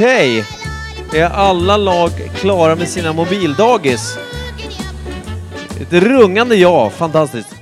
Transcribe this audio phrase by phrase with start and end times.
[0.00, 0.44] Okej.
[1.14, 4.18] Är alla lag klara med sina mobildagis?
[5.80, 7.54] Ett rungande ja, fantastiskt.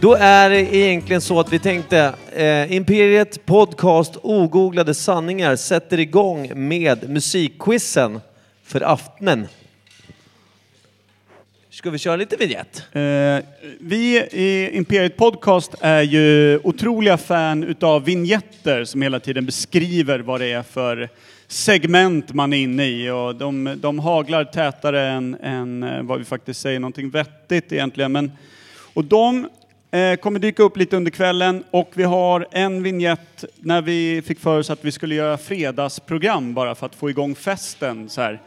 [0.00, 6.52] Då är det egentligen så att vi tänkte eh, Imperiet Podcast Ogooglade sanningar sätter igång
[6.54, 8.20] med musikquizen
[8.64, 9.48] för aftnen.
[11.80, 12.82] Ska vi köra lite vignett?
[12.92, 13.44] Eh,
[13.80, 20.40] vi i Imperiet Podcast är ju otroliga fan utav vignetter som hela tiden beskriver vad
[20.40, 21.08] det är för
[21.48, 26.24] segment man är inne i och de, de haglar tätare än, än eh, vad vi
[26.24, 28.12] faktiskt säger någonting vettigt egentligen.
[28.12, 28.32] Men,
[28.94, 29.48] och de
[29.90, 34.40] eh, kommer dyka upp lite under kvällen och vi har en vignett när vi fick
[34.40, 38.40] för oss att vi skulle göra fredagsprogram bara för att få igång festen så här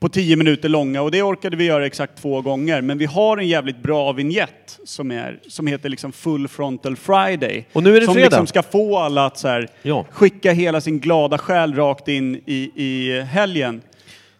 [0.00, 2.80] på tio minuter långa och det orkade vi göra exakt två gånger.
[2.80, 7.66] Men vi har en jävligt bra vignett som, är, som heter liksom Full Frontal Friday.
[7.72, 8.26] Och nu är det som fredag.
[8.28, 10.06] liksom ska få alla att så här, Ja.
[10.10, 13.82] skicka hela sin glada själ rakt in i, i helgen.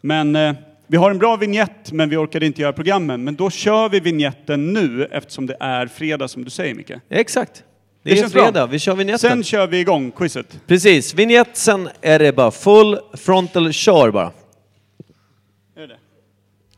[0.01, 0.53] Men eh,
[0.87, 3.25] vi har en bra vignett men vi orkade inte göra programmen.
[3.25, 6.91] Men då kör vi vignetten nu eftersom det är fredag som du säger Micke.
[7.11, 7.55] Exakt.
[8.03, 8.43] Det, Det är känns bra.
[8.45, 9.19] fredag, vi kör vignetten.
[9.31, 10.61] Sen kör vi igång quizet.
[10.67, 14.31] Precis, vignett, sen är det bara full frontal kör bara.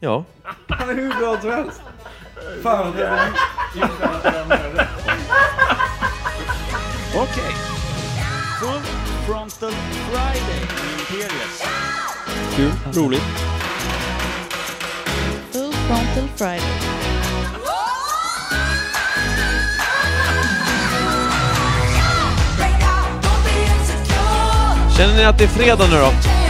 [0.05, 0.25] Ja.
[0.69, 1.81] Han är hur bra som helst.
[2.63, 3.19] Fan, det var
[7.17, 7.53] Okej.
[8.61, 8.81] Full
[9.27, 9.73] Frontal
[10.11, 11.69] Friday med Imperiet.
[12.55, 13.23] Kul, roligt.
[15.53, 16.61] Full Frontal Friday.
[24.97, 26.42] Känner ni att det är fredag nu då?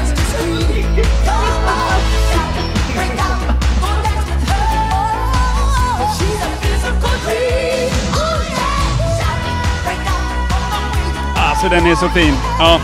[11.62, 12.34] Alltså den är så fin.
[12.59, 12.81] Ja.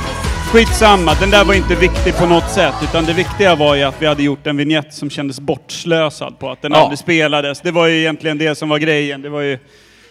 [0.53, 2.75] Skitsamma, den där var inte viktig på något sätt.
[2.83, 6.51] Utan det viktiga var ju att vi hade gjort en vignett som kändes bortslösad på
[6.51, 6.79] att den Ja.
[6.79, 7.61] aldrig spelades.
[7.61, 9.23] Det var ju egentligen det som var grejen.
[9.23, 9.59] Det var ju...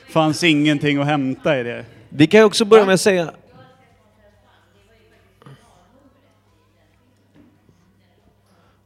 [0.10, 1.86] fanns ingenting att hämta i det.
[2.10, 3.32] Vi kan ju också börja med att säga...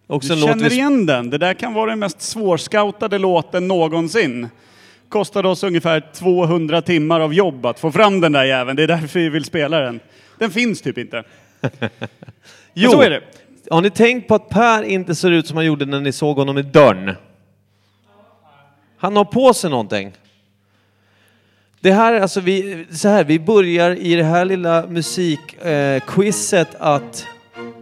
[0.08, 0.76] Också Du känner vi...
[0.76, 1.30] igen den?
[1.30, 4.50] Det där kan vara den mest svårscoutade låten någonsin.
[5.12, 8.76] Kostade oss ungefär 200 timmar av jobb att få fram den där jäveln.
[8.76, 10.00] Det är därför vi vill spela den.
[10.38, 11.24] Den finns typ inte.
[12.74, 13.22] Jo, så är det.
[13.70, 16.38] har ni tänkt på att Per inte ser ut som han gjorde när ni såg
[16.38, 17.16] honom i dörren?
[18.98, 20.12] Han har på sig någonting.
[21.80, 26.88] Det här, är alltså vi, så här, vi börjar i det här lilla musikquizet eh,
[26.88, 27.28] att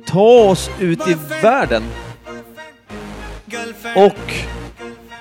[0.05, 1.83] ta oss ut i världen.
[3.95, 4.33] Och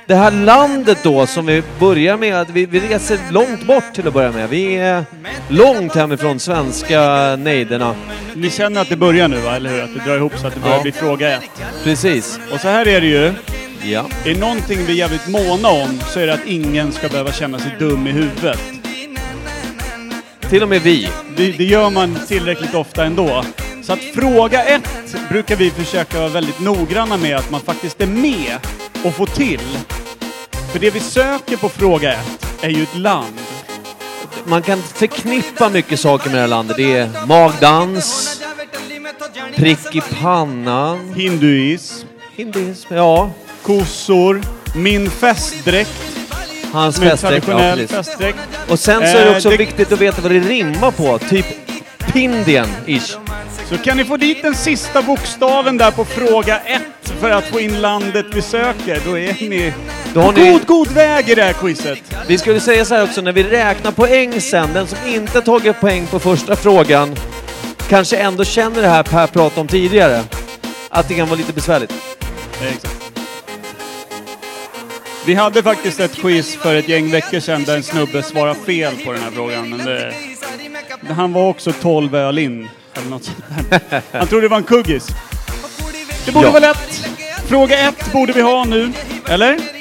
[0.08, 4.14] det här landet då som vi börjar med, vi, vi reser långt bort till att
[4.14, 4.48] börja med.
[4.48, 5.04] Vi är
[5.48, 7.00] långt hemifrån svenska
[7.36, 7.94] nejderna.
[8.34, 9.82] Ni känner att det börjar nu va, eller hur?
[9.82, 10.82] Att det drar ihop så att det börjar Ja.
[10.82, 11.42] bli fråga ett.
[11.84, 12.40] Precis.
[12.52, 13.32] Och så här är det ju.
[13.82, 14.06] Ja.
[14.24, 17.32] Är det någonting vi är jävligt måna om så är det att ingen ska behöva
[17.32, 18.60] känna sig dum i huvudet.
[20.50, 21.08] Till och med vi.
[21.36, 23.44] Det, det gör man tillräckligt ofta ändå.
[23.82, 28.06] Så att fråga ett brukar vi försöka vara väldigt noggranna med att man faktiskt är
[28.06, 28.58] med
[29.04, 29.60] och får till.
[30.72, 33.38] För det vi söker på fråga ett är ju ett land.
[34.44, 36.76] Man kan förknippa mycket saker med det här landet.
[36.76, 38.40] Det är magdans,
[39.56, 42.06] prick i pannan, Hinduism,
[42.36, 43.30] hinduism, ja,
[43.62, 44.42] kossor,
[44.74, 45.90] min festdräkt
[46.72, 47.22] hans en festdräkt.
[47.22, 47.96] Ja, traditionell precis.
[47.96, 48.38] festdräkt.
[48.68, 51.18] Och sen så är det Eh, också det- viktigt att veta vad det rimmar på.
[51.18, 51.46] Typ
[51.98, 53.16] Pindien-ish.
[53.68, 57.60] Så kan ni få dit den sista bokstaven där på fråga ett för att få
[57.60, 59.72] in landet vi söker, då är ni
[60.22, 61.98] På ni- god, god väg i det här quizet.
[62.26, 65.80] Vi skulle säga så här också, när vi räknar poäng sen, den som inte tagit
[65.80, 67.16] poäng på första frågan
[67.88, 70.22] kanske ändå känner det här Per pratade om tidigare.
[70.88, 71.92] Att det kan vara lite besvärligt.
[72.62, 72.94] Exakt.
[75.26, 78.92] Vi hade faktiskt ett quiz för ett gäng veckor sedan där en snubbe svarade fel
[79.04, 79.68] på den här frågan.
[79.70, 80.12] Men det,
[81.14, 82.68] han var också 12 öl in.
[82.94, 83.30] Eller något.
[84.12, 85.06] Han trodde det var en kuggis.
[86.26, 86.50] Det borde Ja.
[86.52, 87.08] vara lätt.
[87.46, 88.92] Fråga ett borde vi ha nu.
[89.28, 89.77] Eller?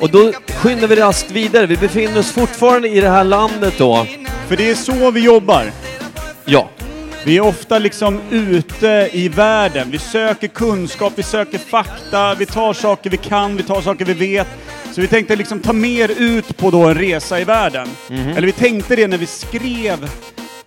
[0.00, 1.66] Och då skyndar vi raskt vidare.
[1.66, 4.06] Vi befinner oss fortfarande i det här landet då.
[4.48, 5.72] För det är så vi jobbar.
[6.44, 6.68] Ja.
[7.24, 9.90] Vi är ofta liksom ute i världen.
[9.90, 14.12] Vi söker kunskap, vi söker fakta, vi tar saker vi kan, vi tar saker vi
[14.14, 14.48] vet.
[14.92, 17.88] Så vi tänkte liksom ta mer ut på då en resa i världen.
[18.36, 20.10] Eller vi tänkte det när vi skrev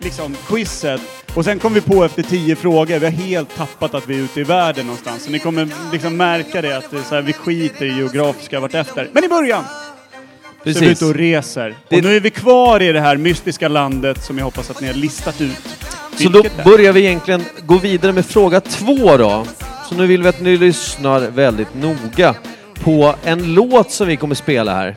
[0.03, 1.01] liksom quizet.
[1.35, 4.23] Och sen kom vi på efter tio frågor, vi har helt tappat att vi är
[4.23, 5.23] ute i världen någonstans.
[5.23, 8.59] Så ni kommer liksom märka det att det är så här, vi skiter i geografiska
[8.59, 9.09] vartefter.
[9.13, 10.89] Men i början så är vi Precis.
[10.91, 11.75] ute och reser.
[11.89, 14.81] Det- Och nu är vi kvar i det här mystiska landet som jag hoppas att
[14.81, 15.75] ni har listat ut.
[16.15, 19.45] Så då börjar vi egentligen gå vidare med fråga två då.
[19.89, 22.35] Så nu vill vi att ni lyssnar väldigt noga
[22.83, 24.95] på en låt som vi kommer spela här.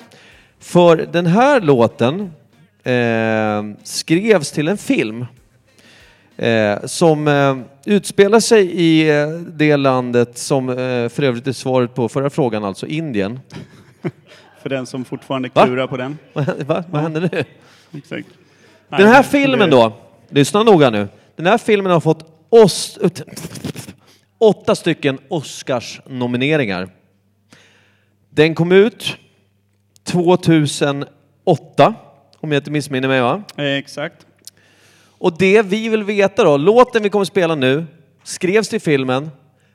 [0.61, 2.33] För den här låten
[2.87, 5.27] eh, skrevs till en film
[6.37, 10.75] eh, som eh, utspelar sig i eh, det landet som eh,
[11.09, 13.41] för övrigt är svaret på förra frågan, alltså Indien.
[14.63, 15.65] För den som fortfarande Va?
[15.67, 16.19] klurar på den.
[16.33, 16.85] Vad, va?
[16.91, 17.45] Vad händer nu?
[17.99, 18.29] Exakt.
[18.89, 19.93] Den Nej, här det- filmen då,
[20.29, 21.09] lyssna noga nu.
[21.37, 22.99] Den här filmen har fått os
[24.39, 26.89] åtta stycken Oscars-nomineringar.
[28.31, 29.17] Den kom ut
[30.05, 31.95] 2008,
[32.47, 33.43] om jag inte missminner mig va?
[33.57, 34.27] Eh, Exakt.
[35.19, 37.87] Och det vi vill veta då, låten vi kommer spela nu
[38.23, 39.31] skrevs till filmen,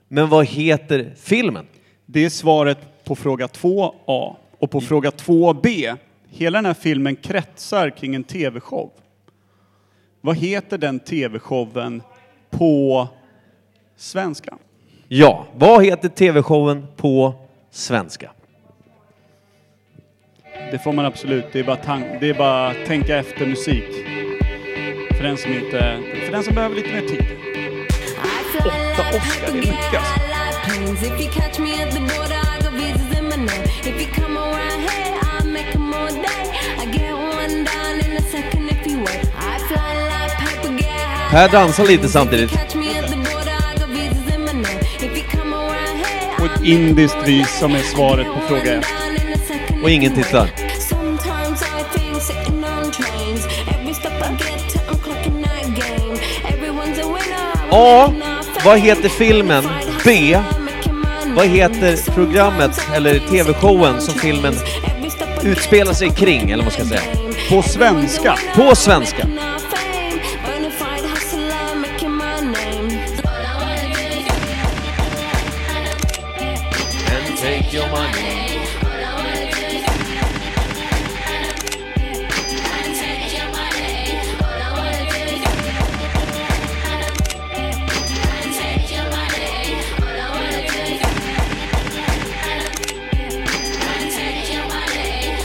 [0.08, 1.66] men vad heter filmen?
[2.06, 4.36] Det är svaret på fråga 2A.
[4.60, 5.98] Och på fråga 2B,
[6.30, 8.92] hela den här filmen kretsar kring en tv-show.
[10.22, 12.02] Vad heter den tv-showen
[12.50, 13.08] på
[13.96, 14.58] svenska?
[15.08, 17.34] Ja, vad heter tv-showen på
[17.72, 18.32] svenska?
[20.72, 23.84] Det får man absolut, det är bara, tan- det är bara tänka efter musik.
[25.18, 27.26] För den som inte, för den som behöver lite mer tid.
[28.60, 30.22] Åtta Oscar, det är mycket alltså.
[41.32, 42.52] Per dansar lite samtidigt.
[46.38, 48.86] På ett indiskt vis som är svaret på fråga 1.
[49.84, 50.61] Och ingen tittar.
[57.72, 58.14] A.
[58.66, 59.64] Vad heter filmen?
[60.06, 60.40] B.
[61.36, 64.54] Vad heter programmet eller TV-showen som filmen
[65.44, 67.02] utspelar sig kring, eller vad ska jag säga?
[67.50, 68.36] På svenska.
[68.56, 69.28] På svenska.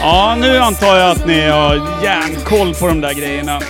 [0.09, 1.75] Ja, nu antar jag att ni har
[2.05, 3.61] järnkoll på de där grejerna.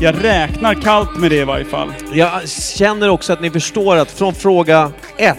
[0.00, 1.92] Jag räknar kallt med det i varje fall.
[2.12, 5.36] Jag känner också att ni förstår att från fråga 1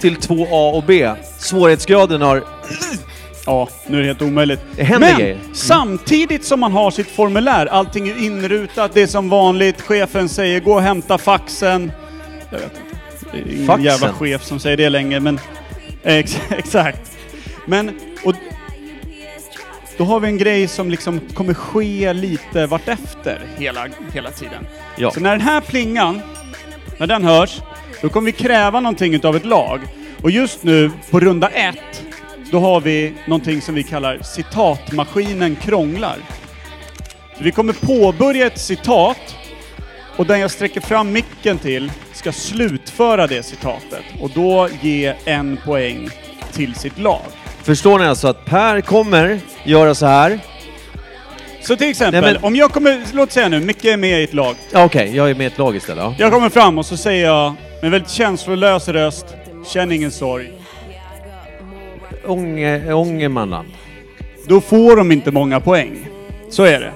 [0.00, 2.44] till 2A och B, svårighetsgraden har...
[3.46, 4.60] Ja, nu är det helt omöjligt.
[4.76, 5.34] Det händer Men grejer.
[5.34, 5.54] Mm.
[5.54, 10.60] samtidigt som man har sitt formulär, allting är inrutat, det är som vanligt, chefen säger
[10.60, 11.92] gå och hämta faxen.
[12.50, 12.96] Jag vet inte.
[13.32, 13.84] Det är ingen Faxen?
[13.84, 15.40] jävla chef som säger det längre, men...
[16.02, 17.10] Ex exakt.
[17.66, 18.00] Men,
[20.00, 24.66] då har vi en grej som liksom kommer ske lite vartefter hela, hela tiden.
[24.96, 25.10] Ja.
[25.10, 26.20] Så när den här plingan,
[26.98, 27.60] när den hörs,
[28.02, 29.80] då kommer vi kräva någonting utav ett lag.
[30.22, 32.04] Och just nu, på runda ett,
[32.50, 36.16] då har vi någonting som vi kallar citatmaskinen krånglar.
[37.38, 39.36] Så vi kommer påbörja ett citat
[40.16, 45.56] och den jag sträcker fram micken till ska slutföra det citatet och då ge en
[45.64, 46.08] poäng
[46.52, 47.39] till sitt lag.
[47.70, 50.38] Förstår ni alltså att Per kommer göra så här?
[51.62, 54.24] Så till exempel, Nej, men- om jag kommer, låt säga nu, Micke är med i
[54.24, 54.56] ett lag.
[54.72, 56.04] Ja, Okej, jag är med i ett lag istället.
[56.04, 56.14] Ja.
[56.18, 59.26] Jag kommer fram och så säger jag med väldigt känslolös röst,
[59.66, 60.52] känn ingen sorg.
[62.26, 63.68] Ånge, Ångermanland.
[64.48, 66.08] Då får de inte många poäng.
[66.50, 66.92] Så är det.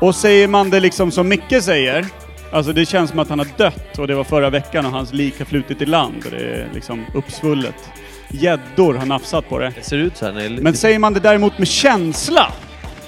[0.00, 2.06] Och säger man det liksom som Micke säger,
[2.52, 5.12] alltså det känns som att han har dött och det var förra veckan och hans
[5.12, 7.74] lik har flutit i land och det är liksom uppsvullet.
[8.40, 9.72] Gäddor har nafsat på det.
[9.76, 10.52] Det ser ut så här när jag...
[10.62, 12.52] Men säger man det däremot med känsla,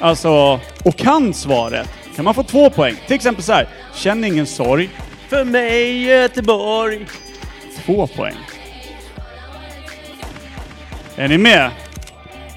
[0.01, 2.95] alltså, och kan svaret, kan man få två poäng.
[3.07, 4.89] Till exempel så här, känn ingen sorg,
[5.29, 7.07] För mig Göteborg.
[7.85, 8.37] två poäng.
[11.17, 11.71] Är ni med?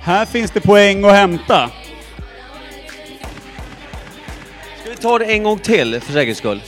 [0.01, 1.69] Här finns det poäng att hämta.
[4.81, 6.61] Ska vi ta det en gång till för säkerhets skull?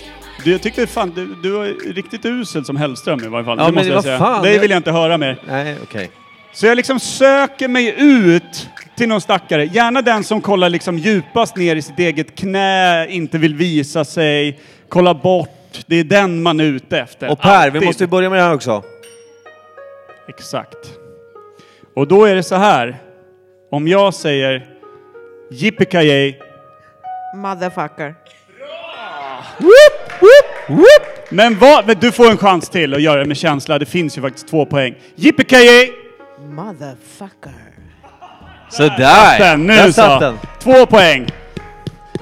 [0.43, 3.57] Du, jag tyckte fan, du, du var riktigt usel som Hellström i varje fall.
[3.57, 4.17] Ja, det men måste jag vad säga.
[4.17, 5.37] fan, det jag- vill jag inte höra mer.
[5.47, 6.11] Nej, okej.
[6.53, 9.65] Så jag liksom söker mig ut till någon stackare.
[9.65, 14.59] Gärna den som kollar liksom djupast ner i sitt eget knä, inte vill visa sig,
[14.89, 15.79] kolla bort.
[15.87, 17.31] Det är den man är ute efter.
[17.31, 17.83] Och Per, vi Alltid.
[17.83, 18.83] måste ju börja med det här också.
[20.29, 20.77] Exakt.
[21.95, 22.97] Och då är det så här.
[23.71, 24.65] Om jag säger
[25.51, 26.35] Yippee
[27.35, 28.15] Motherfucker.
[31.29, 33.79] Men vad, du får en chans till att göra det med känsla.
[33.79, 34.95] Det finns ju faktiskt två poäng.
[35.15, 35.89] Yippee
[36.49, 37.53] Motherfucker.
[38.69, 39.39] Sådär!
[39.39, 39.91] Den, nu Där så.
[39.93, 40.37] satt den.
[40.59, 41.27] Två poäng.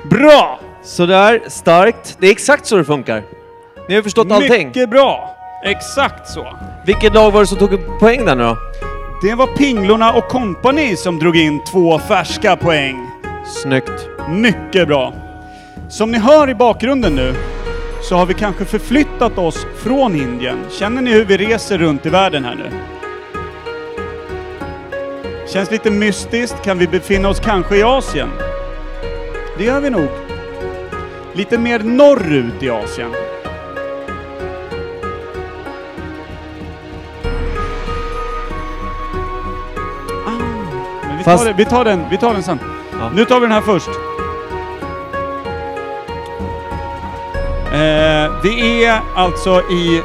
[0.09, 0.59] Bra!
[0.83, 2.17] Sådär, starkt.
[2.19, 3.23] Det är exakt så det funkar.
[3.89, 4.67] Ni har förstått allting.
[4.67, 5.35] Mycket bra!
[5.65, 6.57] Exakt så.
[6.85, 8.57] Vilket lag var det som tog poäng där nu då?
[9.21, 13.07] Det var Pinglorna och kompani som drog in två färska poäng.
[13.45, 14.07] Snyggt.
[14.29, 15.13] Mycket bra.
[15.89, 17.35] Som ni hör i bakgrunden nu
[18.01, 20.57] så har vi kanske förflyttat oss från Indien.
[20.69, 22.69] Känner ni hur vi reser runt i världen här nu?
[25.47, 26.61] Känns lite mystiskt.
[26.63, 28.29] Kan vi befinna oss kanske i Asien?
[29.57, 30.07] Det gör vi nog.
[31.33, 33.11] Lite mer norrut i Asien.
[41.07, 42.59] Men vi, Fast- tar det, vi, tar den, vi tar den sen.
[42.99, 43.09] Ja.
[43.15, 43.89] Nu tar vi den här först.
[47.73, 50.01] Eh, vi är alltså i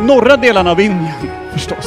[0.00, 1.14] norra delarna av Indien,
[1.52, 1.86] förstås.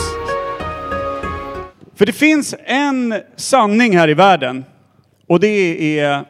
[1.96, 4.66] För det finns en sanning här i världen.
[5.28, 6.26] Och det är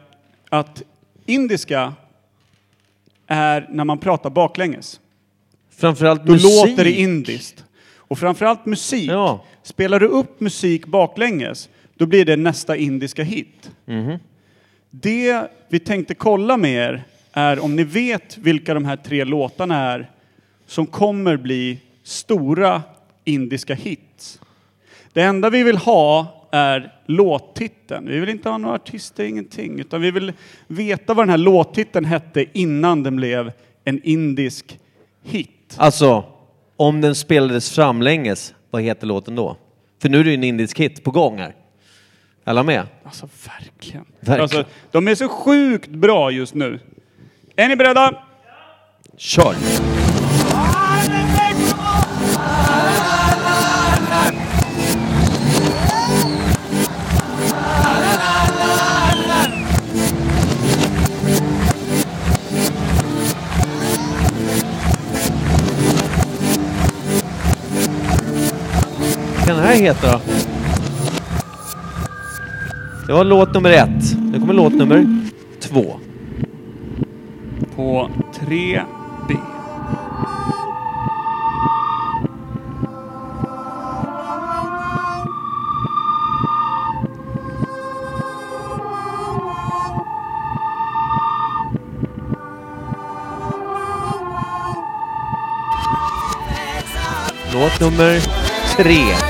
[0.50, 0.82] att
[1.26, 1.92] indiska
[3.26, 5.00] är när man pratar baklänges.
[5.76, 6.50] Framförallt Då musik.
[6.70, 7.64] låter det indiskt.
[7.96, 9.10] Och framförallt musik.
[9.10, 9.44] Ja.
[9.62, 13.70] Spelar du upp musik baklänges, då blir det nästa indiska hit.
[13.84, 14.18] Mhm.
[14.90, 17.04] Det vi tänkte kolla med er
[17.36, 20.10] är om ni vet vilka de här tre låtarna är
[20.66, 22.82] som kommer bli stora
[23.24, 24.40] indiska hits.
[25.12, 28.06] Det enda vi vill ha är låttiteln.
[28.06, 29.80] Vi vill inte ha några artister, ingenting.
[29.80, 30.32] Utan vi vill
[30.66, 33.52] veta vad den här låttiteln hette innan den blev
[33.84, 34.78] en indisk
[35.22, 35.74] hit.
[35.76, 36.24] Alltså,
[36.76, 39.56] om den spelades framlänges, vad heter låten då?
[40.02, 41.54] För nu är det ju en indisk hit på gång här.
[42.44, 42.86] Alla med?
[43.04, 44.04] Alltså verkligen.
[44.20, 44.40] Verkligen.
[44.40, 46.78] Alltså, de är så sjukt bra just nu.
[47.56, 48.12] Är ni beredda?
[49.16, 49.54] Kör!
[69.36, 70.20] Vad kan den här heta då?
[73.06, 74.18] Det var låt nummer ett.
[74.32, 75.06] Nu kommer låt nummer
[75.60, 76.00] två.
[77.76, 79.36] På 3B.
[97.52, 98.20] Låt nummer
[98.76, 99.23] tre.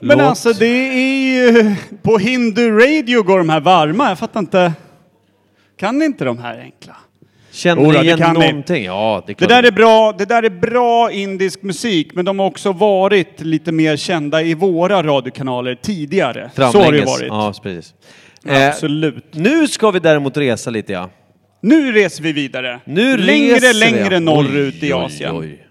[0.00, 1.74] Men Låt- alltså det är ju...
[2.02, 4.08] På Hindu Radio går de här varma.
[4.08, 4.72] Jag fattar inte.
[5.78, 6.96] Kan ni inte de här enkla?
[7.52, 8.46] Känner Jodå, ni igen kan ni.
[8.46, 8.84] någonting?
[8.84, 9.48] Ja, det Det klart.
[9.48, 13.72] där är bra, det där är bra indisk musik, men de har också varit lite
[13.72, 16.50] mer kända i våra radiokanaler tidigare.
[16.56, 17.06] Så har det ju Framlänges.
[17.08, 17.28] varit.
[17.28, 17.94] Ja, precis.
[18.46, 19.24] Eh, Absolut.
[19.34, 21.10] nu ska vi däremot resa lite ja.
[21.60, 22.80] Nu reser vi vidare.
[22.84, 23.80] Nu längre, reser vi.
[23.80, 25.36] längre norrut i Asien.
[25.36, 25.64] oj.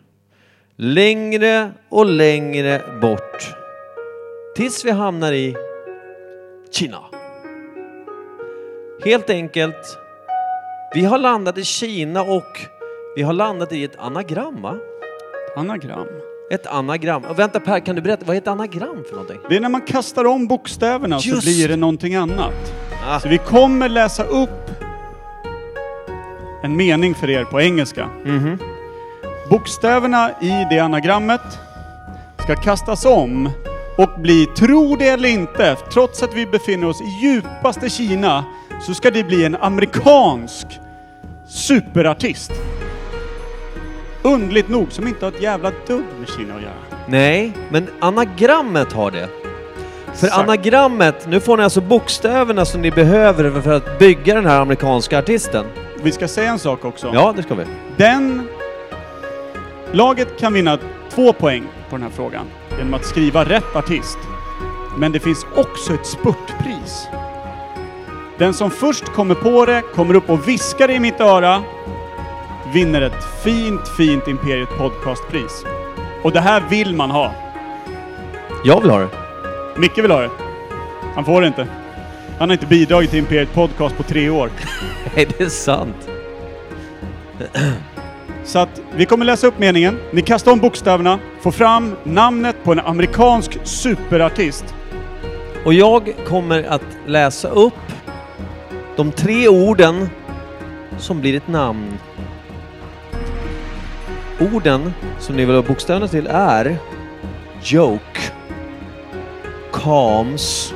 [0.77, 3.53] Längre och längre bort.
[4.57, 5.55] Tills vi hamnar i
[6.71, 6.99] Kina.
[9.05, 9.97] Helt enkelt,
[10.93, 12.67] vi har landat i Kina och
[13.15, 14.77] vi har landat i ett anagram va?
[15.55, 16.07] Anagram.
[16.51, 17.25] Ett anagram.
[17.25, 19.37] Och vänta Per, kan du berätta, vad är ett anagram för någonting?
[19.49, 22.73] Det är när man kastar om bokstäverna så Just blir det någonting annat.
[23.07, 23.19] Ah.
[23.19, 24.71] Så vi kommer läsa upp
[26.63, 28.09] en mening för er på engelska.
[28.25, 28.57] Mhm.
[29.49, 31.59] Bokstäverna i det anagrammet
[32.37, 33.49] ska kastas om
[33.97, 38.45] och bli, tro det eller inte, trots att vi befinner oss i djupaste Kina,
[38.81, 40.67] så ska det bli en amerikansk
[41.47, 42.51] superartist.
[44.21, 46.73] Undligt nog, som inte har ett jävla dugg med Kina att göra.
[47.07, 49.29] Nej, men anagrammet har det.
[50.05, 50.43] För Exakt.
[50.43, 55.19] anagrammet, nu får ni alltså bokstäverna som ni behöver för att bygga den här amerikanska
[55.19, 55.65] artisten.
[56.03, 57.11] Vi ska säga en sak också.
[57.13, 57.63] Ja, det ska vi.
[57.97, 58.47] Den...
[59.91, 62.45] Laget kan vinna två poäng på den här frågan
[62.77, 64.17] genom att skriva rätt artist.
[64.97, 67.07] Men det finns också ett spurtpris.
[68.37, 71.63] Den som först kommer på det, kommer upp och viskar i mitt öra,
[72.73, 75.65] vinner ett fint, fint Imperiet Podcastpris.
[76.23, 77.33] Och det här vill man ha.
[78.65, 79.09] Jag vill ha det.
[79.77, 80.29] Micke vill ha det.
[81.15, 81.67] Han får det inte.
[82.39, 84.49] Han har inte bidragit till Imperiet Podcast på tre år.
[85.15, 86.09] Nej, det är sant.
[88.47, 89.99] Så att vi kommer läsa upp meningen.
[90.11, 94.75] Ni kastar om bokstäverna, får fram namnet på en amerikansk superartist.
[95.65, 97.73] Och jag kommer att läsa upp
[98.95, 100.09] de tre orden
[100.97, 101.97] som blir ett namn.
[104.53, 106.77] Orden som ni vill ha bokstäverna till är
[107.63, 108.19] joke,
[109.73, 110.73] calms,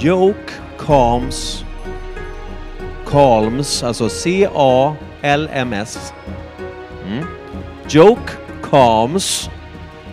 [0.00, 1.64] joke, calms,
[3.06, 4.96] calms, alltså C, A...
[5.24, 6.12] LMS.
[7.06, 7.24] Mm.
[7.88, 8.32] Joke,
[8.70, 9.50] calms,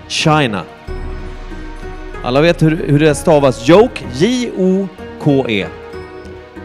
[0.08, 0.64] China.
[2.24, 3.68] Alla vet hur, hur det stavas.
[3.68, 5.68] Joke, J-O-K-E.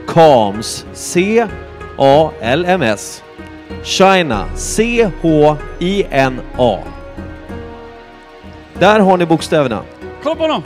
[0.09, 1.53] Calms, C-A-L-M-S.
[3.83, 5.99] China, C-H-I-N-A.
[8.79, 9.83] Där har ni bokstäverna.
[10.23, 10.63] Kolla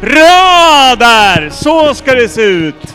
[0.00, 1.50] Bra där!
[1.50, 2.94] Så ska det se ut!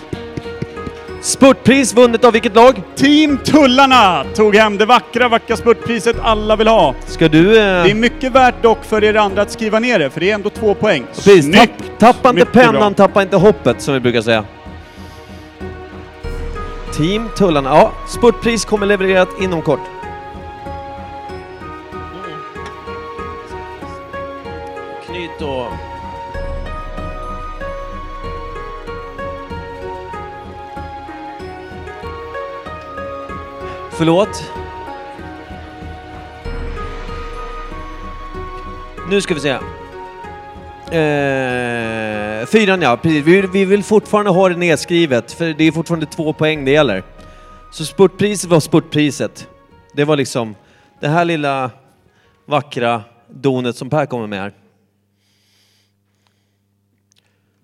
[1.21, 2.81] Spurtpris vunnet av vilket lag?
[2.95, 6.95] Team Tullarna tog hem det vackra, vackra spurtpriset alla vill ha.
[7.05, 7.43] Ska du...
[7.53, 10.29] Det Eh, är mycket värt dock för er andra att skriva ner det, för det
[10.31, 11.05] är ändå två poäng.
[11.15, 11.99] precis, tapp, Snyggt!
[11.99, 13.07] tappa inte Mycket pennan, bra.
[13.07, 14.43] tappa inte hoppet som vi brukar säga.
[16.97, 17.69] Team Tullarna.
[17.69, 19.79] Ja, spurtpris kommer levererat inom kort.
[25.07, 25.67] Knyt och...
[33.97, 34.51] Förlåt?
[39.09, 39.49] Nu ska vi se.
[40.97, 43.25] Eh, fyran ja, precis.
[43.25, 47.03] Vi, vi vill fortfarande ha det nedskrivet, för det är fortfarande två poäng det gäller.
[47.71, 49.47] Så spurtpriset var spurtpriset.
[49.93, 50.55] Det var liksom
[50.99, 51.71] det här lilla
[52.45, 54.53] vackra donet som Per kommer med här.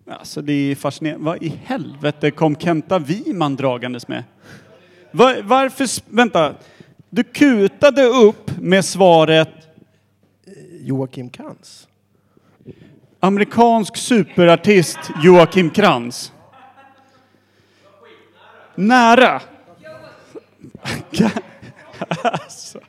[0.10, 1.25] Alltså det är fascinerande.
[1.25, 4.23] Vad i helvete kom Kenta Wiman dragandes med?
[5.12, 5.88] Va- varför...
[6.15, 6.56] Vänta.
[7.10, 9.50] Du kutade upp med svaret
[10.80, 11.88] Joakim Kans.
[13.19, 16.32] amerikansk superartist Joakim Krantz.
[18.76, 19.41] Nära.
[22.24, 22.80] alltså.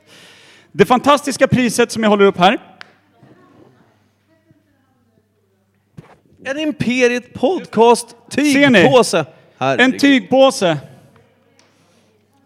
[0.72, 2.58] Det fantastiska priset som jag håller upp här.
[6.44, 9.26] En Imperiet Podcast tygpåse.
[9.58, 10.78] En tygpåse.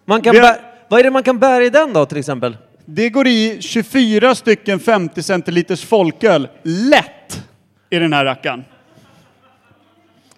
[0.08, 2.18] Man kan Vi har- bä- Vad är det man kan bära i den då till
[2.18, 2.56] exempel?
[2.84, 6.48] Det går i 24 stycken 50 centiliters folköl.
[6.62, 7.42] Lätt!
[7.90, 8.64] I den här rackaren.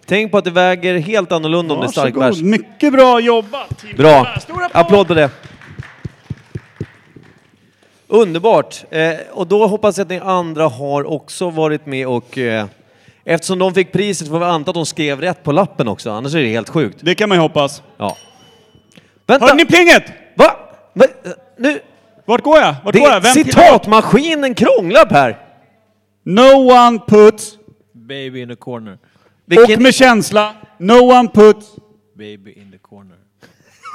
[0.05, 2.51] Tänk på att det väger helt annorlunda om det är stark Varsågod.
[2.53, 2.59] bärs.
[2.61, 3.79] Mycket bra jobbat!
[3.81, 3.95] team.
[3.97, 4.27] Bra.
[4.41, 4.81] Stora applåd!
[4.85, 5.29] Applåd på det.
[8.07, 8.83] Underbart.
[8.89, 12.65] Eh, och då hoppas jag att ni andra har också varit med och eh,
[13.25, 16.35] eftersom de fick priset får vi anta att de skrev rätt på lappen också, annars
[16.35, 16.97] är det helt sjukt.
[17.01, 17.83] Det kan man ju hoppas.
[17.97, 18.17] Ja.
[19.29, 19.45] Vänta!
[19.45, 20.03] Hörde ni plinget?
[20.35, 20.51] Va?
[20.93, 21.05] Va?
[21.57, 21.79] Nu?
[22.25, 22.75] Vart går jag?
[22.83, 23.21] Vart Det, går jag?
[23.21, 25.37] Vem citatmaskinen krånglar Per!
[26.23, 27.57] No one puts...
[27.93, 28.97] Baby in the corner.
[29.45, 29.75] Vilken...
[29.75, 30.53] Och med känsla.
[30.77, 31.65] No one puts...
[32.17, 33.17] Baby in the corner.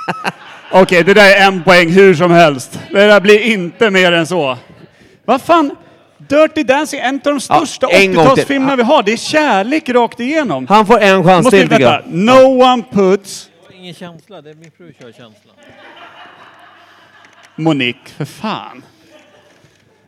[0.72, 2.80] Okej, det där är en poäng hur som helst.
[2.90, 4.58] Det där blir inte mer än så.
[5.24, 5.76] Vad fan?
[6.18, 8.16] Dirty Dancing, en av de största till.
[8.16, 9.02] 80-talsfilmerna vi har.
[9.02, 10.66] Det är kärlek rakt igenom.
[10.66, 12.02] Han får en chans Måste till tycker jag.
[12.06, 13.50] No one puts...
[13.84, 15.52] Ingen känsla, det är min fru kör känsla.
[17.56, 18.84] Monique, för fan.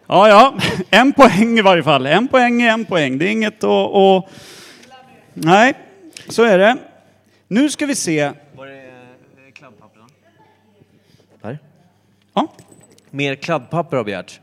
[0.06, 0.58] Ja, ja.
[0.90, 2.06] En poäng i varje fall.
[2.06, 3.18] En poäng är en poäng.
[3.18, 3.94] Det är inget att...
[3.94, 4.24] att...
[5.34, 5.74] Nej,
[6.28, 6.76] så är det.
[7.48, 8.32] Nu ska vi se.
[8.54, 10.02] Var det kladdpapper?
[11.42, 11.58] Där.
[12.34, 12.52] Ja,
[13.10, 14.40] Mer kladdpapper har begärts.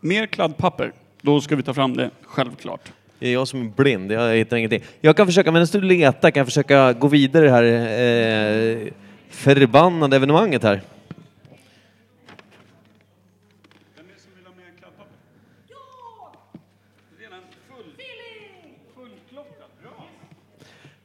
[0.00, 0.92] mer kladdpapper.
[1.20, 2.92] Då ska vi ta fram det, självklart.
[3.24, 4.82] Det är jag som är blind, jag hittar ingenting.
[5.00, 8.92] Jag kan försöka, medan du letar kan jag försöka gå vidare i det här eh,
[9.30, 10.80] förbannade evenemanget här.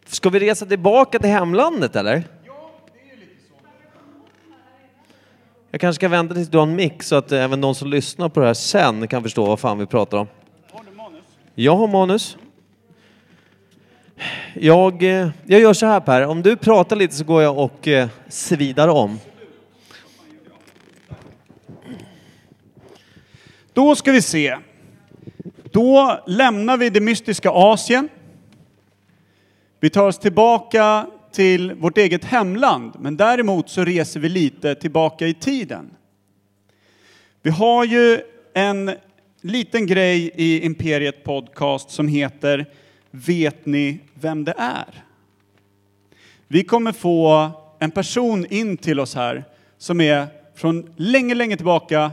[0.06, 2.24] Ska vi resa tillbaka till hemlandet eller?
[5.72, 8.30] Jag kanske ska vänta tills du har en mix så att även de som lyssnar
[8.30, 10.28] på det här sen kan förstå vad fan vi pratar om.
[11.62, 12.38] Jag har manus.
[14.54, 17.88] Jag, eh, jag gör så här Per, om du pratar lite så går jag och
[17.88, 19.20] eh, svidar om.
[23.74, 24.58] Då ska vi se.
[25.72, 28.10] Då lämnar vi det mystiska Asien.
[29.80, 35.28] Vi tar oss tillbaka till vårt eget hemland, men däremot så reser vi lite tillbaka
[35.28, 35.90] i tiden.
[37.42, 38.22] Vi har ju
[38.54, 38.92] en
[39.42, 42.66] liten grej i Imperiet Podcast som heter
[43.12, 45.04] Vet ni vem det är?
[46.48, 49.44] Vi kommer få en person in till oss här
[49.78, 52.12] som är från länge, länge tillbaka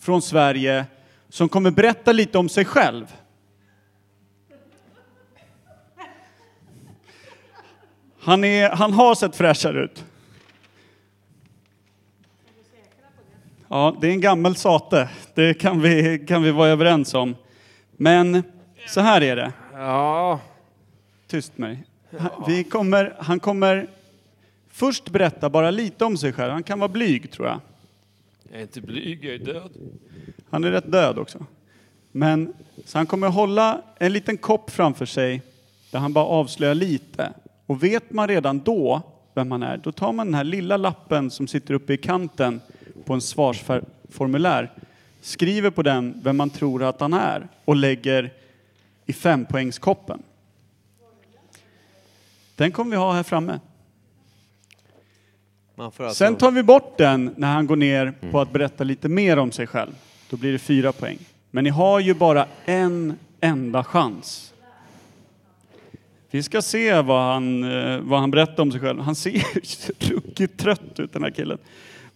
[0.00, 0.84] från Sverige
[1.28, 3.14] som kommer berätta lite om sig själv.
[8.20, 10.04] Han, är, han har sett fräschare ut.
[13.74, 15.08] Ja, det är en gammal sate.
[15.34, 17.36] Det kan vi, kan vi vara överens om.
[17.92, 18.42] Men
[18.88, 19.52] så här är det.
[19.72, 20.40] Ja.
[21.26, 21.84] Tyst med dig.
[22.18, 23.86] Han, vi kommer, han kommer
[24.70, 26.52] först berätta bara lite om sig själv.
[26.52, 27.60] Han kan vara blyg, tror jag.
[28.50, 29.70] Jag är inte blyg, jag är död.
[30.50, 31.46] Han är rätt död också.
[32.12, 32.52] Men,
[32.84, 35.42] så han kommer hålla en liten kopp framför sig
[35.90, 37.32] där han bara avslöjar lite.
[37.66, 39.02] Och vet man redan då
[39.34, 42.60] vem han är, då tar man den här lilla lappen som sitter uppe i kanten
[43.04, 44.72] på en svarsformulär,
[45.20, 48.32] skriver på den vem man tror att han är och lägger
[49.06, 50.22] i fempoängskoppen.
[52.56, 53.60] Den kommer vi ha här framme.
[55.76, 56.14] Alltså...
[56.14, 59.52] Sen tar vi bort den när han går ner på att berätta lite mer om
[59.52, 59.92] sig själv.
[60.30, 61.18] Då blir det fyra poäng.
[61.50, 64.54] Men ni har ju bara en enda chans.
[66.30, 69.00] Vi ska se vad han, eh, vad han berättar om sig själv.
[69.00, 69.42] Han ser
[70.10, 71.58] ruggigt trött ut den här killen.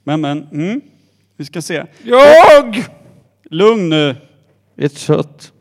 [0.08, 0.80] Men men, mm,
[1.36, 1.84] vi ska se.
[2.02, 2.84] Jag
[3.50, 4.16] Lugn nu.
[4.76, 5.52] är trött.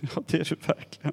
[0.00, 1.12] Ja, det är du verkligen.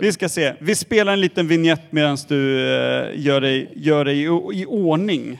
[0.00, 0.54] Vi ska se.
[0.58, 4.24] Vi spelar en liten vignett medan du eh, gör dig, gör dig i,
[4.60, 5.38] i ordning.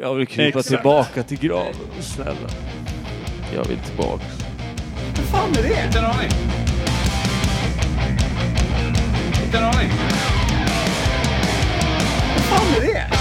[0.00, 0.68] Jag vill krypa Exakt.
[0.68, 2.48] tillbaka till graven, snälla.
[3.54, 4.24] Jag vill tillbaka.
[5.16, 5.84] Vad fan är det?
[5.86, 6.30] Inte en aning.
[9.44, 9.90] Inte en aning.
[12.34, 13.17] Vad fan är det?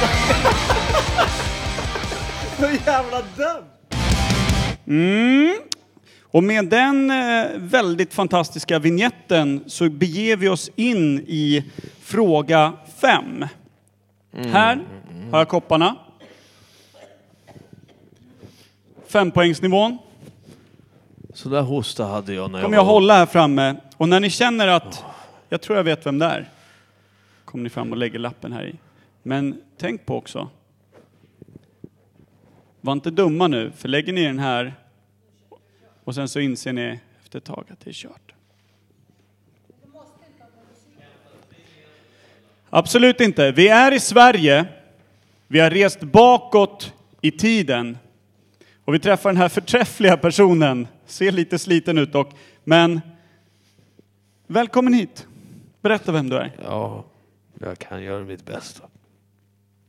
[2.58, 3.64] Så jävla dum!
[4.86, 5.56] Mm.
[6.22, 11.64] Och med den eh, väldigt fantastiska vignetten så beger vi oss in i
[12.02, 13.46] fråga fem.
[14.32, 14.80] Här
[15.30, 15.96] har jag kopparna.
[19.06, 19.98] Fempoängsnivån
[21.34, 22.92] Så där hosta hade jag när jag kommer jag var...
[22.92, 23.76] hålla här framme.
[23.96, 25.04] Och när ni känner att
[25.48, 26.48] jag tror jag vet vem det är,
[27.44, 28.74] kommer ni fram och lägger lappen här i.
[29.22, 30.48] Men tänk på också,
[32.80, 34.74] var inte dumma nu, för lägger ni den här
[36.04, 38.34] och sen så inser ni efter ett tag att det är kört.
[42.70, 43.52] Absolut inte.
[43.52, 44.66] Vi är i Sverige.
[45.46, 47.98] Vi har rest bakåt i tiden.
[48.84, 50.88] Och vi träffar den här förträffliga personen.
[51.06, 52.34] Ser lite sliten ut dock.
[52.64, 53.00] Men
[54.46, 55.26] välkommen hit.
[55.80, 56.52] Berätta vem du är.
[56.64, 57.04] Ja,
[57.60, 58.89] jag kan göra mitt bästa.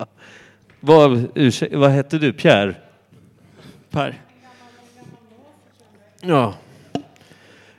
[0.80, 2.32] vad, ursäk, vad hette du?
[2.32, 2.74] Pierre?
[3.90, 4.22] Per.
[6.20, 6.54] Ja.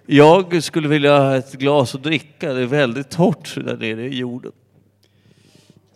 [0.06, 2.54] Jag skulle vilja ha ett glas att dricka.
[2.54, 4.52] Det är väldigt torrt där nere i jorden.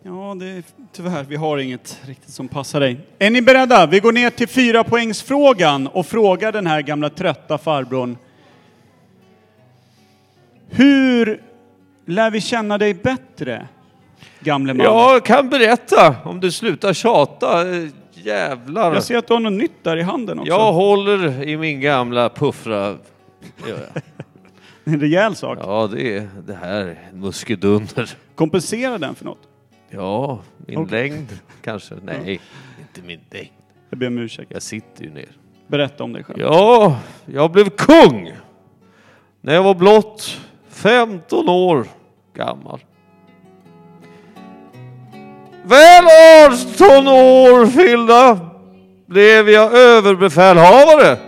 [0.02, 3.00] Ja, det är, tyvärr, vi har inget riktigt som passar dig.
[3.18, 3.86] Är ni beredda?
[3.86, 8.16] Vi går ner till fyra poängsfrågan och frågar den här gamla trötta farbrorn.
[10.68, 11.42] Hur
[12.06, 13.68] lär vi känna dig bättre,
[14.40, 14.84] gamle man.
[14.86, 17.64] Jag kan berätta om du slutar tjata.
[18.12, 18.94] Jävlar.
[18.94, 20.52] Jag ser att du har något nytt där i handen också.
[20.52, 22.96] Jag håller i min gamla puffra.
[23.68, 23.76] Ja,
[24.84, 25.58] En rejäl sak.
[25.62, 28.10] Ja, det är det här är muskedunder.
[28.34, 29.48] Kompensera den för något.
[29.90, 31.08] Ja, min Okej.
[31.10, 31.94] längd kanske.
[32.02, 32.40] Nej,
[32.80, 33.52] inte min längd.
[33.90, 34.50] Jag ber om ursäkt.
[34.52, 35.28] Jag sitter ju ner.
[35.66, 36.40] Berätta om dig själv.
[36.40, 38.32] Ja, jag blev kung
[39.40, 41.86] när jag var blott 15 år
[42.34, 42.80] gammal.
[45.64, 46.04] Väl
[46.46, 48.38] 18 år fyllda
[49.06, 51.18] blev jag överbefälhavare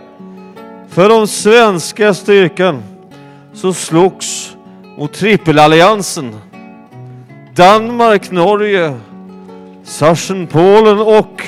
[0.93, 2.83] för de svenska styrkan
[3.53, 4.57] som slogs
[4.97, 6.35] mot tripelalliansen
[7.55, 8.99] Danmark, Norge,
[9.83, 11.41] Sachsen, Polen och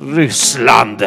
[0.00, 1.02] Ryssland.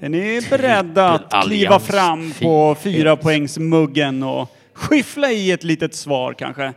[0.00, 6.32] Är ni beredda att kliva fram på fyra poängsmuggen och skyffla i ett litet svar
[6.32, 6.72] kanske?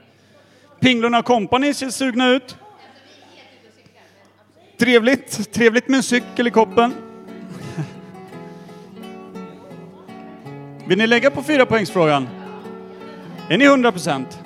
[0.80, 2.58] Pinglorna Company ser sugna ut.
[4.80, 5.54] Trevligt.
[5.54, 6.94] Trevligt med en cykel i koppen.
[10.86, 12.28] Vill ni lägga på fyra poängsfrågan?
[13.50, 14.40] Är ni 100 procent?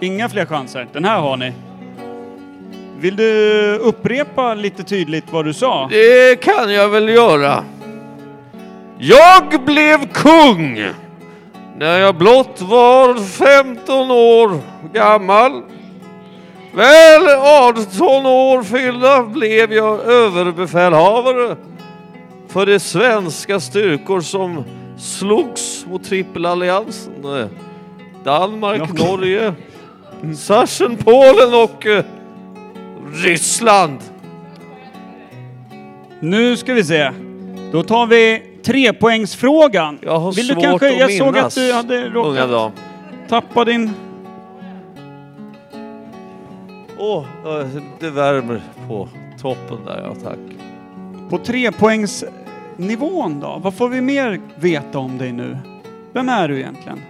[0.00, 0.88] Inga fler chanser.
[0.92, 1.52] Den här har ni.
[3.00, 5.88] Vill du upprepa lite tydligt vad du sa?
[5.90, 7.64] Det kan jag väl göra.
[8.98, 10.84] Jag blev kung
[11.78, 14.60] när jag blott var 15 år
[14.92, 15.62] gammal.
[16.72, 21.56] Väl 18 år fyllda blev jag överbefälhavare
[22.48, 24.64] för de svenska styrkor som
[24.98, 27.48] slogs mot tripelalliansen.
[28.24, 29.06] Danmark, Okej.
[29.06, 29.54] Norge,
[30.36, 32.04] Sachsen, Polen och eh,
[33.12, 33.98] Ryssland.
[36.20, 37.10] Nu ska vi se.
[37.72, 39.98] Då tar vi trepoängsfrågan.
[40.02, 42.72] Jag har Vill du svårt kanske, att Jag minnas, såg att du hade råkat
[43.28, 43.90] tappa din...
[46.98, 47.66] Åh, eh,
[48.00, 49.08] det värmer på
[49.40, 50.38] toppen där, ja tack.
[51.30, 53.60] På trepoängsnivån då?
[53.62, 55.58] Vad får vi mer veta om dig nu?
[56.12, 57.00] Vem är du egentligen?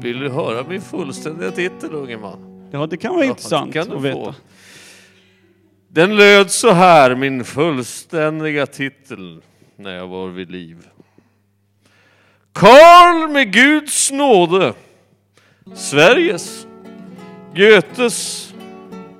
[0.00, 2.68] Vill du höra min fullständiga titel, unge man?
[2.70, 4.16] Ja, det kan vara Ja, intressant kan att veta.
[4.16, 4.34] få.
[5.88, 9.42] Den löd så här, min fullständiga titel,
[9.76, 10.86] när jag var vid liv.
[12.52, 14.72] Karl med Guds nåde,
[15.74, 16.66] Sveriges,
[17.54, 18.53] Götes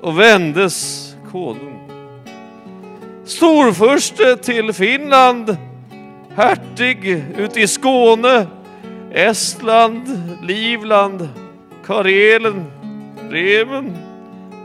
[0.05, 1.91] och Vendes konung.
[3.25, 5.57] Storförste till Finland,
[6.37, 8.47] hertig ut i Skåne,
[9.13, 11.29] Estland, Livland,
[11.87, 12.65] Karelen,
[13.29, 13.97] Bremen,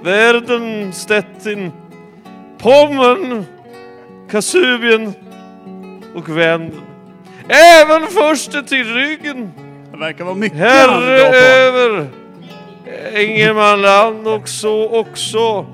[0.04, 1.72] Verden, Stettin,
[2.58, 3.46] Pommern,
[4.32, 5.14] Kasubien
[6.16, 6.82] och Wenden.
[7.48, 9.52] Även förste till ryggen,
[9.92, 11.20] Det verkar vara mycket herre
[11.68, 12.19] över
[13.18, 15.66] Ingermanland och så också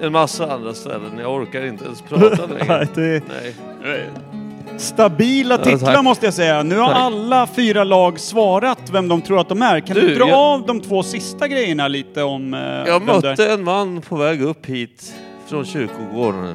[0.00, 1.18] en massa andra ställen.
[1.20, 2.88] Jag orkar inte ens prata Nej, längre.
[2.94, 3.22] det
[3.82, 4.04] Nej.
[4.76, 6.04] stabila titlar tack.
[6.04, 6.62] måste jag säga.
[6.62, 6.96] Nu har Tack.
[7.02, 9.80] alla fyra lag svarat vem de tror att de är.
[9.80, 12.54] Kan du, Du, dra jag- av de två sista grejerna lite om...
[12.54, 15.14] eh, Jag mötte en man på väg upp hit
[15.46, 16.54] från kyrkogården.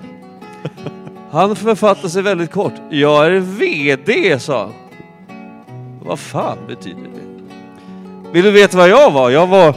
[1.31, 2.73] Han författade sig väldigt kort.
[2.89, 4.73] Jag är VD, sa han.
[6.01, 7.18] Vad fan betyder det?
[8.31, 9.29] Vill du veta vad jag var?
[9.29, 9.75] Jag var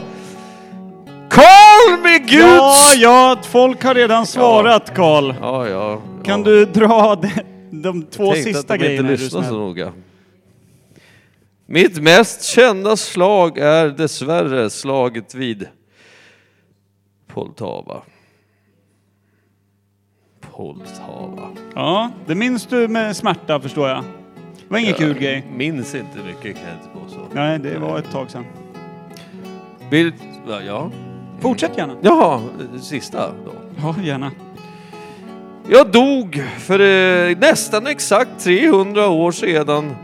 [1.29, 2.35] Karl med Guds...
[2.37, 5.33] Ja, ja, folk har redan svarat Karl.
[5.41, 6.01] ja, ja.
[6.23, 6.45] Kan ja.
[6.45, 7.29] du dra de,
[7.71, 9.11] de två Tänkte sista att de grejerna?
[9.11, 9.93] inte lyssnar så noga.
[11.65, 15.67] Mitt mest kända slag är dessvärre slaget vid
[17.27, 18.01] Poltava.
[20.51, 21.49] Poltava.
[21.75, 24.03] Ja, det minns du med smärta förstår jag.
[24.43, 25.45] Det var ingen kul grej.
[25.55, 27.02] Minns inte mycket kan jag inte påstå.
[27.33, 28.45] Nej, det var ett tag sedan.
[30.47, 30.91] Ja, ja.
[31.39, 31.95] Fortsätt gärna.
[32.01, 32.41] Jaha,
[32.81, 33.51] sista då.
[33.81, 34.31] Ja, gärna.
[35.69, 39.95] Jag dog för eh, nästan exakt 300 år sedan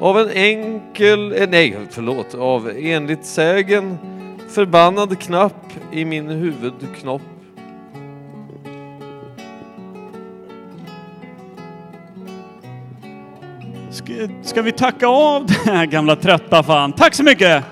[0.00, 3.98] av en enkel, eh, nej förlåt, av enligt sägen
[4.48, 7.22] förbannad knapp i min huvudknopp.
[13.96, 16.92] Ska, ska vi tacka av den här gamla trötta fan?
[16.92, 17.64] Tack så mycket!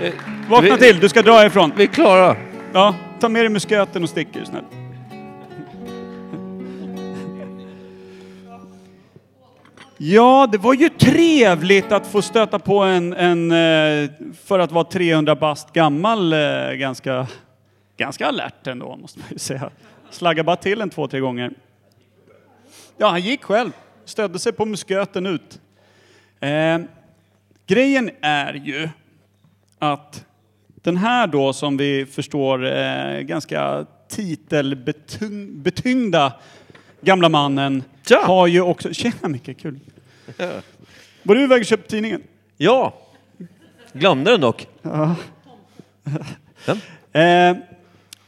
[0.00, 0.12] Eh,
[0.48, 1.72] Vakna vi, till, du ska dra ifrån.
[1.76, 2.36] Vi är klara.
[2.72, 4.64] Ja, ta med dig musköten och stick är du snäll.
[9.96, 14.10] Ja, det var ju trevligt att få stöta på en, en eh,
[14.44, 17.26] för att vara 300 bast gammal, eh, ganska,
[17.96, 19.70] ganska alert ändå måste man ju säga.
[20.10, 21.50] Slagga bara till en två, tre gånger.
[22.96, 23.72] Ja, han gick själv.
[24.08, 25.60] Stödde sig på musköten ut.
[26.40, 26.78] Eh,
[27.66, 28.88] grejen är ju
[29.78, 30.24] att
[30.66, 36.32] den här då, som vi förstår, eh, ganska titelbetyngda
[37.00, 38.20] gamla mannen Tja!
[38.24, 38.92] har ju också...
[38.92, 39.80] Tjena Micke, kul.
[41.22, 42.22] Var du iväg och köpte tidningen?
[42.56, 42.94] Ja.
[43.92, 44.66] Glömde den dock.
[46.66, 46.80] Den?
[47.12, 47.56] Eh,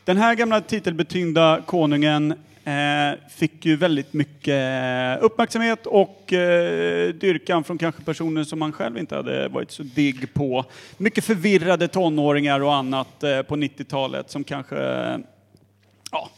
[0.05, 2.35] den här gamla titelbetyngda konungen
[3.29, 9.17] fick ju väldigt mycket uppmärksamhet och eh, dyrkan från kanske personer som man själv inte
[9.17, 10.65] hade varit så digg på.
[10.97, 15.19] Mycket förvirrade tonåringar och annat eh, på 90-talet som kanske, eh,
[16.13, 16.29] ja,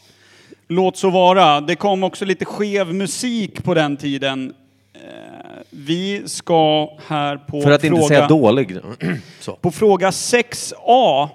[0.67, 1.61] låt så vara.
[1.61, 4.53] Det kom också lite skev musik på den tiden.
[4.93, 5.01] Eh,
[5.69, 7.95] vi ska här på För att fråga...
[7.95, 8.77] inte säga dålig.
[9.61, 11.29] På fråga 6a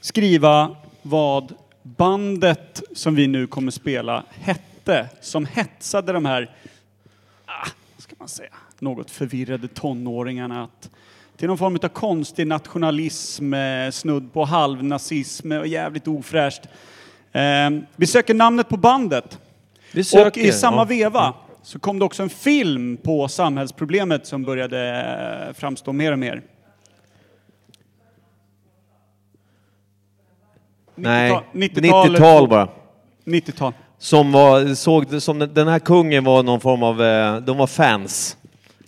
[0.00, 6.50] skriva vad bandet som vi nu kommer spela hette, som hetsade de här,
[7.46, 7.68] ah,
[7.98, 10.90] ska man säga, något förvirrade tonåringarna att
[11.36, 16.62] till någon form av konstig nationalism, eh, snudd på halvnazism och jävligt ofräscht.
[17.32, 19.38] Eh, vi söker namnet på bandet.
[19.92, 20.84] Vi Och söker, i samma ja.
[20.84, 24.80] veva så kom det också en film på samhällsproblemet som började
[25.48, 26.42] eh, framstå mer och mer.
[30.94, 32.68] Nej, 90-tal 90-tal bara.
[33.24, 33.72] 90-tal.
[33.98, 38.36] Som var, såg, som den- här kungen var någon form av, eh, de var fans.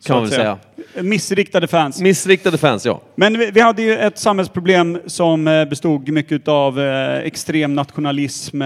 [0.01, 0.59] så Kan man väl säga.
[1.03, 2.01] Missriktade fans.
[2.01, 3.01] Missriktade fans, ja.
[3.15, 8.61] Men vi, vi hade ju ett samhällsproblem som eh, bestod mycket av eh, extrem nationalism,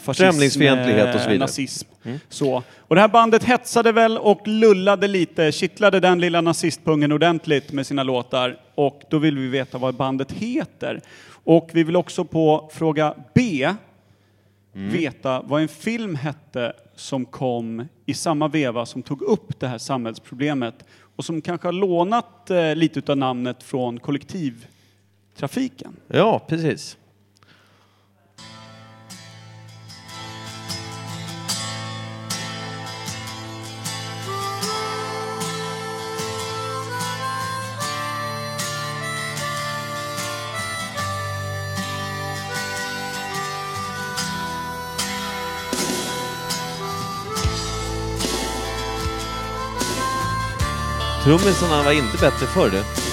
[0.00, 1.38] fascism, Främlingsfientlighet och så vidare.
[1.38, 1.88] nazism.
[2.28, 2.62] Så.
[2.78, 7.86] Och det här bandet hetsade väl och lullade lite, kittlade den lilla nazistpungen ordentligt med
[7.86, 8.56] sina låtar.
[8.74, 11.00] Och då vill vi veta vad bandet heter.
[11.48, 13.68] Och vi vill också på fråga B
[14.72, 19.78] veta vad en film hette som kom i samma veva som tog upp det här
[19.78, 20.84] samhällsproblemet
[21.16, 25.96] och som kanske har lånat eh, lite av namnet från kollektivtrafiken.
[26.06, 26.96] Ja, precis.
[51.24, 53.07] Trummisarna var inte bättre förr du.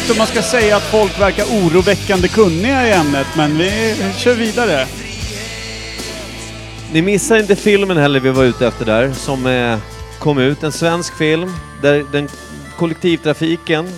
[0.00, 3.70] Vet om man ska säga att folk verkar oroväckande kunniga i ämnet, men vi
[4.16, 4.86] kör vidare.
[6.92, 9.78] Ni missar inte filmen heller vi var ute efter där, som eh,
[10.18, 10.62] kom ut.
[10.62, 12.28] En svensk film där den
[12.76, 13.88] kollektivtrafiken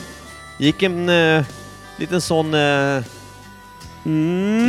[0.58, 1.44] gick en eh,
[1.96, 3.02] liten sån eh,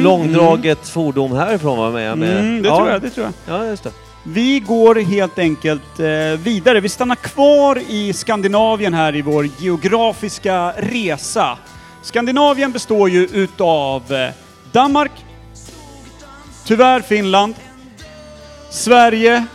[0.03, 2.17] långdraget fordon härifrån var med.
[2.17, 2.39] med.
[2.39, 2.77] Mm, det ja.
[2.77, 3.55] tror jag, det tror jag.
[3.55, 3.91] Ja, just det.
[4.31, 6.79] Vi går helt enkelt eh, vidare.
[6.79, 11.57] Vi stannar kvar i Skandinavien här i vår geografiska resa.
[12.01, 14.29] Skandinavien består ju utav eh,
[14.71, 15.11] Danmark,
[16.65, 17.55] tyvärr Finland,
[18.71, 19.45] Sverige,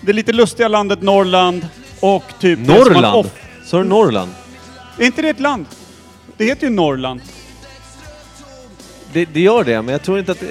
[0.00, 1.68] det lite lustiga landet Norrland
[2.00, 2.58] och typ...
[2.58, 3.30] Norrland?
[3.64, 4.30] Sa du Norrland?
[4.98, 5.66] Är inte det ett land?
[6.36, 7.20] Det heter ju Norrland.
[9.12, 10.42] Det, det gör det, men jag tror inte att...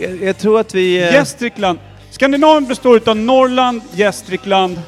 [0.00, 0.96] Jag, jag tror att vi...
[1.02, 1.78] eh, Gästrikland.
[2.12, 4.82] Skandinavien består utav Norrland, Gästrikland,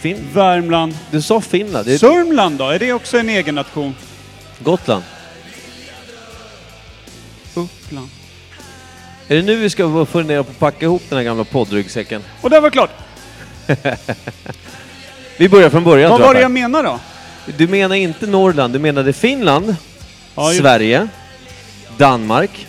[0.00, 0.96] Fin, Värmland.
[1.10, 1.86] du sa Finland.
[1.86, 2.68] Det är Sörmland då?
[2.68, 3.94] Är det också en egen nation?
[4.58, 5.02] Gotland.
[7.54, 8.08] Uppland.
[9.28, 12.22] Är det nu vi ska fundera på att packa ihop den här gamla poddryggsäcken?
[12.40, 12.90] Och det var klart.
[15.36, 16.50] Vi börjar från början Vad tror var det jag.
[16.50, 17.00] menade då?
[17.56, 19.76] Du menar inte Norrland, du menade Finland,
[20.34, 21.08] Ja, ju- Sverige,
[21.96, 22.66] Danmark,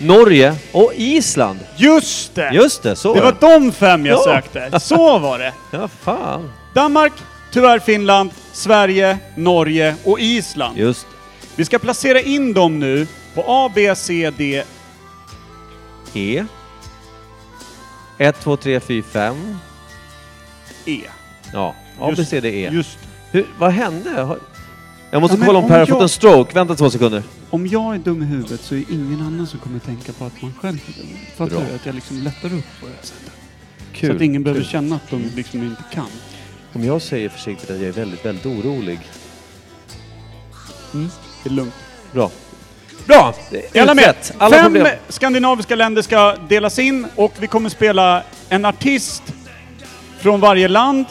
[0.00, 1.58] Norge och Island.
[1.76, 2.50] Just det!
[2.54, 4.24] Just det, så det var de fem jag Ja.
[4.24, 4.80] sökte.
[4.80, 5.52] Så var det.
[5.70, 6.50] Ja, fan.
[6.74, 7.12] Danmark,
[7.52, 10.78] tyvärr Finland, Sverige, Norge och Island.
[10.78, 11.06] Just
[11.56, 14.62] Vi ska placera in dem nu på A, B, C, D,
[16.14, 16.44] E.
[18.18, 19.58] 1, 2, 3, 4, 5.
[20.86, 21.00] E.
[21.52, 22.70] Ja, A, B, Just- C, D, E.
[22.72, 22.98] Just
[23.30, 24.10] Hur, vad hände?
[24.10, 24.38] Har-
[25.10, 26.54] Jag måste Ja, men kolla om om Per har jag- fått en stroke.
[26.54, 27.22] Vänta två sekunder.
[27.50, 30.42] Om jag är dum i huvudet så är ingen annan som kommer tänka på att
[30.42, 31.16] man själv är dum.
[31.36, 31.64] Fattar Bra.
[31.68, 31.74] du?
[31.74, 33.32] Att jag liksom lättar upp på det här sättet.
[33.92, 34.10] Kul.
[34.10, 34.70] så att ingen behöver kul.
[34.70, 36.06] känna att de liksom inte kan.
[36.72, 39.00] Om jag säger försiktigt att jag är väldigt, väldigt orolig.
[40.92, 40.98] Det
[41.44, 41.74] är lugnt.
[42.12, 42.30] Bra.
[43.06, 43.34] Bra!
[43.72, 44.14] Är alla med?
[44.38, 44.96] Alla Fem problem.
[45.08, 49.22] skandinaviska länder ska delas in och vi kommer spela en artist
[50.18, 51.06] från varje land.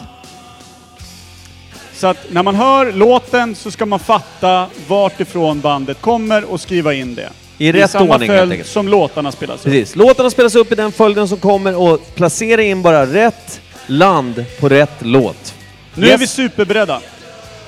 [2.00, 6.60] Så att när man hör låten så ska man fatta vart ifrån bandet kommer och
[6.60, 7.30] skriva in det.
[7.58, 9.64] I rätt samma ordning, följd som låtarna spelas upp.
[9.72, 9.96] Precis.
[9.96, 14.68] Låtarna spelas upp i den följden som kommer och placera in bara rätt land på
[14.68, 15.54] rätt låt.
[15.94, 16.14] Nu Yes.
[16.14, 17.00] är vi superberedda.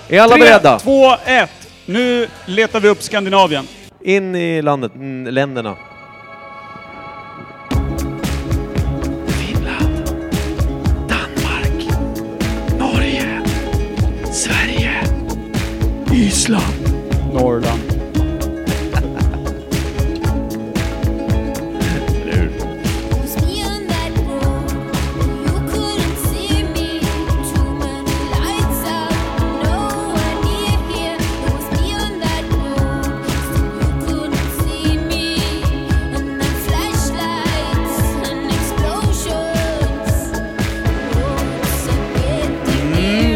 [0.08, 0.78] Är alla Tre, beredda?
[0.78, 1.50] två, ett.
[1.86, 3.66] Nu letar vi upp Skandinavien.
[4.04, 5.76] In i landet, mm, länderna.
[16.22, 17.34] Island.
[17.34, 17.91] Norrland.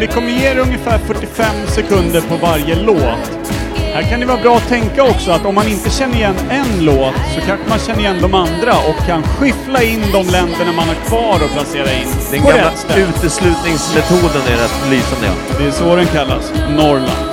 [0.07, 3.47] Vi kommer ge er ungefär 45 sekunder på varje låt.
[3.93, 6.85] Här kan det vara bra att tänka också att om man inte känner igen en
[6.85, 10.87] låt så kanske man känner igen de andra och kan skyffla in de länderna man
[10.87, 13.01] har kvar och placera in Den på gamla rätt ställe.
[13.01, 15.27] uteslutningsmetoden är rätt lysande.
[15.27, 15.55] Ja.
[15.59, 16.51] Det är så den kallas.
[16.69, 17.29] Norrland.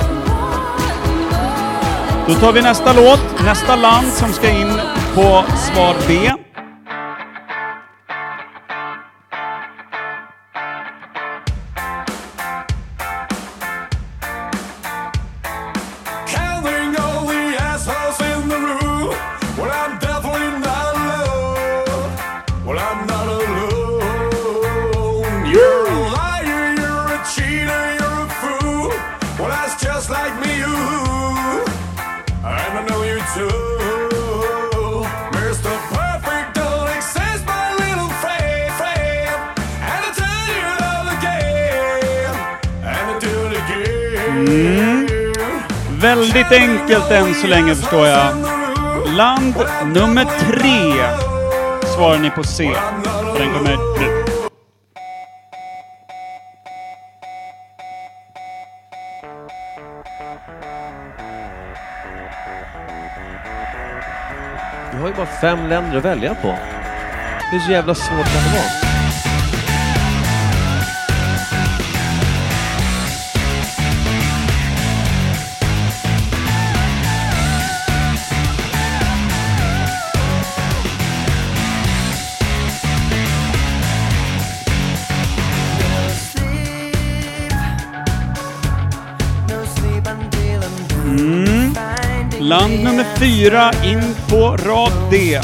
[2.29, 4.81] Då tar vi nästa låt, nästa land som ska in
[5.15, 6.44] på svar B.
[46.55, 48.37] enkelt än så länge förstår jag.
[49.17, 49.55] Land
[49.87, 50.93] nummer tre
[51.95, 52.71] svarar ni på C.
[53.33, 54.25] Och den kommer nu.
[64.93, 66.55] Vi har ju bara fem länder att välja på.
[67.51, 68.94] Hur så jävla svårt kan det vara?
[93.19, 95.41] Fyra in på rad D.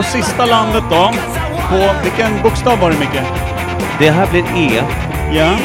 [0.00, 1.12] och sista landet då.
[1.68, 3.22] På vilken bokstav var det Micke?
[3.98, 4.84] Det här blir E.
[5.32, 5.56] Ja.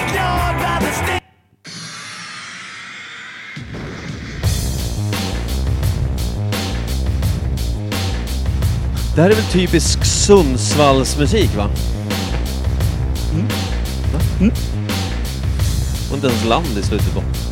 [9.16, 11.70] Det här är väl typisk Sundsvallsmusik va?
[14.14, 14.20] Va?
[16.10, 17.45] Och inte ens land i slutet på.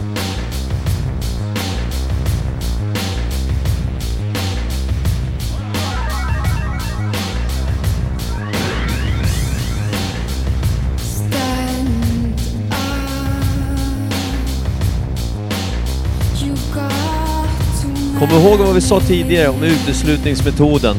[18.24, 20.96] Kom ihåg vad vi sa tidigare om uteslutningsmetoden.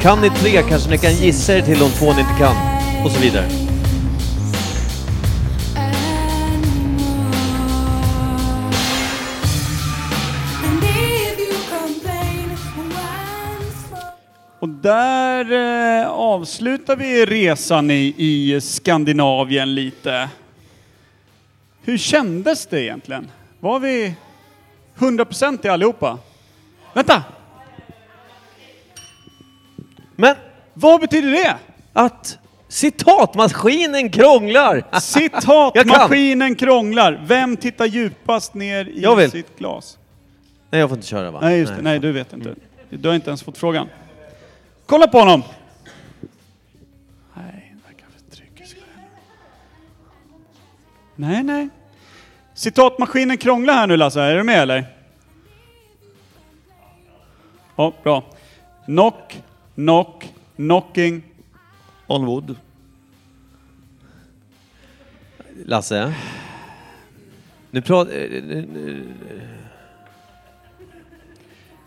[0.00, 2.56] Kan ni tre kanske ni kan gissa er till de två ni inte kan.
[3.04, 3.46] Och så vidare.
[14.60, 15.52] Och där
[16.02, 20.28] eh, avslutar vi resan i, i Skandinavien lite.
[21.82, 23.30] Hur kändes det egentligen?
[23.60, 24.14] Var vi
[25.00, 26.18] 100% i allihopa?
[26.94, 27.22] Vänta!
[30.16, 30.36] Men
[30.74, 31.56] Vad betyder det?
[31.92, 32.38] att
[32.68, 35.00] citatmaskinen krånglar!
[35.00, 37.22] Citatmaskinen krånglar.
[37.26, 39.30] Vem tittar djupast ner i Jag vill.
[39.30, 39.98] sitt glas?
[40.70, 41.38] Nej, jag får inte köra va?
[41.42, 41.82] Nej, just det.
[41.82, 42.54] Nej, du vet inte.
[42.90, 43.88] Du har inte ens fått frågan.
[44.86, 45.42] Kolla på honom!
[47.34, 48.70] Nej, verkar för själv.
[51.16, 51.68] Nej, nej.
[52.60, 54.20] Citatmaskinen krånglar här nu Lasse.
[54.20, 54.84] Är du med eller?
[57.76, 58.24] Ja, bra.
[58.84, 59.42] Knock,
[59.74, 61.22] knock, knocking.
[62.06, 62.56] On wood.
[65.64, 66.14] Lasse?
[67.70, 68.12] Nu pratar...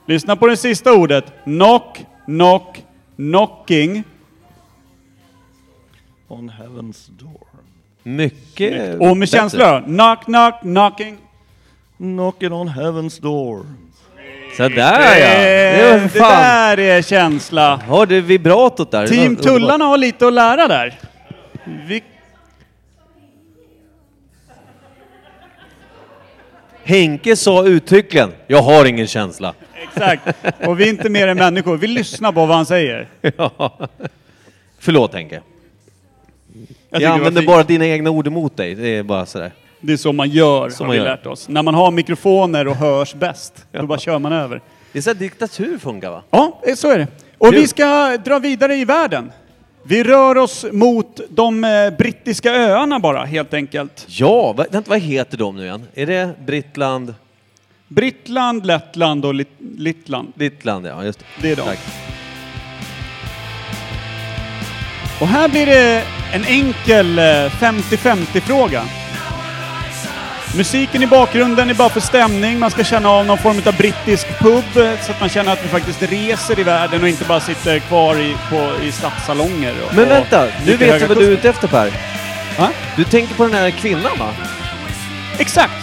[0.06, 1.34] Lyssna på det sista ordet.
[1.44, 4.04] Knock, knock, knocking.
[6.28, 7.53] On heaven's door.
[8.04, 9.38] Mycket Och med bättre.
[9.40, 9.86] känsla då.
[9.86, 11.18] Knock, knock, knocking.
[11.98, 13.66] Knocking on heaven's door.
[14.58, 15.16] Sådär ja!
[15.16, 16.42] Det Det, var det fan...
[16.42, 17.76] där är känsla.
[17.88, 19.08] Har du vibratot där?
[19.08, 19.36] Team.
[19.36, 21.00] Tullarna har lite att lära där.
[21.88, 22.04] Vi,
[26.84, 29.54] Henke sa uttryckligen, jag har ingen känsla.
[29.84, 30.28] exakt.
[30.66, 31.78] Och vi är inte mer än människor.
[31.78, 33.08] Vi lyssnar på vad han säger.
[33.38, 33.80] Ja.
[34.80, 35.42] Förlåt Henke.
[36.90, 38.76] Jag, använder bara dina egna ord emot dig.
[38.76, 39.52] Det är bara sådär.
[39.82, 41.06] Det är så man gör, Så har man vi gör.
[41.06, 41.50] lärt oss.
[41.50, 44.62] När man har mikrofoner och hörs bäst, då bara kör man över.
[44.92, 46.24] Det är så här diktatur funkar va?
[46.30, 47.08] Ja, eh, så är det.
[47.38, 47.60] Och Kul.
[47.60, 49.32] vi ska dra vidare i världen.
[49.86, 54.06] Vi rör oss mot de eh, brittiska öarna bara, helt enkelt.
[54.10, 55.84] Ja, va, vänta, vad heter de nu igen?
[55.94, 57.14] Är det Brittland?
[57.88, 59.48] Brittland, Lettland och Lit-
[59.78, 60.34] Littland.
[60.36, 61.26] Littland, ja just det.
[61.42, 61.62] Det är de.
[61.62, 61.80] Tack.
[65.20, 68.84] Och här blir det en enkel eh, 50-50 fråga.
[70.56, 74.28] Musiken i bakgrunden är bara för stämning, man ska känna av någon form av brittisk
[74.40, 77.40] pub eh, så att man känner att vi faktiskt reser i världen och inte bara
[77.40, 79.74] sitter kvar i, på, i stadssalonger.
[79.88, 81.92] Och, Men vänta, nu vet jag vad du är ute efter Per.
[82.60, 82.70] Va?
[82.96, 84.30] Du tänker på den här kvinnan va?
[85.40, 85.74] Exakt!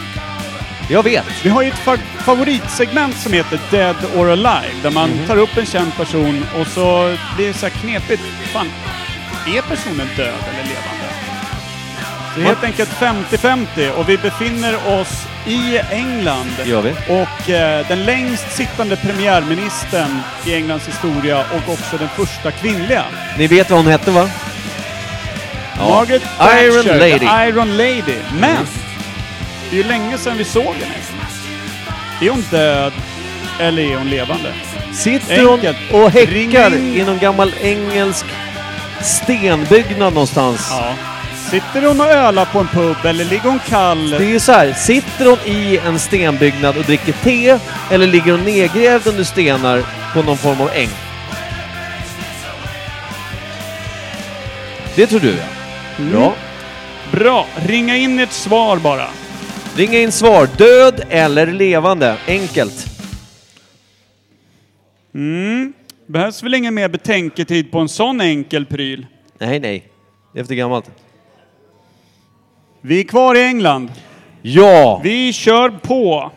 [0.89, 1.25] Jag vet.
[1.43, 5.27] Vi har ju ett fa- favoritsegment som heter Dead or Alive, där man Mhm.
[5.27, 8.23] tar upp en känd person och så blir det så här knepigt.
[8.53, 8.71] Fan,
[9.47, 11.01] är personen död eller levande?
[12.37, 16.51] Det är helt enkelt 50-50 och vi befinner oss i England.
[16.65, 16.91] Gör vi.
[17.09, 23.05] Och eh, den längst sittande premiärministern i Englands historia och också den första kvinnliga.
[23.39, 24.31] Ni vet vad hon hette va?
[25.79, 26.23] Margaret
[26.63, 27.19] Iron Thatcher, Lady.
[27.19, 28.19] the Iron Lady.
[28.41, 28.67] Men,
[29.71, 30.95] det är ju länge sedan vi såg henne.
[32.21, 32.93] Är hon död
[33.61, 34.53] eller är hon levande?
[34.93, 35.77] Sitter hon Enkelt.
[35.93, 38.27] och Ring häckar i någon gammal engelsk
[39.03, 40.69] stenbyggnad någonstans?
[40.71, 40.95] Ja.
[41.51, 44.11] Sitter hon och ölar på en pub eller ligger hon kall?
[44.11, 47.59] Det är ju så här, sitter hon i en stenbyggnad och dricker te
[47.91, 49.83] eller ligger hon nedgrävd under stenar
[50.15, 50.89] på någon form av äng?
[54.95, 55.45] Det tror du ja.
[55.99, 56.13] Mm.
[56.13, 56.35] Bra.
[57.13, 59.07] Bra, ringa in ett svar bara.
[59.77, 60.49] Ringa in svar.
[60.57, 62.17] Död eller levande?
[62.27, 62.87] Enkelt.
[65.15, 65.73] Mm.
[66.11, 69.07] Behövs väl ingen mer betänketid på en sån enkel pryl?
[69.39, 69.85] Nej, nej.
[70.33, 70.91] Det är efter gammalt.
[72.81, 73.93] Vi är kvar i England.
[74.43, 75.01] Ja!
[75.05, 76.33] Vi kör på.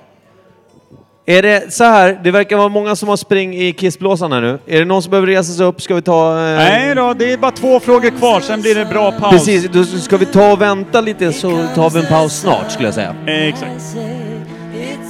[1.26, 4.60] Är det så här, det verkar vara många som har spring i kissblåsan här nu.
[4.68, 5.82] Är det någon som behöver resa sig upp?
[5.82, 6.32] Ska vi ta...
[6.32, 9.32] Eh, Nej då, det är bara två frågor kvar, sen blir det bra paus.
[9.32, 12.88] Precis, då ska vi ta och vänta lite så tar vi en paus snart skulle
[12.88, 13.16] jag säga.
[13.28, 13.82] Eh, Exakt.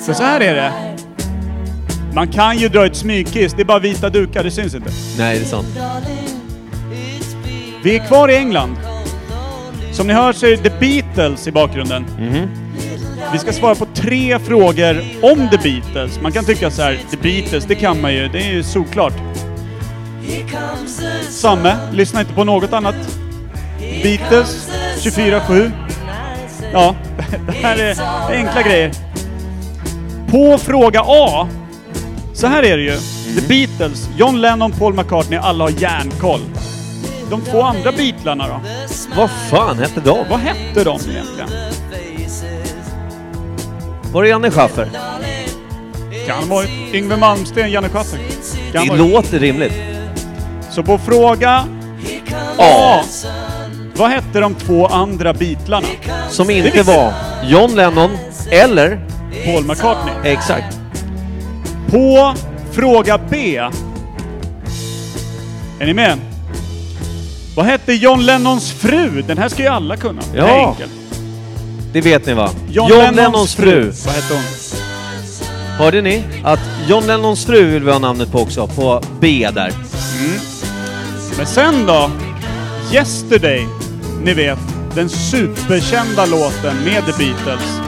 [0.05, 0.92] För så här är det.
[2.13, 4.89] Man kan ju dra ett smygkiss, det är bara vita dukar, det syns inte.
[5.17, 5.67] Nej, det är sant.
[7.83, 8.77] Vi är kvar i England.
[9.91, 12.05] Som ni hör så är det The Beatles i bakgrunden.
[13.33, 16.21] Vi ska svara på tre frågor om The Beatles.
[16.21, 19.13] Man kan tycka så här, The Beatles, det kan man ju, det är ju såklart.
[21.29, 22.95] Samme, lyssna inte på något annat.
[24.03, 25.71] Beatles, 24-7.
[26.73, 26.95] Ja,
[27.47, 27.95] det här är
[28.35, 28.91] enkla grejer.
[30.31, 31.47] På fråga A,
[32.33, 32.97] så här är det ju.
[33.41, 36.41] The Beatles, John Lennon, Paul McCartney, alla har järnkoll.
[37.29, 38.61] De två andra Beatlarna då?
[39.15, 40.17] Vad fan hette de?
[40.29, 41.49] Vad hette de egentligen?
[44.13, 44.89] Var det Janne Schaffer?
[46.27, 48.19] Kan ha varit Yngwie Malmsteen, Janne Schaffer.
[48.73, 49.11] Kan Det varit.
[49.11, 49.73] låter rimligt.
[50.69, 51.65] Så på fråga
[52.57, 53.01] A.
[53.95, 55.87] Vad hette de två andra Beatlarna?
[56.29, 57.13] Som inte visste var
[57.43, 58.17] John Lennon
[58.51, 59.07] eller...
[59.45, 60.13] Paul McCartney.
[60.23, 60.79] Exakt.
[61.93, 62.33] På
[62.71, 63.57] fråga B.
[65.79, 66.17] Är ni med?
[67.55, 69.21] Vad hette John Lennons fru?
[69.27, 70.21] Den här ska ju alla kunna.
[70.33, 70.69] Det här är Ja.
[70.69, 70.91] enkelt.
[71.93, 72.49] Det vet ni va?
[72.69, 73.91] John, Lennons fru.
[74.05, 74.43] Vad hette hon?
[75.77, 76.23] Hörde ni?
[76.43, 79.71] Att John Lennons fru vill vi ha namnet på också, på B där.
[81.37, 82.11] Men sen då?
[82.93, 83.67] Yesterday.
[84.23, 84.59] Ni vet,
[84.95, 87.82] den superkända låten med The Beatles.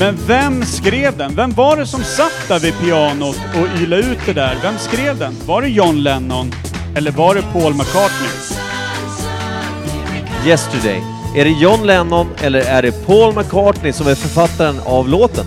[0.00, 1.34] Men vem skrev den?
[1.34, 4.58] Vem var det som satt där vid pianot och ylade ut det där?
[4.62, 5.34] Vem skrev den?
[5.46, 6.52] Var det John Lennon?
[6.96, 8.30] Eller var det Paul McCartney?
[10.46, 11.02] Yesterday.
[11.36, 15.46] Är det John Lennon eller är det Paul McCartney som är författaren av låten?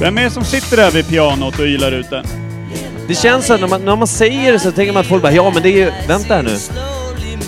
[0.00, 2.24] Vem är det som sitter där vid pianot och ylar ut den?
[3.08, 5.22] Det känns så att när man, när man säger det så tänker man att folk
[5.22, 6.56] bara ja men det är ju, vänta här nu.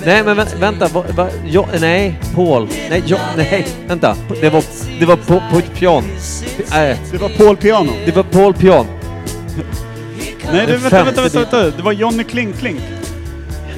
[0.06, 2.68] Nej men vä vänta, va, va, ja, nej, Paul.
[2.90, 4.16] Nej, ja, nej, vänta.
[4.40, 4.62] Det var,
[5.00, 6.04] det var på, på ett pian.
[6.72, 7.92] Äh, Det var Paul Piano.
[8.06, 8.86] det var Paul Pian.
[10.52, 11.70] Nej, det, vänta, vänta, vänta, vänta.
[11.76, 12.80] Det var Johnny Klink Klink.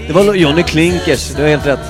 [0.07, 1.81] Det var Johnny Klinkers, du har helt rätt.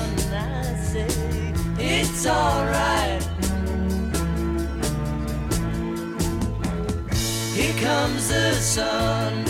[7.87, 9.45] Comes the sun.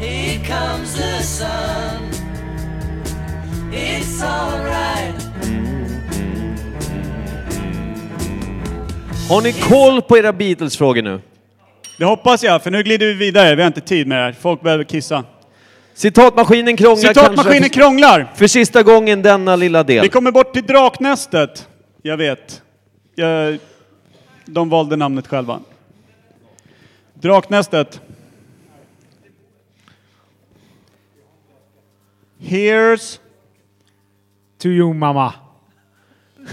[0.00, 2.11] Here comes the sun.
[3.72, 5.28] It's alright.
[9.28, 11.20] Har ni koll på era Beatles-frågor nu?
[11.98, 13.54] Det hoppas jag, för nu glider vi vidare.
[13.54, 14.32] Vi har inte tid med det här.
[14.32, 15.24] Folk behöver kissa.
[15.94, 18.32] Citatmaskinen krånglar Citatmaskinen kanske krånglar!
[18.34, 20.02] för sista gången denna lilla del.
[20.02, 21.68] Vi kommer bort till Draknästet.
[22.02, 22.62] Jag vet.
[23.14, 23.58] Jag,
[24.46, 25.60] de valde namnet själva.
[27.14, 28.00] Draknästet.
[32.40, 33.18] Here's...
[34.62, 35.34] To you mamma.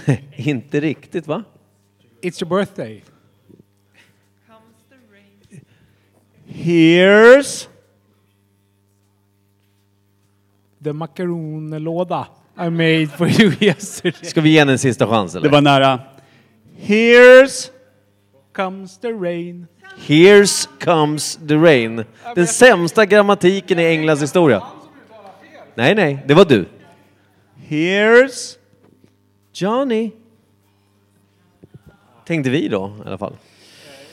[0.35, 1.43] Inte riktigt va?
[2.21, 3.03] It's your birthday.
[6.47, 7.67] Here's...
[10.83, 14.29] The macaronlåda I made for you yesterday.
[14.29, 15.49] Ska vi ge henne en sista chans eller?
[15.49, 15.99] Det var nära.
[16.77, 17.71] Here's...
[18.53, 19.67] Comes the rain.
[20.07, 22.05] Here's comes the rain.
[22.35, 24.63] Den sämsta grammatiken i Englands historia.
[25.75, 26.65] Nej, nej, det var du.
[27.67, 28.55] Here's...
[29.53, 30.11] Johnny.
[32.25, 33.37] Tänkte vi då i alla fall.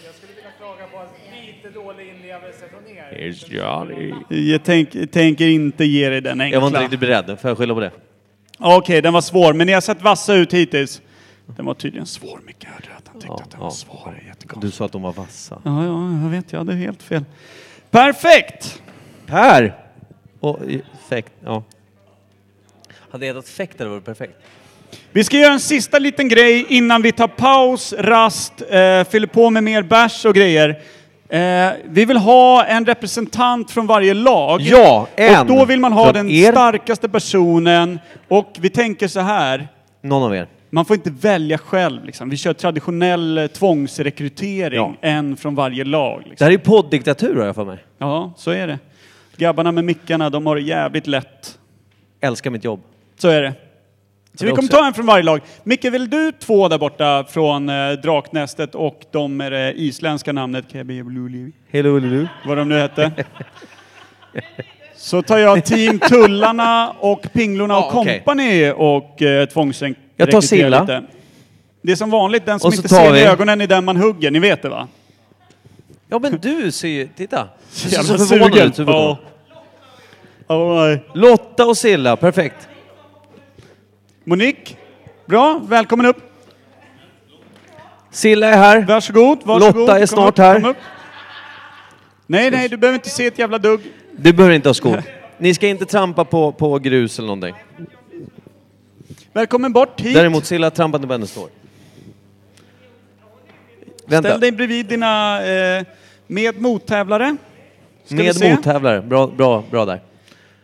[0.04, 1.02] Jag skulle vilja klaga på
[1.46, 3.18] lite dålig inlevelse från er.
[3.18, 4.14] Here's Johnny.
[4.52, 6.54] Jag tänk, tänker inte ge dig den enkla.
[6.56, 7.90] Jag var inte riktigt beredd, får jag skylla på det?
[8.58, 11.02] Okej, den var svår, men ni har sett vassa ut hittills.
[11.46, 12.64] Den var tydligen svår, Micke.
[12.64, 13.64] Hörde att han tyckte Ja, att den ja.
[13.64, 14.14] var svår.
[14.60, 15.62] Du sa att de var vassa.
[15.64, 16.52] Ja, ja, jag vet.
[16.52, 17.24] Jag hade helt fel.
[17.90, 18.82] Perfekt!
[19.26, 19.74] Per!
[20.40, 20.58] Och
[21.06, 21.62] effekt, ja.
[23.16, 24.32] Hade jag hetat fäkt hade det varit perfekt.
[25.12, 29.50] Vi ska göra en sista liten grej innan vi tar paus, rast, eh, fyller på
[29.50, 30.68] med mer bärs och grejer.
[31.28, 34.60] Eh, vi vill ha en representant från varje lag.
[34.60, 36.52] Ja, en Och då vill man ha från den er.
[36.52, 37.98] starkaste personen.
[38.28, 39.68] Och vi tänker så här.
[40.02, 40.46] Någon av er.
[40.70, 42.04] Man får inte välja själv.
[42.04, 42.30] Liksom.
[42.30, 44.76] Vi kör traditionell eh, tvångsrekrytering.
[44.78, 44.94] Ja.
[45.08, 46.22] En från varje lag.
[46.24, 46.44] Det Liksom.
[46.44, 47.78] här är ju poddiktatur har jag för mig.
[47.98, 48.78] Ja, så är det.
[49.36, 51.58] Grabbarna med mickarna, de har det jävligt lätt.
[52.20, 52.80] Älskar mitt jobb.
[53.18, 53.54] Så är det.
[54.34, 55.40] Så vi kommer ta en från varje lag.
[55.64, 60.64] Micke, vill du två där borta från eh, Draknästet och de med det isländska namnet
[60.72, 63.12] Kebibululi, Hello, vad de nu hette?
[64.96, 68.22] Så tar jag Team Tullarna och Pinglorna Ja, och okej.
[68.24, 70.80] Company och eh, tvångsrekryterar Jag tar Silla.
[70.80, 71.02] lite.
[71.82, 73.66] Det är som vanligt, den som Och så inte tar ser vi- i ögonen är
[73.66, 74.88] den man hugger, ni vet det va?
[76.08, 77.48] Ja men du ser ju, titta.
[77.84, 78.78] Du ser så förvånad ut.
[78.78, 79.18] Ja.
[80.48, 81.02] Ja, nej.
[81.14, 82.68] Lotta och Silla, perfekt.
[84.28, 84.76] Monique,
[85.26, 86.16] bra, välkommen upp.
[88.10, 88.84] Silla är här.
[88.86, 89.76] Varsågod, varsågod.
[89.76, 90.74] Lotta är snart upp, här.
[92.26, 93.80] Nej, nej, du behöver inte se ett jävla dugg.
[94.16, 95.02] Du behöver inte ha skor.
[95.38, 97.54] Ni ska inte trampa på, på grus eller någonting.
[99.32, 100.14] Välkommen bort hit.
[100.14, 101.48] Däremot Silla trampar inte på hennes står.
[104.06, 105.84] Vänta, Ställ dig bredvid dina eh,
[106.26, 107.36] med mottävlare.
[108.04, 109.02] Ska med mottävlare.
[109.02, 110.00] Bra, bra, bra där.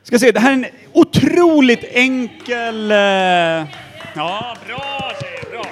[0.02, 2.90] Ska se, det här är en otroligt enkel...
[2.90, 2.96] Eh...
[2.96, 3.66] Ja,
[4.66, 5.64] bra tjejer, bra.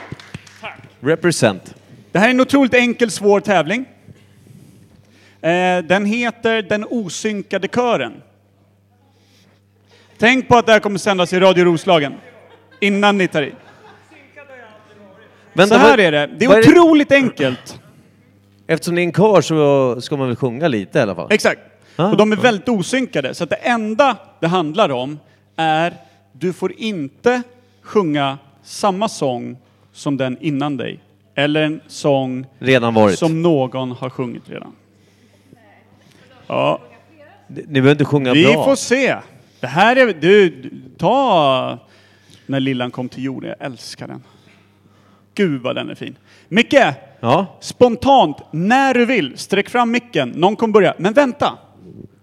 [0.61, 0.77] Tack.
[1.01, 1.75] Represent.
[2.13, 3.85] Det här är en otroligt enkel, svår tävling.
[5.41, 8.13] Eh, den heter Den osynkade kören.
[10.19, 12.15] Tänk på att det här kommer sändas i Radio Roslagen.
[12.81, 13.53] Innan ni tar i.
[15.53, 16.27] Vänta, Så här vad- är det.
[16.39, 17.81] Det är otroligt enkelt.
[18.67, 21.27] Eftersom det är en kör så ska man väl sjunga lite i alla fall?
[21.31, 21.61] Exakt.
[22.01, 22.41] Ah, och de är ah.
[22.41, 23.35] väldigt osynkade.
[23.35, 25.19] Så att det enda det handlar om
[25.57, 25.95] är
[26.33, 27.43] du får inte
[27.83, 29.57] sjunga samma sång
[29.93, 31.01] som den innan dig.
[31.35, 33.19] Eller en sång Redan varit.
[33.19, 34.73] som någon har sjungit redan.
[36.47, 36.81] Ja.
[37.47, 38.65] Ni behöver inte sjunga Vi bra.
[38.65, 39.17] får se.
[39.61, 40.15] Det här är...
[40.21, 41.79] Du, ta
[42.47, 43.55] När lillan kom till jorden.
[43.59, 44.23] Jag älskar den.
[45.35, 46.17] Gud vad den är fin.
[46.49, 46.75] Micke!
[47.21, 47.47] Ja.
[47.61, 50.29] Spontant, när du vill, sträck fram micken.
[50.29, 50.95] Någon kommer börja.
[50.99, 51.59] Men vänta!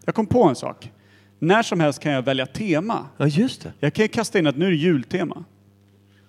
[0.06, 0.92] Jag kom på en sak.
[1.40, 3.08] När som helst kan jag välja tema.
[3.18, 3.74] ja, just det.
[3.80, 5.44] Jag kan ju kasta in att nu är det jultema.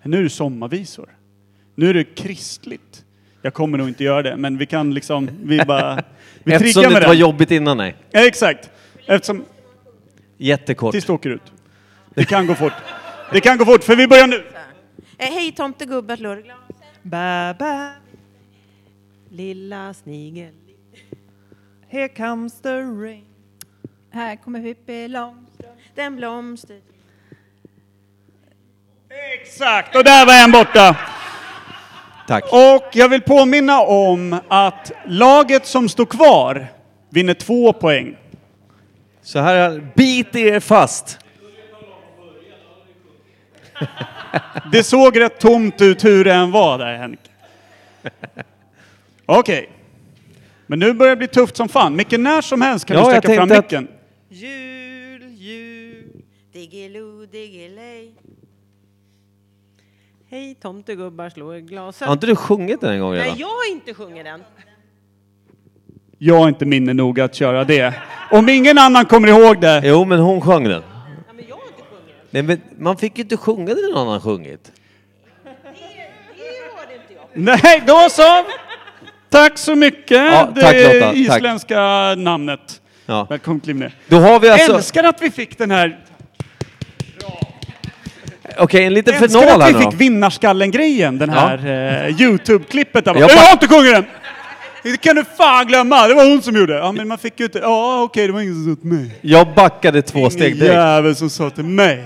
[0.03, 1.09] Nu är det sommarvisor.
[1.75, 3.05] Nu är det kristligt.
[3.41, 6.03] Jag kommer nog inte göra det, men vi kan liksom, vi bara...
[6.43, 7.95] Vi Eftersom det inte var jobbigt innan, nej.
[8.11, 8.69] Ja, exakt.
[9.05, 9.45] Eftersom,
[10.37, 10.91] Jättekort.
[10.91, 11.41] tills du åker ut.
[12.13, 12.73] Det kan gå fort.
[13.31, 14.43] Det kan gå fort, för vi börjar nu.
[15.17, 16.43] Eh, hej tomtegubbar, slår.
[17.01, 17.91] Bä, bä.
[19.29, 20.53] Lilla snigel.
[21.91, 23.25] Here comes the rain.
[24.11, 25.79] Här kommer Pippi Långstrump.
[25.95, 26.79] Den blomster.
[29.41, 30.97] Exakt, och där var en borta.
[32.27, 32.43] Tack.
[32.43, 36.67] Och jag vill påminna om att laget som står kvar
[37.09, 38.17] vinner två poäng.
[39.21, 41.19] Så här, bit er fast.
[44.71, 47.31] Det såg rätt tomt ut hur det än var där, Henrik.
[49.25, 49.69] Okej.
[50.69, 51.95] Men nu börjar det bli tufft som fan.
[51.95, 53.87] Micke, när som helst kan Ja, du sträcka fram tänkte att- micken.
[54.29, 56.03] Jul, jul,
[56.53, 58.11] diggiloo, diggiley.
[60.29, 62.07] Hej tomtegubbar, slå i glaset.
[62.07, 63.37] Har inte du sjungit den en gång Nej, redan?
[63.37, 64.43] jag har inte sjungit den.
[66.17, 67.93] Jag har inte minne nog att köra det.
[68.31, 69.81] Om ingen annan kommer ihåg det.
[69.85, 70.71] Jo, men hon sjöng den.
[71.27, 72.25] Ja, men jag har inte sjungit den.
[72.29, 74.71] Nej, men man fick ju inte sjunga det någon annan sjungit.
[75.43, 75.49] Det
[76.75, 77.59] hörde inte jag.
[77.63, 78.23] Nej, då så!
[79.29, 80.11] Tack så mycket.
[80.17, 80.99] Ja, det tack, Lotta.
[81.05, 81.15] Tack.
[81.15, 81.79] isländska
[82.17, 82.81] namnet.
[83.05, 83.27] Ja.
[83.29, 83.93] Välkommen kliv ner.
[84.07, 84.75] Då har vi alltså...
[84.75, 85.99] Älskar att vi fick den här...
[88.57, 89.91] Okej, en liten Älskar final här att nu vi då.
[89.91, 91.57] fick vinnarskallen-grejen, den här
[92.07, 93.05] eh, Youtube-klippet.
[93.05, 94.05] Jag Jag, fa- har inte sjungit den!
[94.83, 96.73] Det kan du fan glömma, det var hon som gjorde.
[96.73, 99.11] Ja men man fick ju inte, ja okej det var ingen som sa till mig.
[99.21, 100.73] Jag backade två steg Ingen direkt.
[100.73, 102.03] jävel som sa till mig.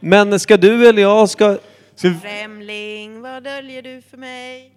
[0.00, 1.56] Men ska du eller jag ska...
[2.22, 4.70] Främling, vad döljer du för mig?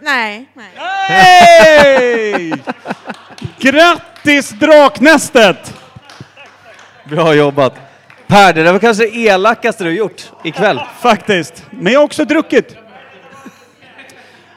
[0.00, 0.70] Nej, nej.
[1.08, 2.52] hej!
[3.58, 5.74] Grattis Draknästet!
[7.04, 7.74] Bra jobbat.
[8.26, 10.80] Per, det där var kanske det elakaste du gjort ikväll.
[11.00, 11.66] Faktiskt.
[11.70, 12.76] Men jag har också druckit.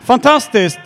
[0.05, 0.79] Fantastiskt.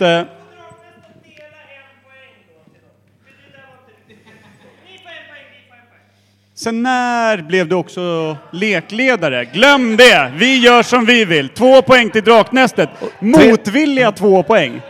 [6.64, 9.45] Sen när blev du också lekledare?
[9.45, 10.32] Glöm det!
[10.38, 11.49] Vi gör som vi vill.
[11.49, 12.89] Två poäng till Draknästet.
[13.20, 14.82] Motvilliga två poäng.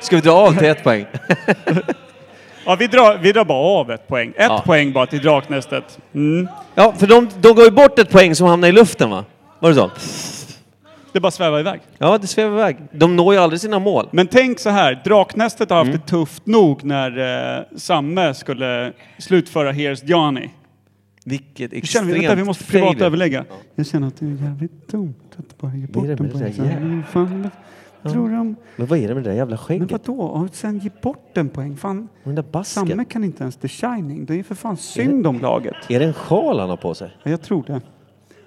[0.00, 1.06] Ska vi dra av till ett poäng?
[2.64, 4.28] Ja, vi drar, vi drar bara av ett poäng.
[4.28, 4.62] Ett Ja.
[4.66, 5.98] poäng bara till Draknästet.
[6.14, 6.48] Mm.
[6.74, 9.24] Ja, för de, de går ju bort ett poäng som hamnar i luften va?
[9.60, 9.90] Var det så?
[11.12, 11.80] Det bara svävar iväg.
[11.98, 12.76] Ja, det svävar iväg.
[12.92, 14.08] De når ju aldrig sina mål.
[14.12, 16.00] Men tänk så här, Draknästet har haft Mm.
[16.04, 17.18] det tufft nog när
[17.58, 20.48] eh, Samme skulle slutföra Here's Johnny.
[21.24, 23.06] Vilket Vi känner vi, extremt vänta, vi måste privat failure.
[23.06, 23.44] överlägga.
[23.74, 26.44] Jag känner att det är jävligt dumt att bara ge bort det den på det
[26.58, 27.50] en Fan,
[28.02, 28.56] vad tror de?
[28.76, 29.90] Men vad är det med det där jävla Men skägget?
[30.08, 30.20] vadå?
[30.22, 31.76] Och sen ge bort en poäng?
[31.76, 32.88] Fan, den där basken?
[32.88, 34.24] Samme kan inte ens The Shining.
[34.24, 35.74] Det är för fan synd om laget.
[35.88, 37.10] Är det en sjal han har på sig?
[37.22, 37.80] Ja, jag tror det.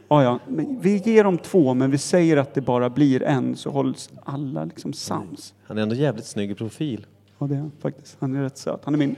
[0.10, 0.40] Ja, ja.
[0.48, 4.10] Men vi ger dem två, men vi säger att det bara blir en så hålls
[4.24, 5.54] alla liksom sams.
[5.68, 7.06] Han är ändå jävligt snygg i profil.
[7.40, 8.18] Ja, det är han faktiskt.
[8.20, 8.82] Han är rätt söt.
[8.86, 9.16] Han är min.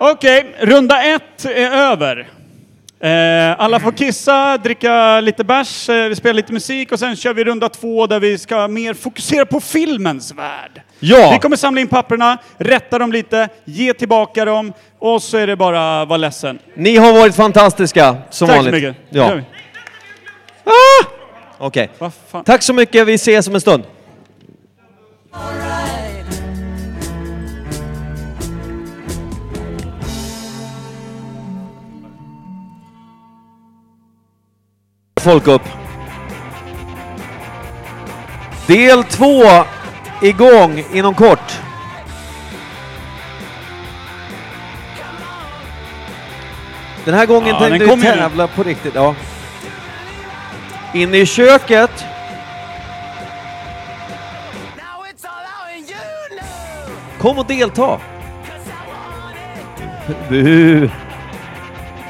[0.00, 2.28] Okej, runda ett är över.
[3.02, 7.34] Eh, alla får kissa, dricka lite bärs, eh, vi spelar lite musik och sen kör
[7.34, 10.82] vi runda två där vi ska mer fokusera på filmens värld.
[11.00, 11.30] Ja!
[11.32, 15.56] Vi kommer samla in papperna, rätta dem lite, ge tillbaka dem och så är det
[15.56, 16.58] bara att vara ledsen.
[16.74, 18.74] Ni har varit fantastiska, som Tack så vanligt.
[18.74, 18.96] mycket.
[19.10, 19.34] Det gör Ja.
[19.34, 19.42] vi.
[21.58, 21.90] Okej.
[22.30, 22.44] Fan?
[22.44, 23.84] Tack så mycket, vi ses om en stund.
[35.22, 35.62] Folk upp.
[38.66, 39.42] Del två
[40.22, 41.60] igång inom kort.
[47.04, 48.94] Den här gången Ja, tänkte vi tävla på riktigt.
[48.94, 49.14] Ja.
[50.94, 52.04] Inne i köket
[57.18, 58.00] Kom och delta!
[60.28, 60.90] Bu.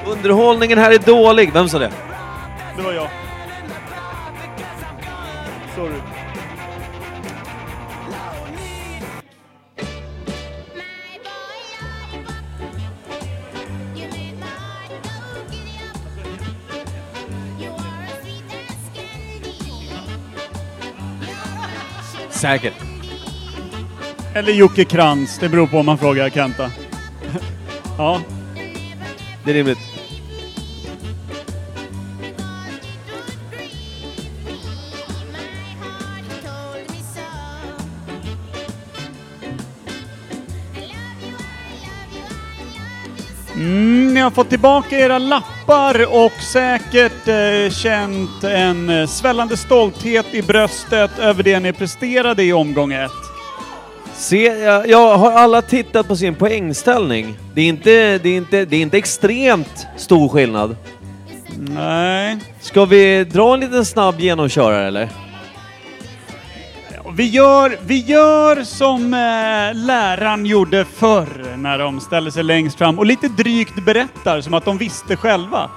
[0.06, 1.52] Underhållningen här är dålig.
[1.52, 1.90] Vem sa det?
[2.76, 3.08] Det var jag.
[5.76, 5.94] Sorry.
[22.30, 22.74] Säkert.
[24.34, 26.70] Eller Jocke Krantz, det beror på om man frågar Kenta.
[27.98, 28.20] Ja.
[29.44, 29.91] Det är rimligt.
[43.62, 50.26] Mm, ni har fått tillbaka era lappar och säkert eh, känt en eh, svällande stolthet
[50.32, 53.10] i bröstet över det ni presterade i omgång ett.
[54.14, 57.38] Se, jag, jag har alla tittat på sin poängställning.
[57.54, 60.76] Det är inte, det är inte, det är inte extremt stor skillnad.
[61.56, 62.38] Nej.
[62.60, 65.08] Ska vi dra en liten snabb genomkörare eller?
[67.16, 72.98] Vi gör, vi gör som eh, läraren gjorde förr när de ställde sig längst fram
[72.98, 75.70] och lite drygt berättar som att de visste själva.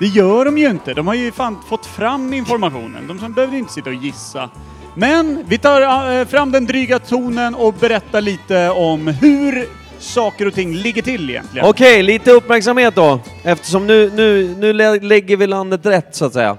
[0.00, 0.94] Det gör de ju inte.
[0.94, 3.06] De har ju fan fått fram informationen.
[3.08, 4.50] De som behöver inte sitta och gissa.
[4.94, 9.66] Men vi tar eh, fram den dryga tonen och berättar lite om hur
[9.98, 11.66] saker och ting ligger till egentligen.
[11.68, 13.20] Okej, lite uppmärksamhet då.
[13.44, 16.56] Eftersom nu, nu, nu lä- lägger vi landet rätt så att säga.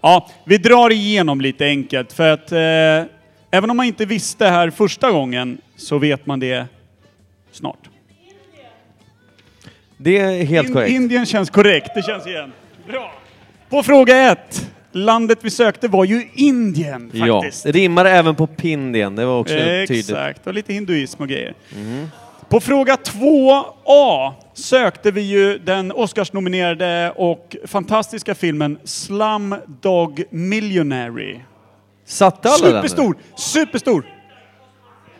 [0.00, 3.13] Ja, vi drar igenom lite enkelt för att eh,
[3.54, 6.66] även om man inte visste här första gången så vet man det
[7.52, 7.88] snart.
[9.96, 10.90] Det är helt korrekt.
[10.90, 12.52] Indien känns korrekt, det känns igen.
[12.88, 13.12] Bra.
[13.68, 14.70] På fråga ett.
[14.92, 17.64] Landet vi sökte var ju Indien Ja, faktiskt.
[17.64, 19.16] det rimmar även på Pindien.
[19.16, 19.90] Det var också tydligt.
[19.90, 21.54] Exakt, och lite hinduism och grejer.
[22.48, 31.40] På fråga 2A sökte vi ju den Oscarsnominerade och fantastiska filmen Slumdog Millionary.
[32.06, 32.74] Satte alla den?
[32.88, 34.04] Superstor, superstor!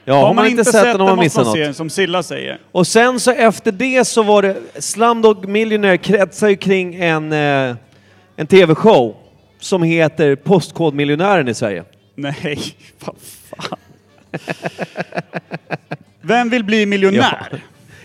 [0.05, 1.67] Ja, har, man, inte sett den har man måste missat se något.
[1.67, 2.59] den, som Silla säger.
[2.73, 7.77] Och sen så efter det så var det Slumdog Millionaire kretsar ju kring en, eh,
[8.37, 9.17] en TV-show
[9.61, 11.85] som heter Postkodmiljonären i Sverige.
[12.15, 12.59] Nej,
[13.05, 13.15] vad
[13.49, 13.79] fan.
[16.21, 17.49] Vem vill bli miljonär?
[17.51, 17.59] Ja.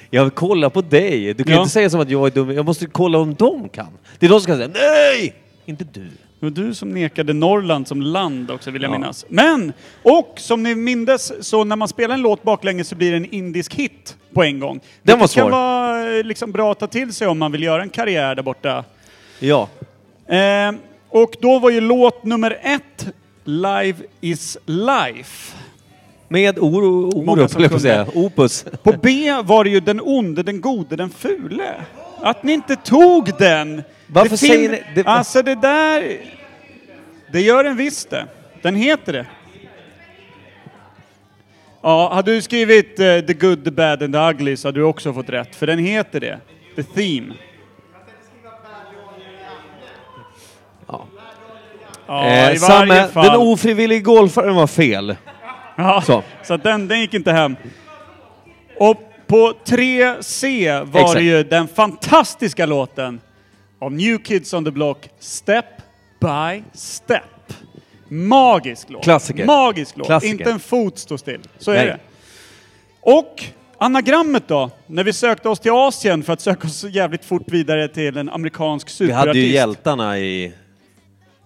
[0.09, 1.33] Jag vill kolla på dig.
[1.33, 1.59] Du kan Ja.
[1.59, 2.51] inte säga som att jag är dum.
[2.51, 3.87] Jag måste kolla om de kan.
[4.19, 5.33] Det är de som ska säga nej!
[5.65, 6.07] Inte du.
[6.39, 8.97] Det var du som nekade Norrland som land också vill jag Ja.
[8.97, 9.25] minnas.
[9.29, 9.73] Men,
[10.03, 13.25] och som ni mindes, så när man spelar en låt baklänges så blir det en
[13.33, 14.79] indisk hit på en gång.
[15.03, 15.51] Den var Det kan svår.
[15.51, 18.43] vara eh, liksom bra att ta till sig om man vill göra en karriär där
[18.43, 18.83] borta.
[19.39, 19.69] Ja.
[20.27, 20.71] Eh,
[21.09, 23.07] och då var ju låt nummer ett
[23.43, 25.55] Live is Life.
[26.27, 28.07] Med Oro, Många Orup, som höll jag på att säga.
[28.13, 28.65] Opus.
[28.83, 31.73] På B var det ju den onde, den gode, den fule.
[32.21, 33.83] Att ni inte tog den!
[34.11, 36.17] Varför Det säger ni- det- Alltså det där...
[37.31, 38.25] Det gör den visst det.
[38.61, 39.25] Den heter det.
[41.81, 44.83] Ja, hade du skrivit eh, The Good, The Bad and The Ugly så hade du
[44.83, 46.39] också fått rätt, för den heter det.
[46.75, 47.33] The Theme.
[50.87, 51.05] Ja.
[52.07, 53.25] Ja, Eh, i varje Samme, fall.
[53.25, 55.15] den ofrivillige golfaren var fel.
[55.75, 56.23] Ja, Så.
[56.43, 57.55] så den, den gick inte hem.
[58.77, 58.95] Och
[59.27, 61.17] på 3C var Exakt.
[61.17, 63.21] det ju den fantastiska låten
[63.79, 65.65] av New Kids on the Block, Step
[66.21, 67.23] by Step.
[68.07, 69.03] Magisk låt.
[69.03, 69.45] Klassiker.
[69.45, 70.07] Magisk låt.
[70.07, 70.33] Klassiker.
[70.33, 71.39] Inte en fot står still.
[71.57, 71.85] Så är Nej.
[71.85, 71.99] det.
[73.01, 73.43] Och
[73.77, 74.71] anagrammet då?
[74.87, 78.29] När vi sökte oss till Asien för att söka oss jävligt fort vidare till en
[78.29, 79.27] amerikansk Vi superartist.
[79.27, 80.53] hade ju hjältarna i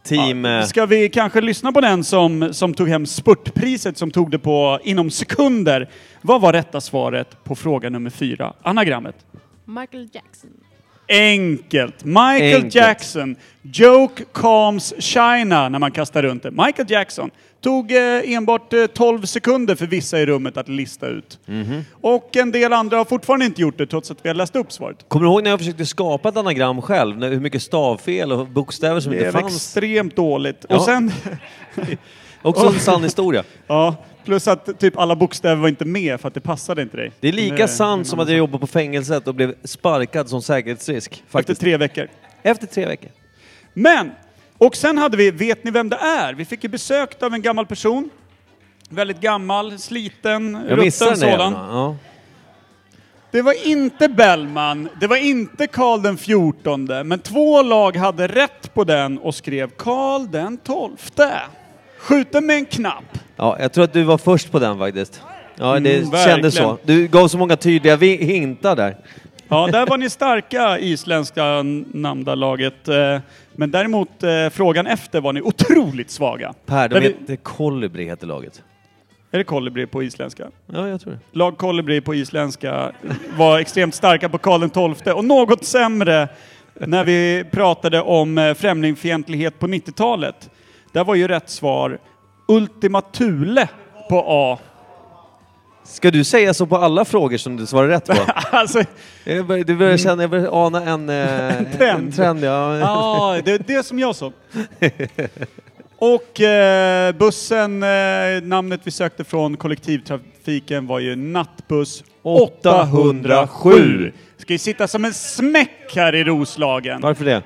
[0.03, 0.45] team...
[0.45, 4.39] eh, Ska vi kanske lyssna på den som, som tog hem spurtpriset, som tog det
[4.39, 5.89] på inom sekunder?
[6.21, 8.53] Vad var rätta svaret på fråga nummer fyra?
[8.61, 9.15] Anagrammet.
[9.65, 10.49] Michael Jackson.
[11.09, 12.03] Enkelt.
[12.05, 12.75] Michael Enkelt.
[12.75, 13.35] Jackson.
[13.61, 16.51] Joke calms China när man kastar runt det.
[16.51, 17.29] Michael Jackson.
[17.61, 17.97] Tog eh,
[18.33, 21.39] enbart eh, 12 sekunder för vissa i rummet att lista ut.
[21.45, 21.85] Mhm.
[22.01, 24.71] Och en del andra har fortfarande inte gjort det trots att vi har läst upp
[24.71, 25.05] svaret.
[25.07, 27.17] Kommer du ihåg när jag försökte skapa ett anagram själv?
[27.17, 29.55] När- Hur mycket stavfel och bokstäver som Det inte är fanns?
[29.55, 30.65] extremt dåligt.
[30.69, 30.75] Ja.
[30.75, 31.11] Och sen...
[32.41, 33.43] Också en sann historia.
[33.67, 33.95] Ja,
[34.25, 37.11] plus att typ alla bokstäver var inte med för att det passade inte dig.
[37.19, 40.41] Det är lika Men, sant som att jag jobbade på fängelset och blev sparkad som
[40.41, 41.11] säkerhetsrisk.
[41.11, 41.61] Efter Faktiskt.
[41.61, 42.07] tre veckor.
[42.43, 43.09] Efter tre veckor.
[43.73, 44.11] Men!
[44.57, 46.33] Och sen hade vi, vet ni vem det är?
[46.33, 48.09] Vi fick ju besök av en gammal person.
[48.89, 51.53] Väldigt gammal, sliten, Jag rutten sådan.
[51.53, 51.97] ja.
[53.31, 58.73] Det var inte Bellman, det var inte Karl den fjortonde, men två lag hade rätt
[58.73, 61.31] på den och skrev Karl den tolfte.
[62.03, 63.03] Skjuten med en knapp.
[63.35, 65.21] ja, jag tror att du var först på den faktiskt.
[65.55, 66.67] Ja, det Mm, kändes så.
[66.67, 66.99] verkligen.
[67.01, 68.97] Du gav så många tydliga vi- hintar där.
[69.47, 72.87] Ja, där var ni starka, isländska Namda-laget.
[72.87, 73.19] Eh,
[73.55, 76.53] Men däremot eh, frågan efter var ni otroligt svaga.
[76.65, 78.63] Per, de Där vi- heter Kolibri heter laget.
[79.31, 80.43] Är det kolibri på isländska?
[80.73, 81.19] Ja, jag tror det.
[81.37, 82.91] Lag kolibri på isländska
[83.37, 86.27] var extremt starka på Karl XII och något sämre
[86.79, 90.49] när vi pratade om eh, främlingsfientlighet på 90-talet.
[90.93, 91.99] Där var ju rätt svar
[92.47, 93.67] Ultima Thule
[94.09, 94.59] på A.
[95.85, 98.13] Ska du säga så på alla frågor som du svarar rätt på?
[98.51, 98.83] alltså,
[99.23, 102.15] Jag bör- Du börjar känna, jag börjar ana en, eh, en trend.
[102.15, 102.77] trend ja.
[102.77, 104.31] Ja, det är det som jag sa.
[105.97, 107.89] Och eh, bussen, eh,
[108.43, 114.11] namnet vi sökte från kollektivtrafiken var ju Nattbuss 807.
[114.37, 117.01] Ska ju sitta som en smäck här i Roslagen.
[117.01, 117.41] Varför det?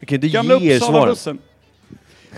[0.00, 0.88] Jag kan inte Gamla ge svar.
[0.88, 1.38] Uppsala-bussen.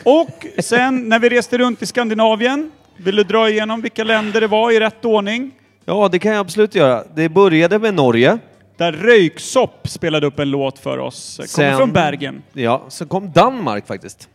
[0.05, 4.47] Och sen när vi reste runt i Skandinavien, vill du dra igenom vilka länder det
[4.47, 5.51] var i rätt ordning?
[5.85, 7.05] Ja, det kan jag absolut göra.
[7.15, 8.39] Det började med Norge.
[8.77, 11.37] Där Röyksopp spelade upp en låt för oss.
[11.37, 12.43] Kommer Sen- från Bergen.
[12.53, 14.29] Ja, så kom Danmark faktiskt.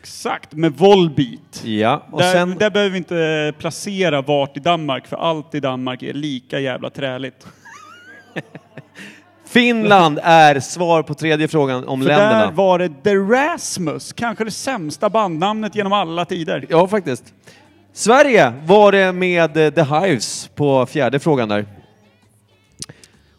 [0.00, 1.62] Exakt, med Volbeat.
[1.64, 2.58] Ja, och där, sen...
[2.58, 6.90] där behöver vi inte placera vart i Danmark, för allt i Danmark är lika jävla
[6.90, 7.46] träligt.
[9.56, 12.46] Finland är svar på tredje frågan om För länderna.
[12.46, 16.66] där var det The Rasmus, kanske det sämsta bandnamnet genom alla tider.
[16.68, 17.34] Ja, faktiskt.
[17.92, 21.66] Sverige var det med eh, The Hives på fjärde frågan där.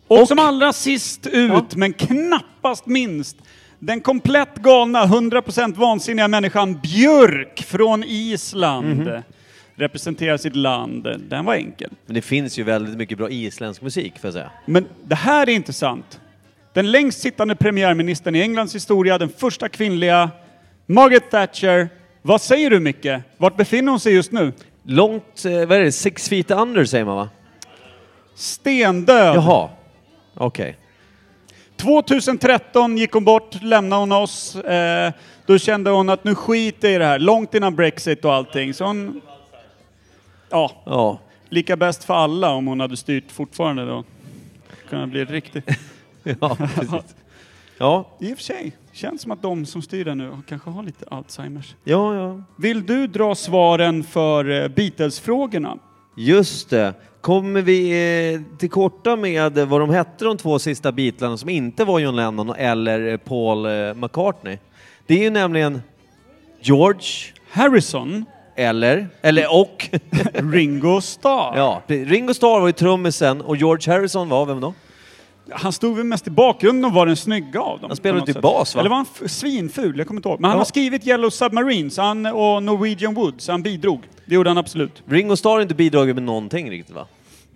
[0.08, 3.38] Och, som allra sist ut, men knappast minst,
[3.80, 9.10] den komplett galna, 100% vansinniga människan Björk från Island.
[9.80, 11.08] Representerar sitt land.
[11.30, 11.90] Den var enkel.
[12.06, 14.52] Men det finns ju väldigt mycket bra isländsk musik, får jag säga.
[14.66, 16.20] Men det här är intressant.
[16.74, 20.32] Den längst sittande premiärministern i Englands historia, den första kvinnliga,
[20.86, 21.90] Margaret Thatcher.
[22.22, 23.08] Vad säger du Micke?
[23.38, 24.54] Vart befinner hon sig just nu?
[24.84, 27.30] Långt, eh, vad är det, six feet under säger man va?
[28.36, 29.36] Stendöd.
[29.36, 29.70] Jaha,
[30.34, 30.78] okej.
[31.78, 34.56] 2013 gick hon bort, lämnade hon oss.
[34.56, 35.12] Eh,
[35.46, 38.74] då kände hon att nu skiter jag i det här, långt innan Brexit och allting.
[38.74, 39.22] Så hon...
[40.50, 41.20] Ja, Ja.
[41.50, 44.04] lika bäst för alla om hon hade styrt fortfarande då.
[44.90, 45.70] Kunde bli riktigt...
[46.42, 47.16] ja, precis.
[47.78, 50.84] Ja, I och för sig, känns som att de som styr där nu kanske har
[50.84, 51.76] lite Alzheimers.
[51.84, 52.42] ja, ja.
[52.58, 55.78] Vill du dra svaren för eh, Beatles-frågorna?
[56.18, 56.94] Just det.
[57.22, 57.90] Kommer vi
[58.34, 62.16] eh, till korta med vad de hette de två sista Beatlarna som inte var John
[62.16, 64.58] Lennon eller eh, Paul McCartney?
[65.06, 65.82] Det är ju nämligen
[66.62, 67.08] George,
[67.50, 68.26] Harrison,
[68.58, 69.90] eller, eller och,
[70.34, 71.58] Ringo Starr.
[71.58, 74.74] ja, Ringo Starr var ju trummisen och George Harrison var vem då?
[75.52, 77.90] Han stod väl mest i bakgrunden och var den snygga av dem.
[77.90, 78.80] Han spelade typ bas, va?
[78.82, 79.98] Eller var han f- svinful?
[79.98, 80.40] Jag kommer inte ihåg.
[80.40, 80.60] Men han Ja.
[80.60, 84.02] har skrivit Yellow Submarine så han, och Norwegian Wood, så han bidrog.
[84.26, 85.04] Det gjorde han absolut.
[85.10, 87.06] Ringo Starr har inte bidragit med någonting riktigt va?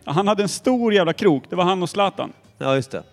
[0.05, 1.43] Han hade en stor jävla krok.
[1.49, 2.33] Det var han och Zlatan.
[2.57, 3.03] Ja, just det.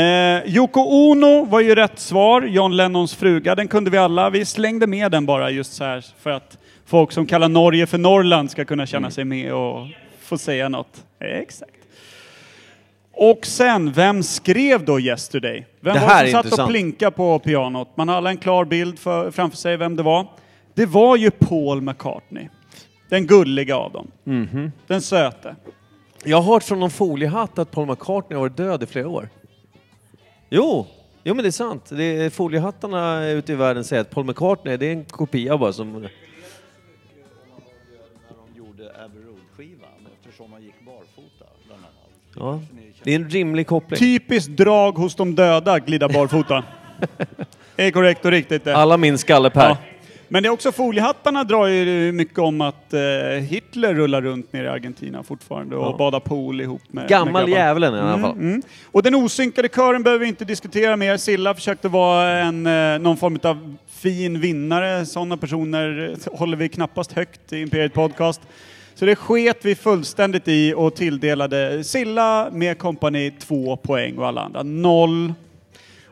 [0.00, 3.54] Eh, Yoko Ono var ju rätt svar, John Lennons fruga.
[3.54, 4.30] Den kunde vi alla.
[4.30, 7.98] Vi slängde med den bara just så här för att folk som kallar Norge för
[7.98, 8.86] Norrland ska kunna Mm.
[8.86, 9.86] känna sig med och
[10.20, 11.04] få säga något.
[11.20, 11.70] Exakt.
[13.12, 15.66] Och sen, vem skrev då Yesterday?
[15.80, 16.70] Vem Det var som satt och intressant.
[16.70, 17.96] plinkade på pianot?
[17.96, 20.26] Man har alla en klar bild för, framför sig vem det var.
[20.74, 22.48] Det var ju Paul McCartney.
[23.08, 24.10] Den gulliga av dem.
[24.24, 24.72] Mhm.
[24.86, 25.56] Den söte.
[26.24, 29.28] Jag har hört från någon foliehatt att Paul McCartney har varit död i flera år.
[30.50, 30.86] Jo,
[31.24, 31.88] jo men det är sant.
[31.90, 35.72] Det är foliehattarna ute i världen säger att Paul McCartney, det är en kopia bara
[35.72, 36.06] som...
[42.38, 42.60] Ja,
[43.02, 43.98] det är en rimlig koppling.
[43.98, 46.64] Typiskt drag hos de döda, glida barfota.
[47.76, 48.76] är korrekt och riktigt det.
[48.76, 49.68] Alla min skalle Per.
[49.68, 49.76] Ja.
[50.28, 53.00] Men det är också foliehattarna drar ju mycket om att eh,
[53.40, 55.96] Hitler rullar runt nere i Argentina fortfarande och Ja.
[55.98, 57.58] badar pool ihop med Gammal med grabbar.
[57.58, 58.32] djävulen i alla fall.
[58.32, 58.62] Mm, mm.
[58.92, 61.16] Och den osynkade kören behöver vi inte diskutera mer.
[61.16, 65.06] Silla försökte vara en, eh, någon form av fin vinnare.
[65.06, 68.40] Sådana personer håller vi knappast högt i Imperiet Podcast.
[68.98, 74.40] Så det sket vi fullständigt i och tilldelade Silla med kompani två poäng och alla
[74.40, 75.34] andra noll.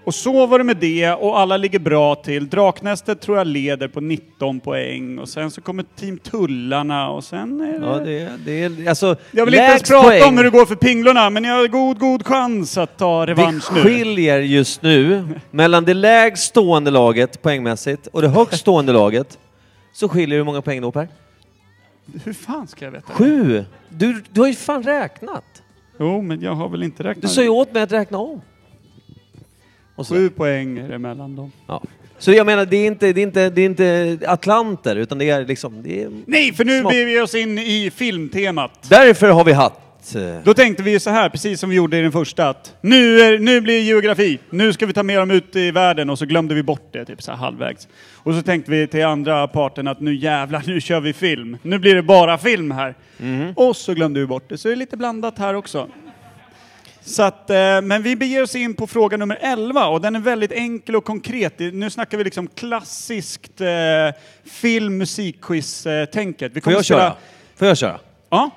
[0.04, 2.48] Och så var det med det och alla ligger bra till.
[2.48, 7.60] Draknästet tror jag leder på 19 poäng och sen så kommer Team Tullarna och sen
[7.60, 7.86] är det...
[7.86, 9.16] Ja, det det är alltså...
[9.30, 10.22] Jag vill inte ens prata poäng.
[10.28, 13.32] om hur det går för pinglorna, men jag har god, god chans att ta Det
[13.32, 13.82] revansch nu.
[13.82, 19.38] skiljer just nu mellan det lägst stående laget poängmässigt och det högst stående laget.
[19.92, 21.08] Så skiljer det hur många poäng då Per?
[22.24, 23.12] Hur fan ska jag veta?
[23.12, 23.64] Sju!
[23.88, 25.44] Du, du har ju fan räknat.
[25.98, 27.30] Jo, men jag har väl inte Du räknat.
[27.30, 28.40] sa ju åt mig att räkna om.
[29.96, 30.14] Och så.
[30.14, 31.52] Sju poäng är det mellan dem.
[31.66, 31.82] Ja.
[32.18, 35.30] Så jag menar, det är, inte, det, är inte, det är inte atlanter, utan det
[35.30, 35.82] är liksom...
[35.82, 38.86] Det är Nej, för nu små- beger vi oss in i filmtemat.
[38.90, 39.74] Därför har vi haft...
[40.14, 42.76] eh, Då tänkte vi ju så här, precis som vi gjorde i den första, att
[42.80, 44.38] nu, är, nu blir det geografi.
[44.50, 47.04] Nu ska vi ta med dem ut i världen och så glömde vi bort det
[47.04, 47.88] typ så här halvvägs.
[48.14, 51.56] Och så tänkte vi till andra parten att nu jävlar, nu kör vi film.
[51.62, 52.94] Nu blir det bara film här.
[53.56, 55.88] Och så glömde vi bort det, så det är lite blandat här också.
[57.06, 60.20] Så att, eh, men vi beger oss in på fråga nummer 11 och den är
[60.20, 61.58] väldigt enkel och konkret.
[61.58, 63.68] Nu snackar vi liksom klassiskt eh,
[64.44, 66.52] film, musikquiz-tänket.
[66.54, 67.16] Vi Får jag köra?
[67.56, 67.98] Får jag köra?
[68.30, 68.50] Ja.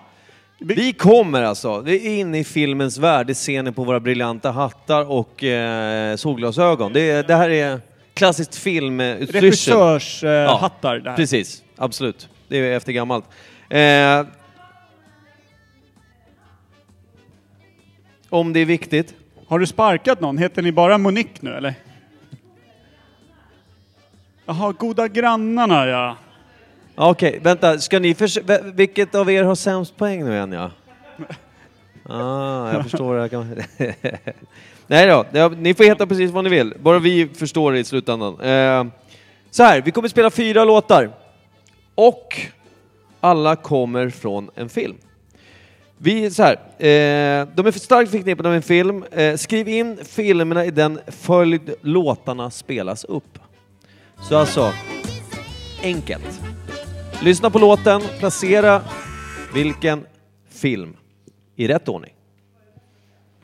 [0.59, 4.51] Vi kommer alltså, det är inne i filmens värld, det ser ni på våra briljanta
[4.51, 6.93] hattar och eh, solglasögon.
[6.93, 7.81] Det, det här är
[8.13, 9.41] klassiskt filmutstyrsel.
[9.41, 11.17] Regissörshattar det här.
[11.17, 12.29] Precis, absolut.
[12.47, 13.25] Det är efter gammalt.
[13.69, 14.25] Eh,
[18.29, 19.13] om det är viktigt.
[19.47, 20.37] Har du sparkat någon?
[20.37, 21.73] Heter ni bara Monique nu eller?
[24.45, 26.17] Jaha, goda grannarna ja.
[26.99, 30.51] Okej, Okej, vänta, ska ni förs- v- Vilket av er har sämst poäng nu igen
[30.51, 30.71] ja?
[32.09, 33.17] Ah, jag förstår.
[33.17, 33.55] Jag kan...
[34.87, 36.73] Nej då, det- ni får heta precis vad ni vill.
[36.79, 38.39] Bara vi förstår det i slutändan.
[38.41, 38.85] Eh,
[39.51, 41.09] så här, vi kommer spela fyra låtar.
[41.95, 42.37] Och
[43.19, 44.95] alla kommer från en film.
[45.97, 49.03] Vi, så här, eh, de är för starkt förknippade med en film.
[49.11, 53.39] Eh, skriv in filmerna i den följd låtarna spelas upp.
[54.29, 54.73] Så alltså,
[55.83, 56.41] enkelt.
[57.23, 58.81] Lyssna på låten, placera
[59.53, 60.05] vilken
[60.49, 60.95] film
[61.55, 62.13] i rätt ordning.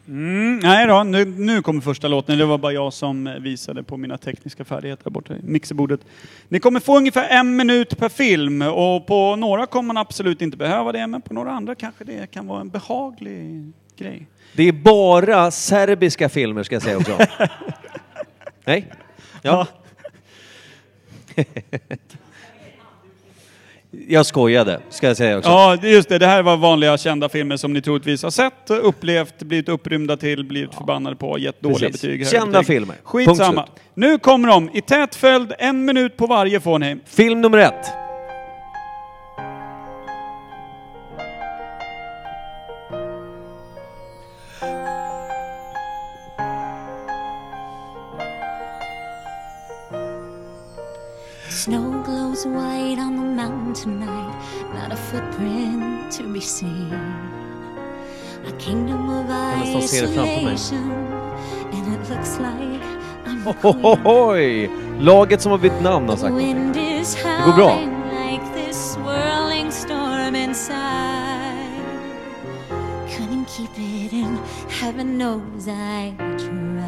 [0.08, 2.38] Mm, nej då, nu, nu kommer första låten.
[2.38, 6.00] Det var bara jag som visade på mina tekniska färdigheter borta i mixerbordet.
[6.48, 10.58] Ni kommer få ungefär en minut per film och på några kommer man absolut inte
[10.58, 14.28] behöva det, men på några andra kanske det kan vara en behaglig grej.
[14.56, 17.18] Det är bara serbiska filmer ska jag säga också.
[18.66, 18.92] Nej?
[19.42, 19.68] Ja.
[24.08, 25.50] jag skojade, ska jag säga också.
[25.50, 26.18] Ja, just det.
[26.18, 30.46] Det här var vanliga kända filmer som ni troligtvis har sett, upplevt, blivit upprymda till,
[30.46, 32.02] blivit förbannade på, gett dåliga Precis.
[32.02, 32.28] betyg.
[32.28, 32.68] Kända betyg.
[32.68, 32.96] filmer.
[33.04, 33.68] Skitsamma.
[33.94, 36.98] Nu kommer de i tät följd, en minut på varje får ni.
[37.06, 37.92] Film nummer ett.
[51.50, 54.34] Snow glows white on the mountain tonight,
[54.74, 56.94] not a footprint to be seen.
[58.48, 59.26] A kingdom of
[59.60, 60.54] nästan se det framför mig.
[60.54, 60.92] isolation,
[61.74, 62.82] and it looks like
[63.26, 64.70] I'm Ohohohoj!
[65.00, 66.74] Laget som har bytt namn har sagt The någonting.
[66.74, 67.76] wind is Det går bra.
[68.32, 71.70] like this swirling storm inside.
[73.18, 74.38] Couldn't keep it in,
[74.82, 76.83] heaven knows I tried.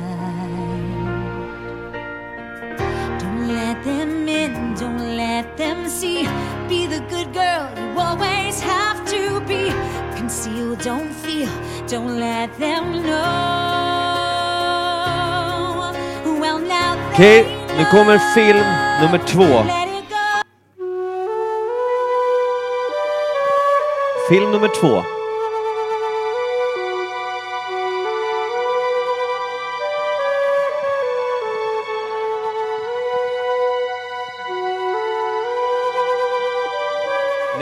[3.45, 6.23] Don't let them in, don't let them see.
[6.67, 9.69] Be the good girl you always have to be.
[10.17, 11.49] Conceal, don't feel,
[11.87, 13.21] don't let them know.
[16.41, 17.45] Well, now Okej,
[17.77, 18.65] nu kommer film
[19.01, 19.43] nummer två.
[19.43, 20.41] let it go.
[24.29, 25.14] Film nummer två.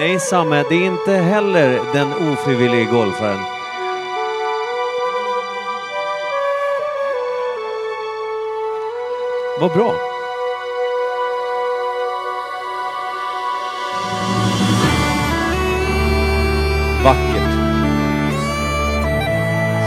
[0.03, 3.39] Nej Samme, det är inte heller den ofrivillige golfaren.
[9.59, 9.93] Vad bra.
[17.03, 17.53] Vackert.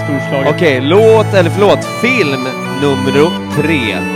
[0.05, 0.55] Storslaget.
[0.55, 2.43] Okej, låt, eller förlåt, film
[2.83, 3.13] nummer
[3.63, 4.16] tre.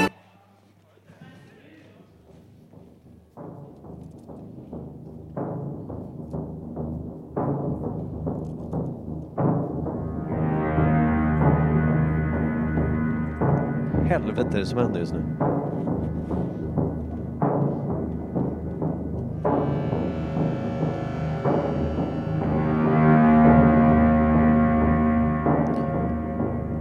[14.55, 15.23] Är det som händer just nu?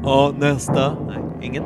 [0.04, 0.96] Ja, nästa.
[1.08, 1.64] Nej, ingen.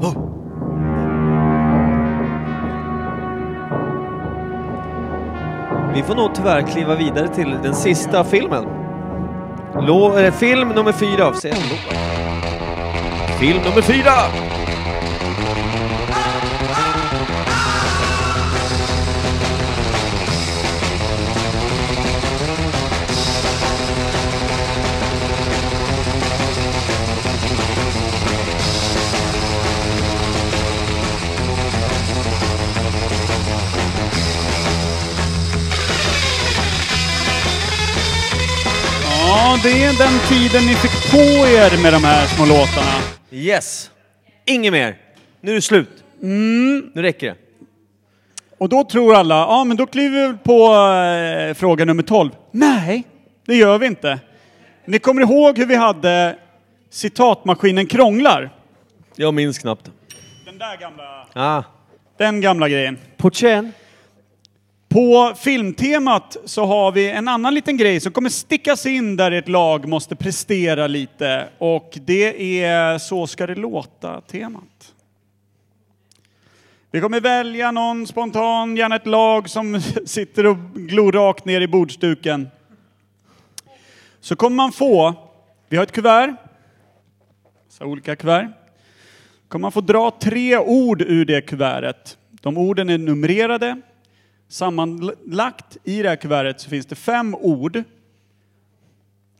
[0.00, 0.14] Oh.
[5.94, 8.77] Vi får nog tyvärr kliva vidare till den sista filmen.
[9.82, 11.24] Lå, eh, film nummer fyra.
[11.26, 11.32] av.
[13.40, 14.47] Film nummer fyra!
[39.30, 43.02] Ja, det är den tiden ni fick på er med de här små låtarna.
[43.30, 43.90] Yes.
[44.44, 44.96] Inget mer.
[45.40, 46.04] Nu är det slut.
[46.20, 47.36] Nu räcker det.
[48.58, 50.74] Och då tror alla, ja men då kliver vi väl på
[51.48, 52.30] eh, fråga nummer 12.
[52.50, 53.04] Nej,
[53.46, 54.18] det gör vi inte.
[54.84, 56.36] Ni kommer ihåg hur vi hade
[56.90, 58.50] citatmaskinen krånglar?
[59.16, 59.90] Jag minns knappt.
[60.44, 61.26] Den där gamla...
[61.32, 61.62] Ah.
[62.18, 62.98] Den gamla grejen.
[63.16, 63.72] Portien.
[64.88, 69.48] På filmtemat så har vi en annan liten grej som kommer stickas in där ett
[69.48, 74.94] lag måste prestera lite och det är Så ska det låta-temat.
[76.90, 81.68] Vi kommer välja någon spontan, gärna ett lag som sitter och glor rakt ner i
[81.68, 82.48] bordsduken.
[84.20, 85.14] Så kommer man få,
[85.68, 86.36] vi har ett kuvert,
[87.68, 88.48] så olika kuvert.
[89.48, 92.18] kommer man få dra tre ord ur det kuvertet.
[92.40, 93.80] De orden är numrerade.
[94.48, 97.82] Sammanlagt i det här kuvertet så finns det fem ord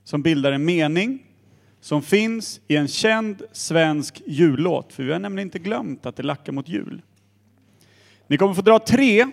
[0.04, 1.24] som bildar en mening
[1.80, 4.92] som finns i en känd svensk jullåt.
[4.92, 7.02] För vi har nämligen inte glömt att det lackar mot jul.
[8.26, 9.26] Ni kommer få dra tre.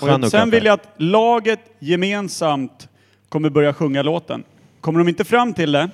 [0.00, 2.88] Och sen vill jag att laget gemensamt
[3.28, 4.44] kommer börja sjunga låten.
[4.80, 5.90] Kommer de inte fram till det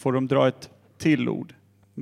[0.00, 1.54] får de dra ett till ord.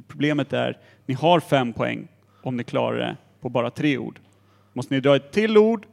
[0.08, 2.08] Problemet är, ni har fem poäng
[2.42, 4.20] om ni klarar det på bara tre ord.
[4.78, 5.86] Måste ni dra ett till ord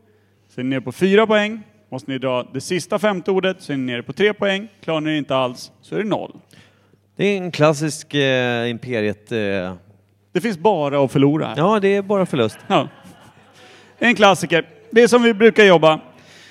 [0.50, 1.62] så är ni nere på fyra poäng.
[1.90, 4.68] Måste ni dra det sista femte ordet så är ni nere på tre poäng.
[4.82, 6.36] Klarar ni det inte alls så är det noll.
[7.16, 9.32] Det är en klassisk eh, Imperiet...
[9.32, 9.74] Eh,
[10.32, 11.54] Det finns bara att förlora här.
[11.58, 12.58] ja, det är bara förlust.
[12.68, 12.88] Ja.
[14.00, 14.68] En klassiker.
[14.92, 16.00] Det är som vi brukar jobba.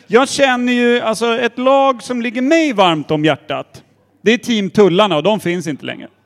[0.06, 3.84] Jag känner ju, alltså ett lag som ligger mig varmt om hjärtat,
[4.22, 6.08] det är Team Tullarna och de finns inte längre.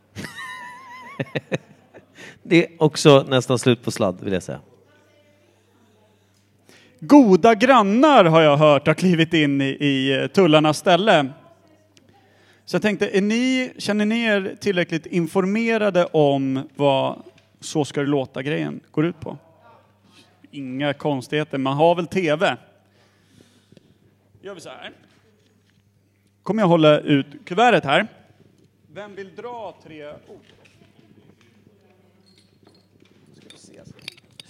[2.42, 4.60] Det är också nästan slut på sladd, vill jag säga.
[7.00, 11.32] Goda grannar har jag hört har klivit in i, i eh, Tullarnas ställe.
[12.64, 17.22] Så jag tänkte, är ni, känner ni er tillräckligt informerade om vad
[17.60, 19.38] Så ska det låta-grejen går ut på?
[20.50, 22.56] Inga konstigheter, man har väl TV?
[24.42, 24.92] Gör vi så här.
[26.42, 28.06] Kommer jag hålla ut kuvertet här.
[28.92, 30.57] Vem vill dra tre ord?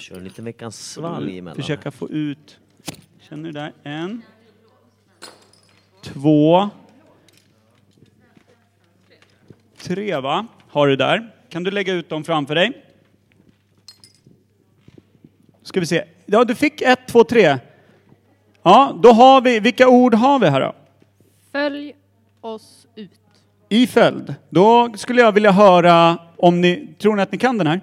[0.09, 1.57] Kör lite veckans svalg emellan.
[1.57, 2.59] Försöka få ut,
[3.21, 3.73] känner du där?
[3.83, 4.23] En.
[6.03, 6.69] Två.
[9.79, 10.47] Tre va?
[10.69, 11.31] Har du där.
[11.49, 12.85] Kan du lägga ut dem framför dig?
[15.63, 16.05] Ska vi se.
[16.27, 17.59] Ja, du fick ett, två, tre.
[18.63, 20.75] Ja, då har vi, vilka ord har vi här då?
[21.53, 21.95] Följ
[22.41, 23.21] oss ut.
[23.69, 24.35] I följd.
[24.51, 27.81] Då skulle jag vilja höra om ni, tror ni att ni kan den här?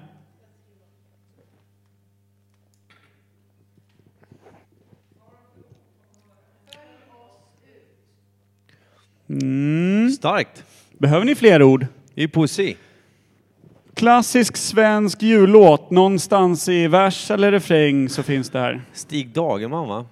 [9.28, 10.10] Mm.
[10.10, 10.64] Starkt.
[10.98, 11.86] Behöver ni fler ord?
[12.14, 12.76] Det är poesi.
[13.94, 18.82] Klassisk svensk jullåt, någonstans i vers eller refräng så finns det här.
[18.92, 20.06] Stig Dagerman, va?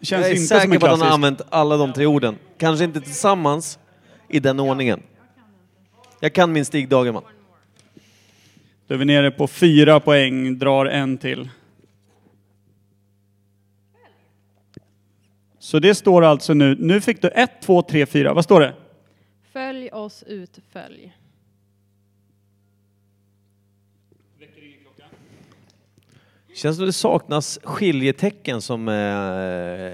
[0.00, 1.14] Känns jag är inte som säker en på att han har klassisk.
[1.14, 2.36] använt alla de tre orden.
[2.58, 3.78] Kanske inte tillsammans
[4.28, 5.02] i den ordningen.
[6.20, 7.22] Jag kan min Stig Dagerman.
[8.86, 11.48] Då är vi nere på fyra poäng, drar en till.
[15.62, 18.34] Så det står alltså nu, nu fick du ett, två, tre, fyra.
[18.34, 18.74] Vad står det?
[19.52, 21.12] Följ oss ut, följ.
[26.54, 28.94] Känns som det saknas skiljetecken som eh,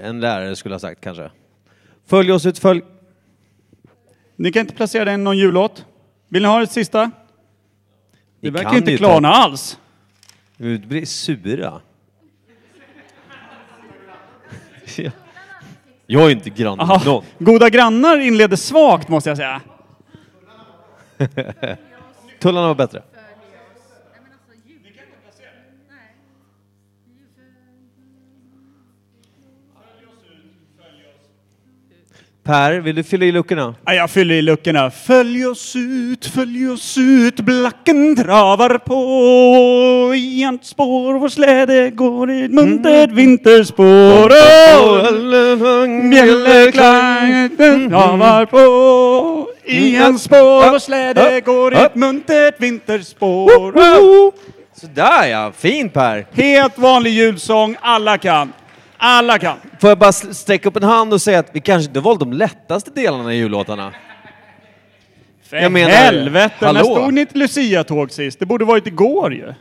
[0.05, 1.31] en lärare skulle ha sagt kanske.
[2.05, 2.81] Följ oss ut, följ.
[4.35, 5.85] Ni kan inte placera den i någon jullåt?
[6.27, 6.99] Vill ni ha ett sista?
[7.01, 7.11] Det
[8.39, 9.79] Ni verkar kan inte klarna ta- alls.
[10.57, 11.81] Vi blir sura.
[14.97, 15.11] Ja.
[16.11, 17.01] Jag är inte granne med Aha.
[17.05, 17.23] någon.
[17.39, 19.61] Goda grannar inleder svagt måste jag säga.
[22.39, 23.01] Tullarna var bättre.
[32.49, 33.75] Per, vill du fylla i luckorna?
[33.85, 34.91] Ja, jag fyller i luckorna.
[34.91, 40.15] Följ oss ut, följ oss ut, blacken travar på.
[40.15, 44.29] I hans spår vår släde går i ett muntert vinterspår.
[46.09, 49.47] Bjällerklangen travar på.
[49.65, 53.73] I hans spår vår släde går i ett muntert vinterspår.
[54.81, 56.25] Sådär ja, fint Per!
[56.31, 58.53] Helt vanlig julsång, alla kan.
[59.01, 59.57] Alla kan.
[59.81, 62.33] Får jag bara sträcka upp en hand och säga att vi kanske inte valt de
[62.33, 63.93] lättaste delarna i jullåtarna?
[65.43, 66.95] För Jag menar, helvete, när hallå?
[66.95, 68.39] stod ni ett Lucia-tåg sist?
[68.39, 69.53] Det borde varit igår ju.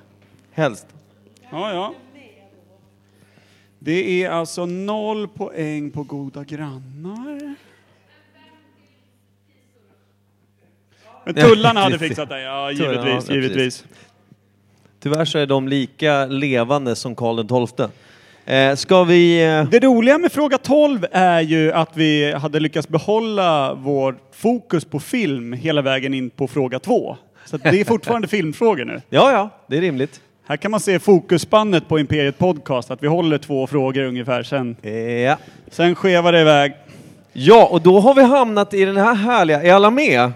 [0.52, 0.86] Helst.
[1.51, 1.94] Ja, ja.
[3.78, 7.55] Det är alltså noll poäng på goda grannar.
[11.24, 13.85] Men tullarna hade fixat det, ja givetvis, givetvis.
[15.01, 17.86] Tyvärr så är de lika levande som Karl XII.
[18.49, 19.45] Eh, ska vi...
[19.47, 24.85] Eh, Det roliga med fråga 12 är ju att vi hade lyckats behålla vår fokus
[24.85, 27.16] på film hela vägen in på fråga 2.
[27.45, 29.01] Så det är fortfarande filmfrågor nu.
[29.11, 30.20] Ja, ja, det är rimligt.
[30.49, 34.77] Här kan man se fokusspannet på Imperiet Podcast, att vi håller två frågor ungefär, sen,
[35.27, 35.37] Ja.
[35.70, 36.73] sen skevar det iväg.
[37.33, 39.62] Ja, och då har vi hamnat i den här härliga...
[39.62, 40.33] Är alla med?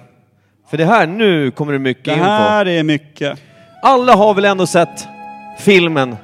[0.70, 2.24] För det här, nu kommer det mycket Det info.
[2.24, 3.38] här är mycket.
[3.82, 5.06] Alla har väl ändå sett
[5.58, 6.16] filmen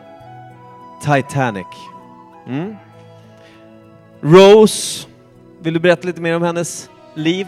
[1.01, 1.67] Titanic?
[2.47, 2.77] Mm.
[4.21, 5.07] Rose,
[5.61, 7.47] vill du berätta lite mer om hennes liv?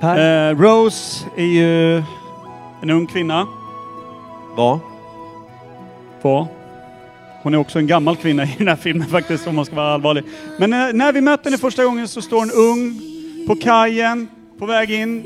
[0.00, 0.50] Per?
[0.50, 1.96] Eh, Rose är ju
[2.82, 3.46] en ung kvinna.
[4.56, 4.78] Vad?
[6.22, 6.48] På.
[7.42, 9.94] Hon är också en gammal kvinna i den här filmen faktiskt, om man ska vara
[9.94, 10.24] allvarlig.
[10.58, 13.00] Men eh, när vi möter henne första gången så står hon ung
[13.46, 14.28] på kajen,
[14.58, 15.24] på väg in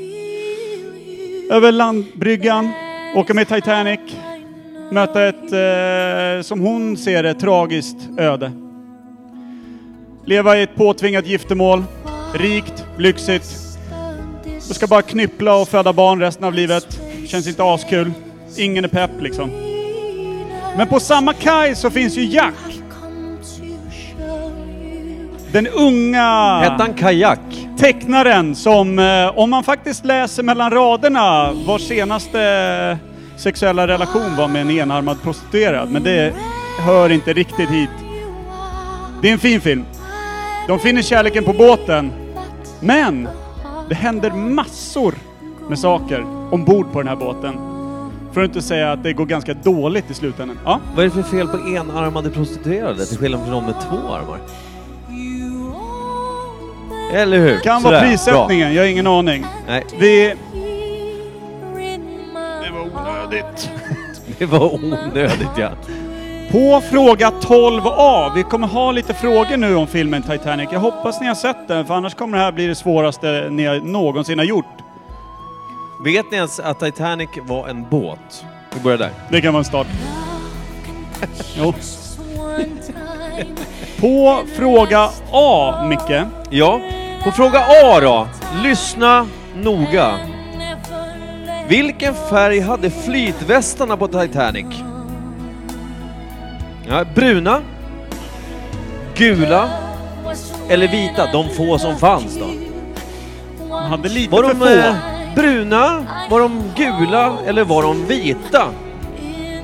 [1.51, 2.71] över landbryggan,
[3.15, 3.99] åka med Titanic,
[4.91, 8.51] möta ett, eh, som hon ser det, tragiskt öde.
[10.25, 11.83] Leva i ett påtvingat giftermål,
[12.33, 13.57] rikt, lyxigt.
[14.67, 17.01] Du ska bara knyppla och föda barn resten av livet.
[17.27, 18.11] Känns inte askul.
[18.57, 19.49] Ingen är pepp liksom.
[20.77, 22.53] Men på samma kaj så finns ju Jack.
[25.51, 26.59] Den unga...
[26.59, 27.39] Hette han Kajak?
[27.77, 32.97] Tecknaren som, eh, om man faktiskt läser mellan raderna, vars senaste
[33.37, 35.91] sexuella relation var med en enarmad prostituerad.
[35.91, 36.33] Men det
[36.79, 37.89] hör inte riktigt hit.
[39.21, 39.85] Det är en fin film.
[40.67, 42.11] De finner kärleken på båten.
[42.79, 43.27] Men
[43.89, 45.13] det händer massor
[45.69, 47.53] med saker ombord på den här båten.
[48.33, 50.59] För att inte säga att det går ganska dåligt i slutändan.
[50.65, 54.13] Ja, Vad är det för fel på enarmade prostituerade till skillnad från de med två
[54.13, 54.37] armar?
[57.13, 57.59] Eller hur?
[57.59, 58.09] kan Sådär, vara bra.
[58.09, 59.45] prissättningen, jag har ingen aning.
[59.67, 60.33] Nej, Vi...
[63.29, 63.71] Det var onödigt.
[64.37, 65.69] det var onödigt ja.
[66.51, 70.69] På fråga 12A, vi kommer ha lite frågor nu om filmen Titanic.
[70.71, 73.81] Jag hoppas ni har sett den, för annars kommer det här bli det svåraste ni
[73.83, 74.65] någonsin har gjort.
[76.03, 78.45] Vet ni ens att Titanic var en båt?
[78.73, 79.11] Vi börjar där.
[79.31, 79.87] Det kan vara en start.
[81.57, 81.73] Jo.
[83.99, 86.21] På fråga A, Micke.
[86.49, 86.81] Ja,
[87.23, 88.27] på fråga A då.
[88.63, 90.36] Lyssna noga.
[91.67, 94.65] Vilken färg hade flytvästarna på Titanic?
[96.89, 97.61] Ja, bruna,
[99.15, 99.69] gula
[100.69, 101.31] eller vita?
[101.31, 102.47] De få som fanns då.
[103.69, 104.65] Man hade lite Var för de få.
[104.67, 104.95] eh,
[105.35, 108.67] bruna, var de gula eller var de vita?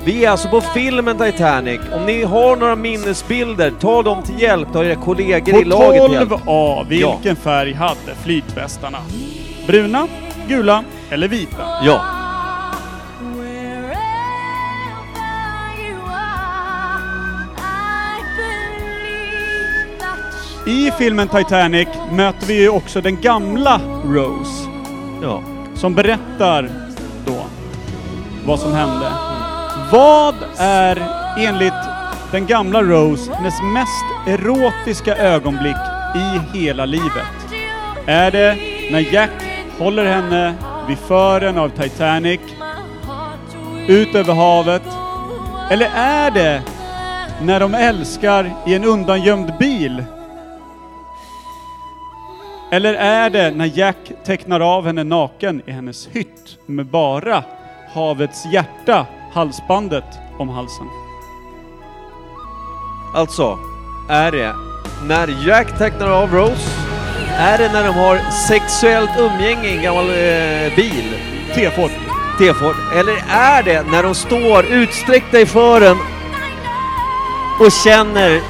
[0.04, 1.80] Vi är alltså på filmen Titanic.
[1.92, 4.68] Om ni har några minnesbilder, ta dem till hjälp.
[4.72, 6.30] Ta era kollegor i På laget till hjälp.
[6.30, 8.98] 12A, vilken färg hade flytvästarna?
[9.66, 10.08] Bruna,
[10.48, 11.66] gula eller vita?
[11.82, 12.04] Ja.
[20.66, 24.68] I filmen Titanic möter vi ju också den gamla Rose.
[25.22, 25.42] Ja.
[25.74, 26.70] Som berättar
[27.26, 27.44] då
[28.46, 29.12] vad som hände.
[29.92, 31.02] Vad är
[31.38, 31.72] enligt
[32.32, 35.76] den gamla Rose hennes mest erotiska ögonblick
[36.14, 37.56] i hela livet?
[38.06, 38.56] Är det
[38.92, 39.30] när Jack
[39.78, 40.54] håller henne
[40.88, 42.40] vid fören av Titanic
[43.88, 44.82] ut över havet?
[45.70, 46.62] Eller är det
[47.42, 50.04] när de älskar i en undangömd bil?
[52.70, 57.44] Eller är det när Jack tecknar av henne naken i hennes hytt med bara
[57.94, 60.86] havets hjärta, halsbandet, om halsen?
[63.14, 63.58] Alltså,
[64.08, 64.54] är det
[65.08, 66.83] när Jack tecknar av Rose?
[67.38, 71.18] Är det när de har sexuellt umgänge i en gammal eh, bil?
[71.54, 71.90] T-Ford.
[72.38, 72.76] T-Ford.
[72.94, 75.96] Eller är det när de står utsträckta i fören
[77.60, 78.40] och känner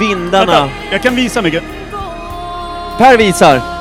[0.00, 0.60] vindarna?
[0.60, 1.62] Vänta, jag kan visa mycket.
[2.98, 3.71] Per visar.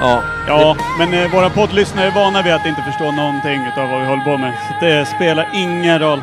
[0.00, 0.22] Ja.
[0.48, 4.06] Ja, men eh, våra poddlyssnare är vana vid att inte förstå någonting utav vad vi
[4.06, 4.52] håller på med.
[4.68, 6.22] Så det spelar ingen roll.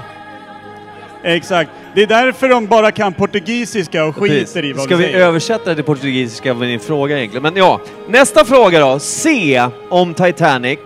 [1.23, 1.71] Exakt.
[1.95, 4.55] Det är därför de bara kan portugisiska och skiter Precis.
[4.55, 5.25] i vad Ska vi vi säger.
[5.25, 7.43] översätta det till portugisiska var din fråga egentligen.
[7.43, 8.99] Men ja, nästa fråga då.
[8.99, 10.79] C om Titanic.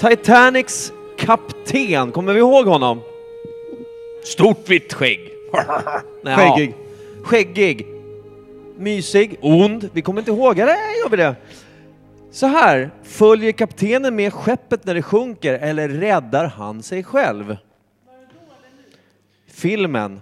[0.00, 3.00] Titanics kapten, kommer vi ihåg honom?
[4.24, 5.20] Stort vitt skägg.
[6.22, 6.74] Nej, Skäggig.
[6.78, 7.26] Ja.
[7.28, 7.86] Skäggig.
[8.78, 9.36] Mysig.
[9.40, 9.90] Ond.
[9.92, 10.56] Vi kommer inte ihåg.
[10.56, 11.34] Där gör vi det.
[12.32, 12.90] Så här.
[13.02, 17.56] Följer kaptenen med skeppet när det sjunker eller räddar han sig själv?
[19.50, 20.20] Filmen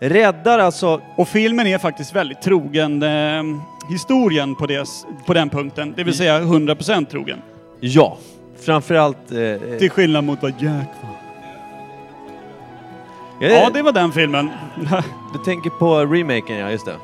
[0.00, 1.00] räddar alltså...
[1.16, 3.42] Och filmen är faktiskt väldigt trogen eh,
[3.90, 4.86] historien på, det,
[5.26, 5.94] på den punkten.
[5.96, 7.38] Det vill säga 100% trogen.
[7.80, 8.18] Ja,
[8.60, 9.32] framförallt...
[9.32, 11.10] Eh, Till skillnad mot vad Jack var.
[13.48, 14.50] eh, Ja, det var den filmen.
[15.32, 16.96] Du tänker på remaken, ja just det.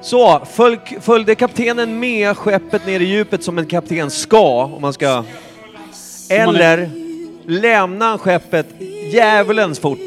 [0.00, 4.92] Så, följ, följde kaptenen med skeppet ner i djupet som en kapten ska, om man
[4.92, 5.24] ska...
[6.30, 6.90] Eller
[7.46, 8.66] lämna skeppet
[9.12, 9.98] djävulens fort,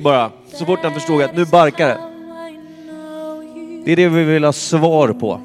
[0.00, 0.30] bara.
[0.52, 1.98] Så fort han förstod att nu barkar det.
[3.84, 5.40] Det är det vi vill ha svar på.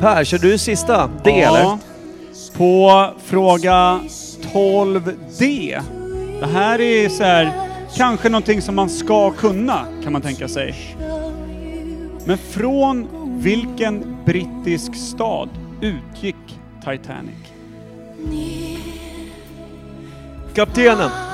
[0.00, 1.60] Per, kör du sista D eller?
[1.60, 1.78] Ja.
[2.56, 4.00] På fråga
[4.52, 5.80] 12D.
[6.40, 7.67] Det här är så här,
[7.98, 10.96] kanske någonting som man ska kunna, kan man tänka sig.
[12.26, 13.08] Men från
[13.42, 15.48] vilken brittisk stad
[15.80, 16.36] utgick
[16.84, 17.34] Titanic?
[20.54, 21.27] Kaptenen.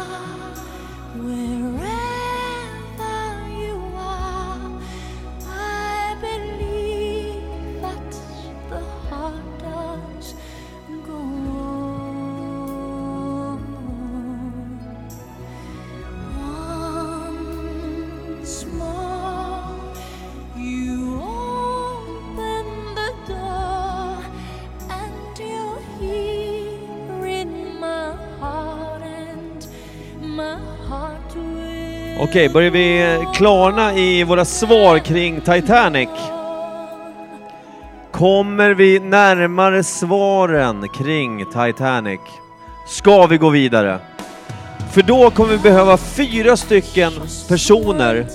[32.24, 36.08] Okej, börjar vi eh, klarna i våra svar kring Titanic?
[38.12, 42.20] Kommer vi närmare svaren kring Titanic?
[42.88, 43.98] Ska vi gå vidare?
[44.92, 47.12] För då kommer vi behöva fyra stycken
[47.48, 48.26] personer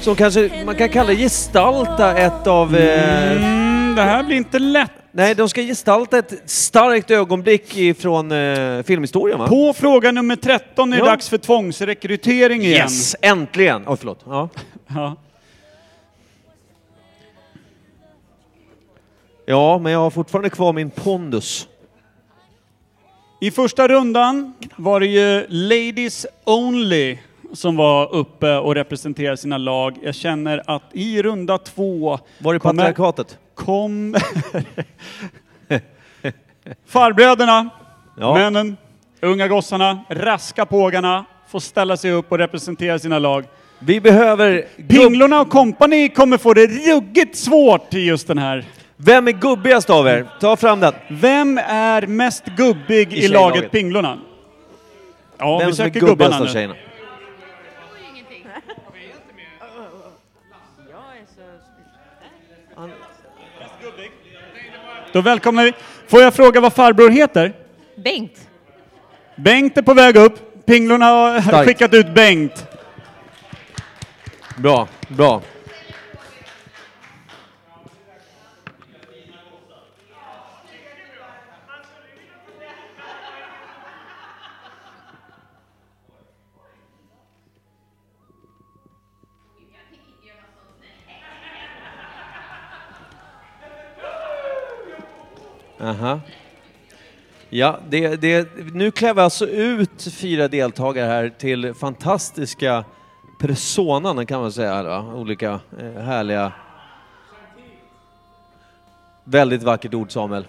[0.00, 2.76] som kanske man kan kalla gestalta ett av...
[2.76, 3.32] Eh,
[3.88, 8.82] Mm, det här blir inte lätt nej, de ska gestalta ett starkt ögonblick ifrån eh,
[8.82, 9.46] filmhistorien va?
[9.48, 11.10] På fråga nummer 13 är det Ja.
[11.10, 12.80] dags för tvångsrekrytering igen.
[12.82, 13.84] Yes, äntligen!
[13.86, 14.20] Oj, förlåt.
[14.26, 14.48] Ja.
[14.86, 15.16] Ja.
[19.46, 21.68] ja, men jag har fortfarande kvar min pondus.
[23.40, 27.18] I första rundan var det ju Ladies Only
[27.52, 29.98] som var uppe och representerade sina lag.
[30.02, 33.38] Jag känner att i runda två Var är kommer- patriarkatet?
[33.58, 34.14] Kom
[36.88, 37.68] farbröderna,
[38.20, 38.34] Ja.
[38.34, 38.76] männen,
[39.22, 43.44] unga gossarna, raska pågarna får ställa sig upp och representera sina lag.
[43.78, 44.64] Vi behöver...
[44.88, 48.64] Pinglorna och kompani kommer få det ruggigt svårt i just den här.
[48.96, 50.26] Vem är gubbigast av er?
[50.40, 50.92] Ta fram den.
[51.10, 53.56] Vem är mest gubbig i, tjejlaget.
[53.56, 54.18] laget Pinglorna?
[55.38, 56.74] Ja, Vem vi söker gubbarna nu.
[65.12, 65.72] Då välkomnar vi.
[66.08, 67.52] Får jag fråga vad farbror heter?
[68.04, 68.48] Bengt.
[69.36, 70.66] Bengt är på väg upp.
[70.66, 71.68] Pinglorna har Starkt.
[71.68, 72.66] skickat ut Bengt.
[74.56, 75.42] Bra, bra.
[95.80, 96.20] Aha.
[97.50, 102.84] Ja, det, det, nu klär vi alltså ut fyra deltagare här till fantastiska
[103.38, 104.82] personan kan man säga.
[104.82, 105.14] Va?
[105.14, 106.52] Olika eh, härliga...
[109.24, 110.46] Väldigt vackert ord Samuel.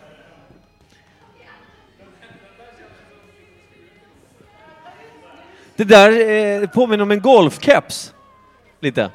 [5.76, 6.30] Det där
[6.62, 8.14] eh, påminner om en golfkeps.
[8.80, 9.12] Lite.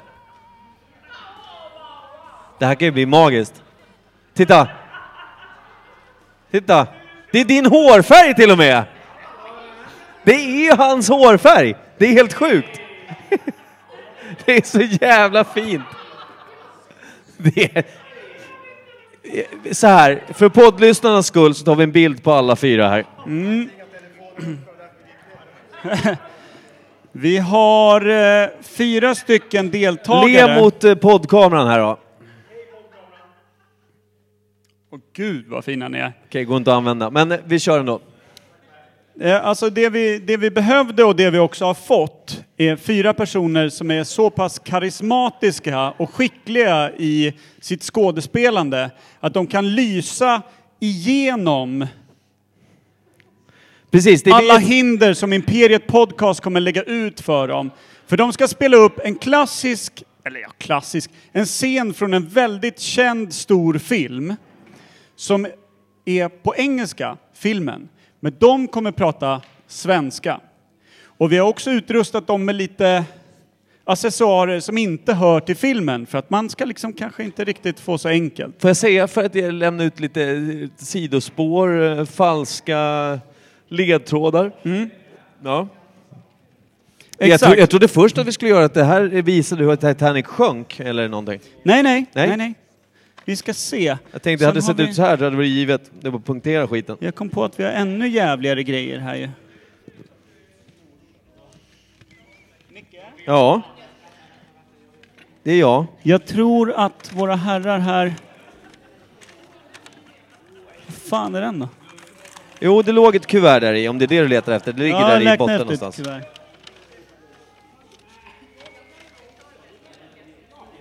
[2.59, 3.63] Det här kan ju bli magiskt.
[4.33, 4.67] Titta!
[6.55, 6.87] Titta!
[7.31, 8.83] Det är din hårfärg till och med!
[10.23, 11.75] Det är hans hårfärg!
[11.97, 12.79] Det är helt sjukt!
[14.45, 15.83] Det är så jävla fint!
[17.37, 17.83] Det är...
[19.73, 23.05] Så här, för poddlyssnarnas skull så tar vi en bild på alla fyra här.
[23.25, 23.69] Mm.
[27.11, 30.55] Vi har eh, fyra stycken deltagare.
[30.55, 31.99] Le mot eh, poddkameran här då.
[34.95, 36.13] Åh gud vad fina ni är.
[36.25, 38.01] Okej, går inte att använda, men eh, vi kör ändå.
[39.19, 43.13] Eh, Alltså det vi, det vi behövde och det vi också har fått är fyra
[43.13, 50.41] personer som är så pass karismatiska och skickliga i sitt skådespelande att de kan lysa
[50.79, 51.87] igenom
[53.91, 54.65] Precis, det alla vi...
[54.65, 57.71] hinder som Imperiet Podcast kommer lägga ut för dem.
[58.07, 62.79] För de ska spela upp en klassisk, eller ja, klassisk, en scen från en väldigt
[62.79, 64.35] känd stor film
[65.15, 65.47] som
[66.05, 67.89] är på engelska, filmen.
[68.19, 70.39] Men de kommer prata svenska.
[71.17, 73.05] Och vi har också utrustat dem med lite
[73.83, 77.97] accessoarer som inte hör till filmen för att man ska liksom kanske inte riktigt få
[77.97, 78.61] så enkelt.
[78.61, 83.19] Får jag säga för att lämna ut lite sidospår, eh, falska
[83.67, 84.51] ledtrådar?
[85.43, 85.67] Ja.
[87.17, 90.25] Jag, tro, jag trodde först att vi skulle göra att det här visade hur Titanic
[90.25, 91.39] sjönk eller någonting.
[91.63, 92.27] Nej, nej, Nej.
[92.27, 92.53] nej, nej.
[93.25, 93.97] Vi ska se.
[94.11, 95.91] Jag tänkte Sen hade det sett vi- ut så här, då hade det varit givet.
[95.99, 96.97] Det var punktera skiten.
[96.99, 99.29] Jag kom på att vi har ännu jävligare grejer här ju.
[103.25, 103.61] Ja.
[105.43, 105.85] Det är jag.
[106.03, 108.13] Jag tror att våra herrar här...
[110.85, 111.69] Vad fan är den då?
[112.59, 114.73] Jo, det låg ett kuvert där i, om det är det du letar efter.
[114.73, 115.95] Det ligger Ja, där i botten någonstans.
[115.95, 116.21] kuvert.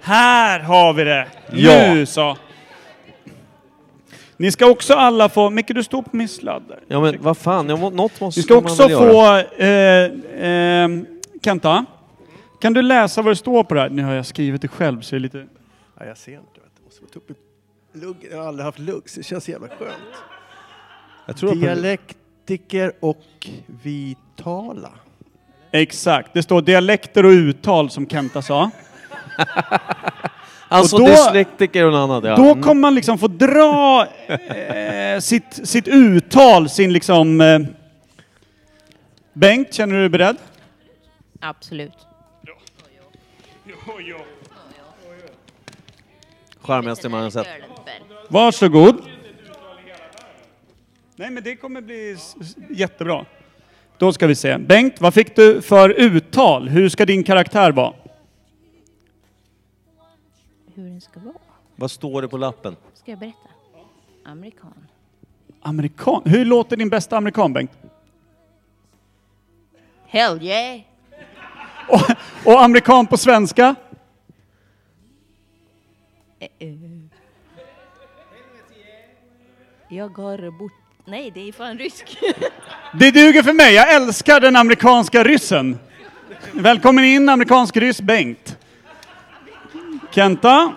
[0.05, 1.27] Här har vi det!
[1.53, 1.95] Ja.
[1.95, 2.37] Nu så!
[4.37, 5.51] Ni ska också alla få...
[5.51, 6.81] Micke, du står på min sladd där.
[6.89, 9.43] Ja, men vad fan, jag må, något måste Ni ska man också väl göra.
[9.43, 9.63] få...
[9.63, 10.89] Eh, eh,
[11.45, 11.85] Kenta,
[12.61, 13.89] kan du läsa vad det står på det här?
[13.91, 15.47] Nu har jag skrivit det själv så det är lite...
[15.99, 16.43] Ja, jag ser inte.
[16.61, 16.85] vet du.
[16.85, 17.37] Måste få ta upp ett
[17.93, 18.17] lugg.
[18.31, 19.93] Jag har aldrig haft lugg, så det känns jävla skönt.
[21.27, 23.23] Jag tror att- Dialektiker och
[23.83, 24.91] vitala.
[25.71, 28.71] Exakt, det står dialekter och uttal som Kenta sa.
[30.69, 32.37] Alltså Och då- dyslektiker och något annat, ja.
[32.37, 32.63] Då Mm.
[32.63, 37.41] kommer man liksom få dra eh, sitt, sitt uttal, sin liksom...
[37.41, 37.59] Eh...
[39.33, 40.37] Bengt, känner du dig beredd?
[41.41, 41.93] Absolut.
[46.61, 47.47] Charmigaste man har sett.
[48.29, 48.97] Varsågod.
[51.17, 52.17] Nej, men det kommer bli
[52.71, 53.25] jättebra.
[53.99, 54.59] Då ska vi se.
[54.59, 56.69] Bengt, vad fick du för uttal?
[56.69, 57.93] Hur ska din karaktär vara?
[60.75, 61.35] Hur den ska vara?
[61.77, 62.77] Vad står det på lappen?
[62.95, 63.49] Ska jag berätta?
[64.25, 64.75] Amerikan.
[65.63, 66.23] Amerikan.
[66.25, 67.71] Hur låter din bästa amerikan, Bengt?
[70.07, 70.81] Hell yeah!
[72.45, 73.75] Och amerikan på svenska?
[76.39, 76.75] Eh, eh.
[79.89, 80.73] Jag går bort...
[81.05, 82.19] Nej, det är fan rysk.
[82.99, 83.75] Det duger för mig.
[83.75, 85.79] Jag älskar den amerikanska ryssen.
[86.53, 88.59] Välkommen in, amerikansk ryss Bengt.
[90.15, 90.73] Kenta,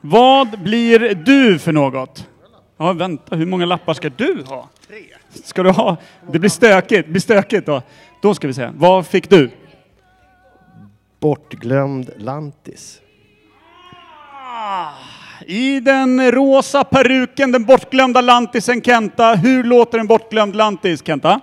[0.00, 2.28] vad blir du för något?
[2.76, 4.68] Ja, vänta, hur många lappar ska du ha?
[4.86, 4.96] Tre.
[5.44, 5.96] Ska du ha?
[6.32, 7.82] Det blir stökigt, det blir stökigt då.
[8.22, 9.50] Då ska vi se, vad fick du?
[11.20, 13.00] Bortglömd lantis.
[15.46, 19.34] I den rosa peruken, den bortglömda lantisen Kenta.
[19.34, 21.40] Hur låter en bortglömd lantis, Kenta?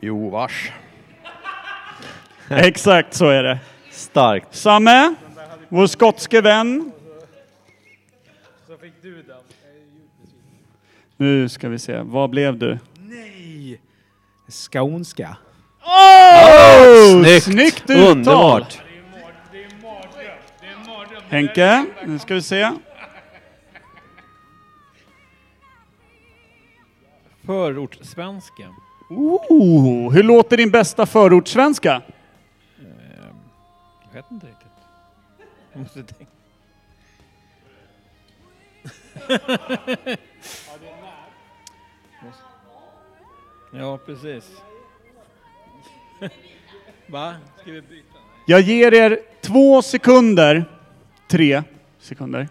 [0.00, 0.72] Jo, vars.
[2.48, 3.58] Exakt så är det.
[3.90, 4.54] Starkt.
[4.54, 5.14] Samme,
[5.68, 6.92] vår skotske vän.
[11.16, 12.78] Nu ska vi se, vad blev du?
[12.98, 13.80] Nej!
[14.48, 15.36] Skånska.
[15.84, 17.22] Oh!
[17.22, 17.44] Snyggt!
[17.44, 18.06] Snyggt uttal!
[18.06, 18.82] Underbart!
[21.28, 22.72] Henke, nu ska vi se.
[27.46, 28.74] Förortssvenska.
[29.10, 32.02] Oh, hur låter din bästa förortssvenska?
[34.04, 34.46] Jag vet inte.
[35.78, 36.32] Jag måste tänka.
[43.72, 44.44] Ja, precis.
[47.06, 47.34] Va?
[47.60, 48.18] Ska vi byta?
[48.46, 50.64] Jag ger er två sekunder,
[51.28, 51.62] tre
[51.98, 52.48] sekunder,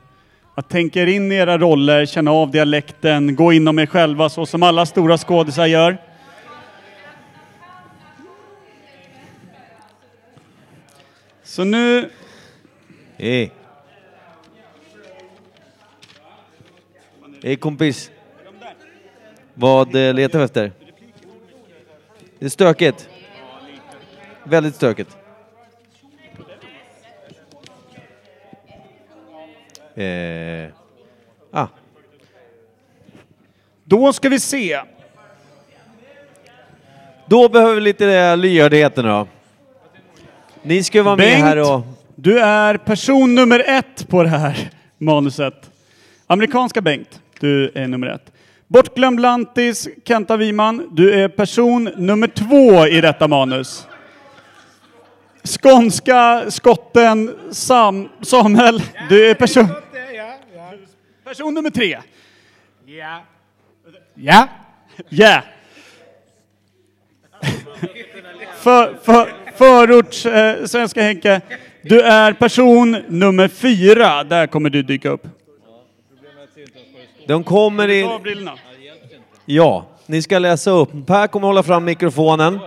[0.55, 4.45] att tänka er in i era roller, känna av dialekten, gå inom er själva så
[4.45, 5.97] som alla stora skådisar gör.
[11.43, 12.09] Så nu...
[13.19, 13.51] Hej.
[17.43, 18.11] Hej kompis.
[19.53, 20.71] Vad eh, letar vi efter?
[22.39, 23.09] Det är stökigt.
[24.43, 25.17] Väldigt stökigt.
[29.95, 30.69] Eh.
[31.51, 31.67] Ah.
[33.83, 34.81] Då ska vi se.
[37.25, 39.27] Då behöver vi lite eh, lyhördheten då.
[40.61, 41.96] Ni ska vara med Bengt, här och...
[42.19, 45.71] du är person nummer ett på det här manuset.
[46.27, 48.31] Amerikanska Bengt, du är nummer ett.
[48.67, 53.87] Bortglömd lantis, Kenta Wiman, du är person nummer två i detta manus.
[55.43, 59.67] Skånska skotten Sam, Samuel, du är person,
[61.23, 61.99] person nummer tre.
[62.85, 63.21] Ja.
[64.13, 64.47] Ja.
[65.09, 65.41] Ja.
[68.57, 71.41] För, för, förorts eh, svenska Henke,
[71.89, 74.23] du är person nummer fyra.
[74.23, 75.27] Där kommer du dyka upp.
[77.27, 78.49] De kommer in...
[79.45, 79.85] Ja.
[80.05, 80.89] Ni ska läsa upp.
[81.05, 82.59] Per kommer hålla fram mikrofonen.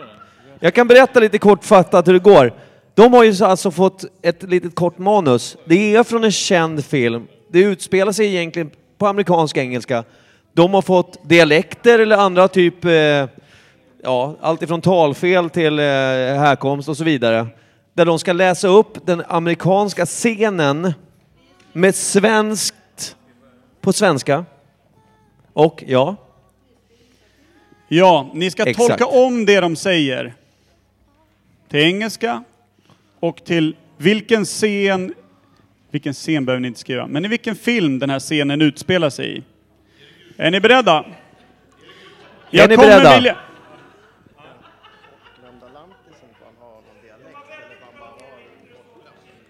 [0.61, 2.53] Jag kan berätta lite kortfattat hur det går.
[2.95, 5.57] De har ju så alltså fått ett litet kort manus.
[5.65, 7.27] Det är från en känd film.
[7.53, 10.05] Det utspelar sig egentligen på amerikansk engelska.
[10.53, 12.93] De har fått dialekter eller andra typ, eh,
[14.03, 17.47] ja, allt ifrån talfel till eh, härkomst och så vidare.
[18.01, 20.93] Där de ska läsa upp den amerikanska scenen
[21.73, 23.17] med svenskt
[23.81, 24.45] på svenska.
[25.53, 26.17] Och ja,
[27.89, 28.89] Ja, ni ska Exakt.
[28.89, 30.35] tolka om det de säger.
[31.69, 32.45] Till engelska
[33.21, 35.15] och till vilken scen,
[35.91, 39.39] vilken scen behöver ni inte skriva, men i vilken film den här scenen utspelar sig
[39.39, 39.43] i.
[40.37, 41.05] Är ni beredda?
[42.51, 43.15] Är ni beredda?
[43.15, 43.37] vilja-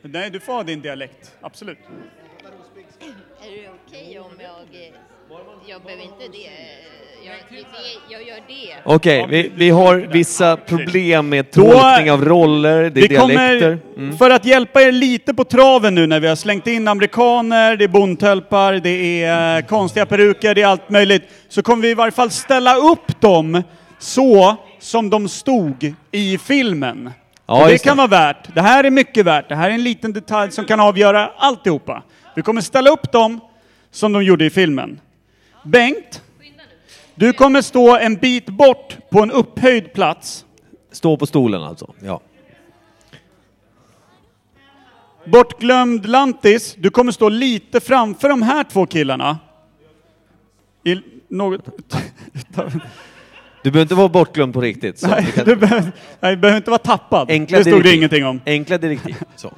[0.02, 1.32] Nej, du får ha din dialekt.
[1.40, 1.78] Absolut.
[3.42, 4.80] Är det okej om jag...
[4.82, 4.92] eh,
[5.66, 6.50] Jag behöver inte det.
[7.24, 7.64] Jag, jag,
[8.10, 8.74] jag gör det.
[8.84, 13.78] okej, vi, vi har vissa problem med tolkning av roller, det är Vi kommer, dialekter.
[13.96, 14.18] Mm.
[14.18, 17.84] för att hjälpa er lite på traven nu när vi har slängt in amerikaner, det
[17.84, 21.94] är bondtölpar, det är eh, konstiga peruker, det är allt möjligt, så kommer vi i
[21.94, 23.62] varje fall ställa upp dem
[23.98, 27.10] så som de stod i filmen.
[27.50, 28.00] Ja, det kan det.
[28.00, 28.54] vara värt.
[28.54, 29.48] Det här är mycket värt.
[29.48, 32.02] Det här är en liten detalj som kan avgöra alltihopa.
[32.36, 33.40] Vi kommer ställa upp dem
[33.90, 35.00] som de gjorde i filmen.
[35.64, 36.22] Bengt,
[37.14, 40.44] du kommer stå en bit bort på en upphöjd plats.
[40.92, 42.20] Stå på stolen alltså, ja.
[45.24, 49.38] Bortglömd Lantis, du kommer stå lite framför de här två killarna.
[50.84, 51.60] I något...
[53.62, 54.98] Du behöver inte vara bortglömd på riktigt.
[54.98, 57.30] Så Nej, du behöver, nej, du behöver inte vara tappad.
[57.30, 57.98] Enkla det stod det direktiv.
[57.98, 58.40] ingenting om.
[58.46, 59.16] Enkla direktiv.
[59.36, 59.52] Så.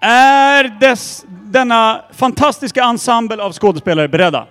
[0.00, 4.46] Är dess, denna fantastiska ensemble av skådespelare beredda?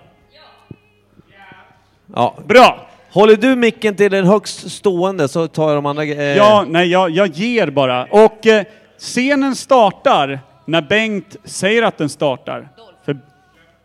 [2.14, 2.34] Ja.
[2.46, 2.86] Bra!
[3.12, 6.04] Håller du micken till den högst stående så tar jag de andra...
[6.04, 8.04] Eh, Ja, nej, jag, jag ger bara.
[8.04, 8.64] Och eh,
[8.98, 12.68] scenen startar när Bengt säger att den startar.
[13.04, 13.18] För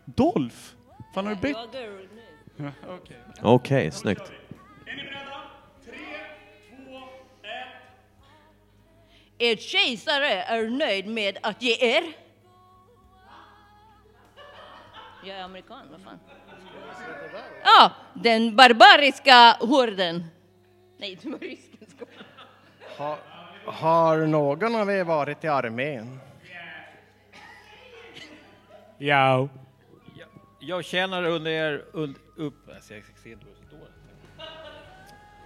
[0.04, 0.56] Dolph?
[1.14, 1.56] Fan har du bytt?
[2.58, 3.16] Okej.
[3.42, 4.32] Okej, snyggt.
[9.38, 12.02] Er kejsare är nöjd med att ge er.
[15.24, 16.18] Jag är amerikan, vad fan.
[17.64, 20.24] Ja, den barbariska horden.
[20.98, 21.86] Nej, det var rysken.
[22.98, 23.18] Ha,
[23.64, 26.20] har någon av er varit i armén?
[28.98, 29.48] Ja.
[30.64, 32.54] Jag, känner under er und, upp...
[32.74, 33.78] Alltså, jag ser inte vad det står.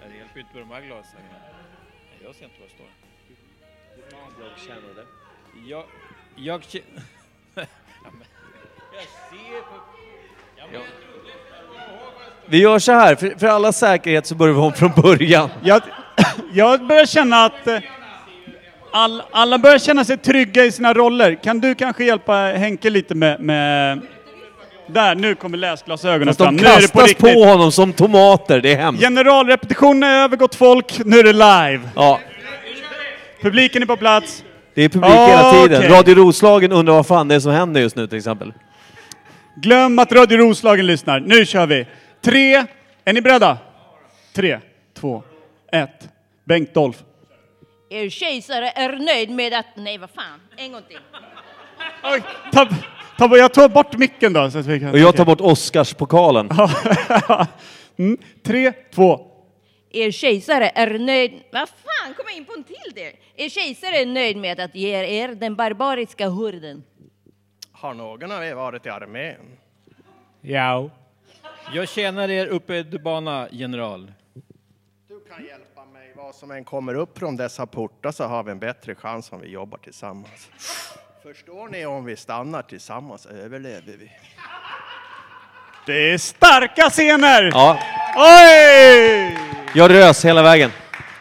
[0.09, 1.31] Det hjälper inte med de här glasögonen.
[2.25, 2.87] Jag ser inte vad det står.
[4.41, 5.07] Jag känner det.
[5.69, 5.85] Jag...
[6.37, 6.87] Jag känner...
[8.95, 9.81] jag ser på...
[10.57, 10.81] Ja,
[12.47, 15.51] Vi gör så här, för, för alla säkerhet så börjar vi om från början.
[15.63, 15.83] Jag,
[16.53, 17.81] jag börjar känna att eh,
[18.93, 21.35] all, alla börjar känna sig trygga i sina roller.
[21.35, 23.41] Kan du kanske hjälpa Henke lite med...
[23.41, 24.01] med
[24.87, 26.57] där, nu kommer läsglasögonen Fast fram.
[26.57, 27.45] de Nu är det på kastas på, riktigt.
[27.47, 29.03] honom som tomater, det är hemskt.
[29.03, 31.81] Generalrepetitionen är över gott folk, nu är det live.
[31.97, 32.21] Ja,
[33.43, 34.45] Publiken är på plats.
[34.75, 35.79] det är publik hela tiden.
[35.79, 35.91] Okej.
[35.91, 38.53] Radio Roslagen undrar vad fan det är som händer just nu till exempel.
[39.57, 41.21] Glöm att Radio Roslagen lyssnar.
[41.21, 41.87] Nu kör vi!
[42.23, 42.65] Tre,
[43.05, 43.59] är ni beredda?
[44.35, 44.59] Tre,
[45.01, 45.23] två,
[45.73, 46.09] ett.
[46.45, 46.99] Bengt Dolph.
[47.91, 49.67] Er kejsare är nöjd med att...
[49.77, 50.41] Nej, vad fan.
[50.57, 50.99] En gång till.
[52.05, 52.23] Oj,
[52.53, 52.69] ta,
[53.19, 54.51] ta, jag tar bort micken då.
[54.51, 56.51] Så att vi kan, Och jag tar bort Oscarspokalen.
[57.97, 59.33] mm, tre, två.
[59.91, 61.43] Er kejsare är nöjd...
[61.53, 63.13] Vad fan, kom jag in på en till där?
[63.37, 66.83] Er kejsare är nöjd med att ge er den barbariska horden.
[67.73, 69.41] Har någon av er varit i armén?
[70.41, 70.91] Ja.
[71.75, 74.13] jag känner er uppe i bana, general.
[75.09, 76.13] Du kan hjälpa mig.
[76.17, 79.41] Vad som än kommer upp från dessa portar så har vi en bättre chans om
[79.41, 80.51] vi jobbar tillsammans.
[81.35, 84.11] Förstår ni om vi stannar tillsammans överlever vi.
[85.87, 87.43] Det är starka scener!
[87.53, 87.79] Ja,
[88.17, 89.39] Oj!
[89.75, 90.71] jag rös hela vägen.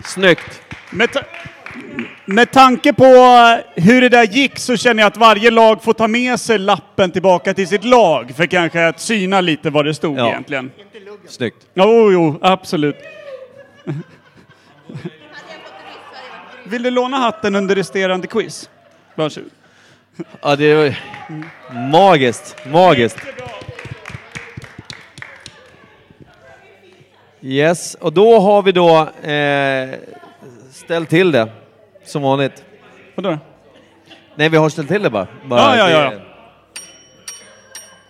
[0.05, 0.61] Snyggt.
[0.91, 1.21] Med, ta-
[2.25, 3.03] med tanke på
[3.75, 7.11] hur det där gick så känner jag att varje lag får ta med sig lappen
[7.11, 10.27] tillbaka till sitt lag för kanske att syna lite vad det stod Ja.
[10.29, 10.71] egentligen.
[11.27, 11.67] Snyggt.
[11.73, 12.95] Jo, jo, absolut.
[16.63, 18.69] Vill du låna hatten under resterande quiz?
[19.15, 19.49] Varsågod.
[20.41, 20.95] Ja, det var
[21.91, 22.55] magiskt.
[22.71, 23.17] Magiskt.
[27.41, 29.89] Yes, och då har vi då eh,
[30.71, 31.49] ställt till det.
[32.05, 32.63] Som vanligt.
[33.15, 33.37] Vadå?
[34.35, 35.27] Nej, vi har ställt till det bara.
[35.45, 36.21] bara Ja, ja, ja, det-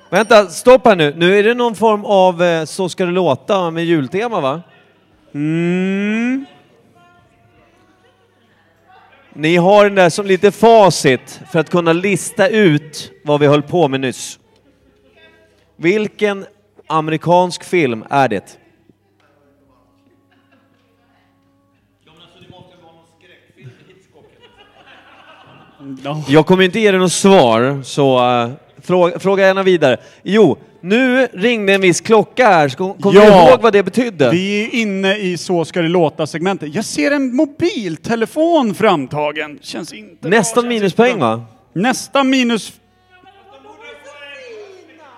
[0.09, 1.13] Vänta, stopp här nu.
[1.17, 4.61] Nu är det någon form av eh, Så ska det låta med jultema va?
[5.33, 6.45] Mm.
[9.37, 13.61] Ni har den där som lite facit för att kunna lista ut vad vi höll
[13.61, 14.39] på med nyss.
[15.75, 16.45] Vilken
[16.87, 18.57] amerikansk film är det?
[26.03, 26.23] Ja.
[26.27, 29.97] Jag kommer inte ge dig något svar, så uh, fråga, fråga gärna vidare.
[30.23, 32.69] Jo, nu ringde en viss klocka här.
[32.69, 33.49] Kommer du Ja.
[33.49, 34.29] ihåg vad det betydde?
[34.31, 36.75] Vi är inne i Så ska det låta-segmentet.
[36.75, 39.59] Jag ser en mobiltelefon framtagen.
[39.61, 41.45] Känns inte Nästan minuspoäng va?
[41.73, 42.73] Nästan minus...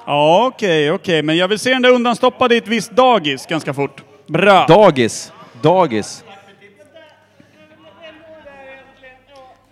[0.06, 3.74] Ja, okej, okej, men jag vill se den där undanstoppad i ett visst dagis ganska
[3.74, 4.04] fort.
[4.28, 4.66] Bra.
[4.68, 5.32] Dagis.
[5.62, 6.24] Dagis.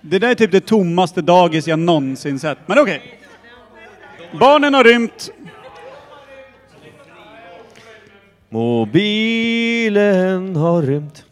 [0.01, 2.57] Det där är typ det tommaste dagis jag någonsin sett.
[2.65, 3.01] Men okej.
[4.39, 5.31] Barnen har rymt.
[8.55, 11.25] Mobilen har rymt.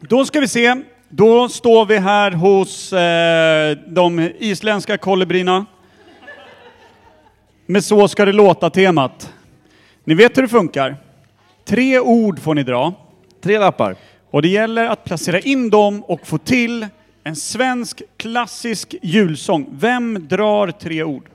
[0.00, 0.82] Då ska vi se.
[1.08, 5.66] Då står vi här hos eh, de isländska kolibrierna.
[7.66, 9.32] Med Så ska det låta-temat.
[10.04, 10.96] Ni vet hur det funkar.
[11.64, 12.94] Tre ord får ni dra.
[13.40, 13.96] Tre lappar.
[14.30, 16.86] Och det gäller att placera in dem och få till
[17.24, 19.66] en svensk klassisk julsång.
[19.72, 21.28] Vem drar tre ord?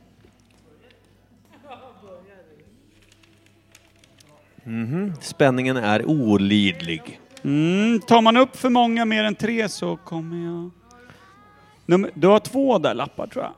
[4.63, 5.13] Mhm.
[5.21, 7.19] Spänningen är olidlig.
[7.43, 10.69] Mm, tar man upp för många mer än tre så kommer jag...
[11.85, 13.53] Nummer, du har två där lappar tror jag.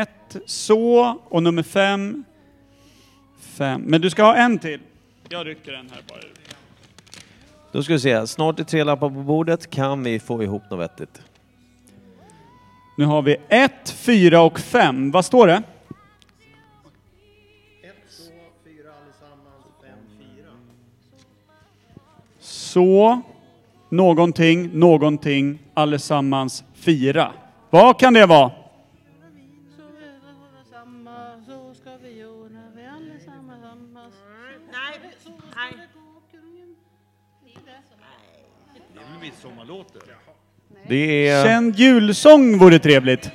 [0.00, 2.24] Ett, så, och nummer fem,
[3.40, 3.82] fem.
[3.86, 4.80] Men du ska ha en till.
[5.28, 6.18] Jag rycker en här bara.
[7.72, 9.70] Då ska vi se, snart är tre lappar på bordet.
[9.70, 11.22] Kan vi få ihop något vettigt?
[12.96, 15.10] Nu har vi ett, fyra och fem.
[15.10, 15.62] Vad står det?
[22.72, 23.20] Så,
[23.88, 27.32] någonting, någonting, allesammans fira.
[27.70, 28.50] Vad kan det vara?
[31.46, 34.14] Så ska vi göra, vi allesammans.
[34.72, 34.98] Nej,
[35.56, 35.88] nej.
[40.88, 41.44] Det är.
[41.44, 43.30] Känd julsång vore trevligt.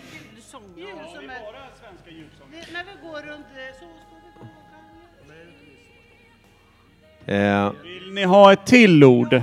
[7.26, 7.72] Eh,
[8.18, 9.41] ni ha ett till ord?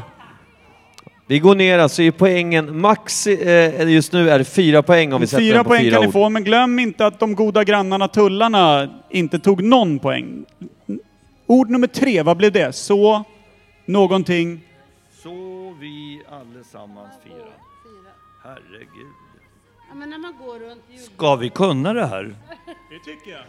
[1.27, 2.81] vi går ner alltså i poängen.
[2.81, 5.81] Max eh, just nu är det fyra poäng om vi sätter Fyra den på poäng
[5.81, 6.13] fyra kan ni ord.
[6.13, 10.45] få, men glöm inte att de goda grannarna Tullarna inte tog någon poäng.
[11.47, 12.73] Ord nummer tre, vad blev det?
[12.73, 13.25] Så,
[13.85, 14.61] någonting.
[15.23, 15.31] Så
[15.81, 17.35] vi allesammans fira.
[18.45, 19.13] Herregud.
[19.89, 21.01] Ja, men när man går runt jul...
[21.01, 22.35] Ska vi kunna det här?
[22.91, 23.45] Det tycker jag.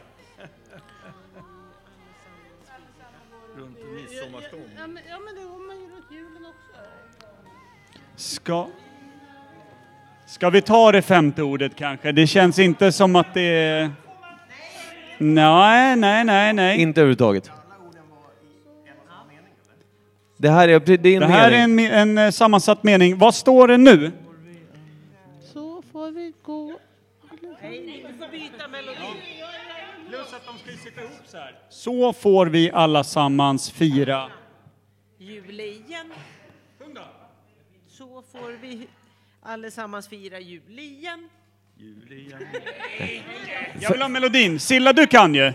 [4.06, 4.60] Runt en midsommarstång.
[4.78, 6.80] Ja, men, ja, men det går man ju runt julen också.
[8.16, 8.68] Ska...
[10.28, 12.12] Ska vi ta det femte ordet kanske?
[12.12, 13.92] Det känns inte som att det är...
[15.18, 16.82] Nej, nej, nej, nej.
[16.82, 17.52] Inte överhuvudtaget.
[20.38, 21.86] Det här är, det är en Det här är mening.
[21.86, 23.18] en, en eh, sammansatt mening.
[23.18, 24.12] Vad står det nu?
[25.54, 26.74] Så får vi gå.
[27.62, 28.98] Nej, du får byta melodi.
[30.10, 30.85] Plus att de ska ju sitta ihop
[31.26, 31.56] så här.
[31.70, 34.30] Så får vi allasammans fira.
[35.18, 36.12] Julen.
[37.88, 38.88] Så får vi
[39.42, 41.30] allesammans fira jul igen.
[43.82, 44.60] Jag vill ha melodin.
[44.60, 45.54] Silla, du kan ju.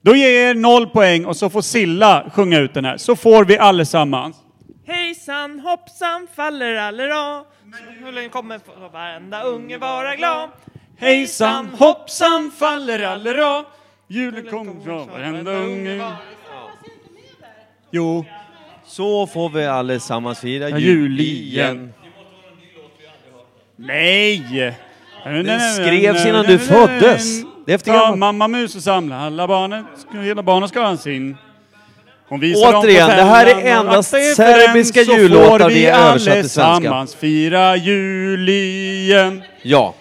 [0.00, 2.96] Då ger jag er noll poäng och så får Silla sjunga ut den här.
[2.96, 4.36] Så får vi allesammans.
[4.86, 7.44] Hejsan hoppsan faller allera.
[8.00, 10.50] Julen kommer få varenda unge vara glad.
[10.96, 13.64] Hejsan hoppsan faller allera.
[14.14, 16.12] Julen kommer från varenda unge.
[17.90, 18.24] Jo.
[18.86, 21.92] Så får vi allesammans fira Ja, jul igen.
[23.76, 24.74] Nej!
[25.24, 27.42] Den skrevs innan du föddes.
[27.66, 29.84] Det är efter Ta mamma mus och samla alla barnen.
[30.12, 31.36] Hela barnen ska ha sin.
[32.28, 36.50] Hon visar dem på Återigen, det här är endast serbiska jullåtar vi är översatt till
[36.50, 36.64] svenska.
[36.64, 39.42] allesammans fira jul igen.
[39.62, 39.94] Ja.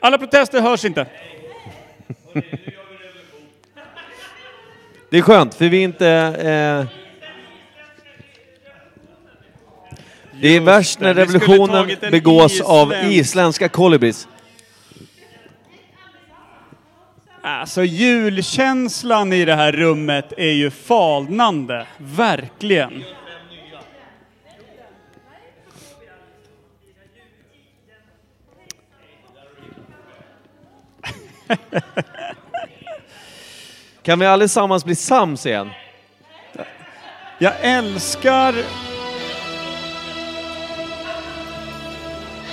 [0.00, 1.06] Alla protester hörs inte.
[5.10, 6.08] Det är skönt, för vi är inte...
[6.08, 6.86] Eh,
[10.40, 14.28] det är värst när revolutionen begås av isländsk- isländska kolibris.
[17.42, 21.86] Alltså julkänslan i det här rummet är ju falnande.
[21.98, 23.04] Verkligen.
[34.02, 35.70] Kan vi allesammans bli sams igen?
[37.38, 38.54] Jag älskar...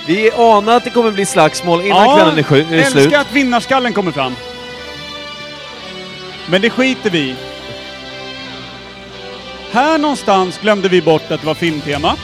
[0.06, 3.14] Vi anar att det kommer bli slagsmål innan Ja, kvällen är, sju, är älskar slut.
[3.14, 4.32] att vinnarskallen kommer fram.
[6.50, 7.36] Men det skiter vi i.
[9.70, 12.16] Här någonstans glömde vi bort att det var filmtema.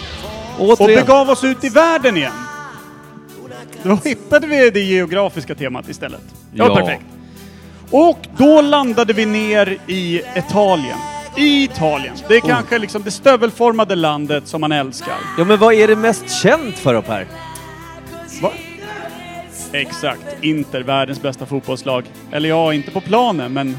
[0.59, 1.01] Och Återigen.
[1.07, 2.33] begav oss ut i världen igen.
[3.83, 6.21] Då hittade vi det geografiska temat istället.
[6.53, 6.77] Det var Ja.
[6.77, 7.05] perfekt.
[7.90, 10.98] Och då landade vi ner i Italien.
[11.36, 12.15] I Italien.
[12.28, 12.48] Det är Oh.
[12.48, 15.15] kanske liksom det stövelformade landet som man älskar.
[15.39, 17.27] Ja, men vad är det mest känt för upp här?
[18.43, 18.51] Va?
[19.73, 20.20] Exakt.
[20.40, 22.05] Inter, världens bästa fotbollslag.
[22.32, 23.78] Eller ja, inte på planen, men...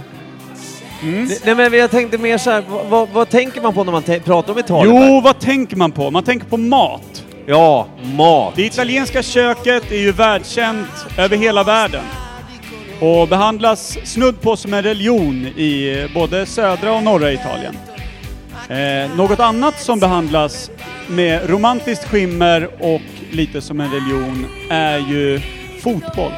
[1.03, 1.29] Mm.
[1.45, 4.53] Nej, men jag tänkte mer så här, vad, vad, tänker man på när man pratar
[4.53, 5.07] om Italien?
[5.07, 6.11] Jo, vad tänker man på?
[6.11, 7.23] Man tänker på mat.
[7.45, 8.55] Ja, mat.
[8.55, 12.03] Det italienska köket är ju världskänt över hela världen.
[12.99, 17.77] Och behandlas snudd på som en religion i både södra och norra Italien.
[18.69, 20.71] Eh, något annat som behandlas
[21.07, 23.01] med romantiskt skimmer och
[23.31, 25.41] lite som en religion är ju
[25.81, 26.31] fotboll.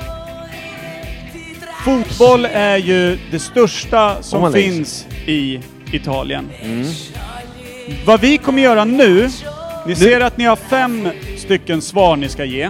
[1.86, 4.64] Fotboll är ju det största Om som sig.
[4.64, 5.60] finns i
[5.92, 6.50] Italien.
[8.06, 9.30] Vad vi kommer göra nu,
[9.88, 12.70] ni ser att ni har fem stycken svar ni ska ge.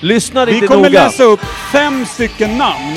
[0.00, 1.04] Lyssna Vi riktigt kommer noga.
[1.04, 1.40] läsa upp
[1.72, 2.96] fem stycken namn.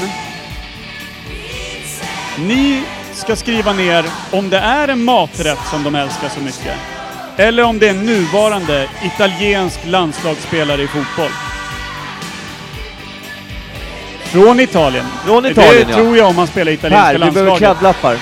[2.38, 6.78] Ni ska skriva ner om det är en maträtt som de älskar så mycket.
[7.38, 11.32] Eller om det är en nuvarande italiensk landslagsspelare i fotboll.
[14.24, 15.06] Från Italien.
[15.26, 15.98] Från Italien, Det ja.
[15.98, 17.60] tror jag om man spelar italienska Här, vi behöver landslaget.
[17.80, 18.18] kladdlappar.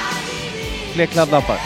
[0.93, 1.57] Fler kladdlappar.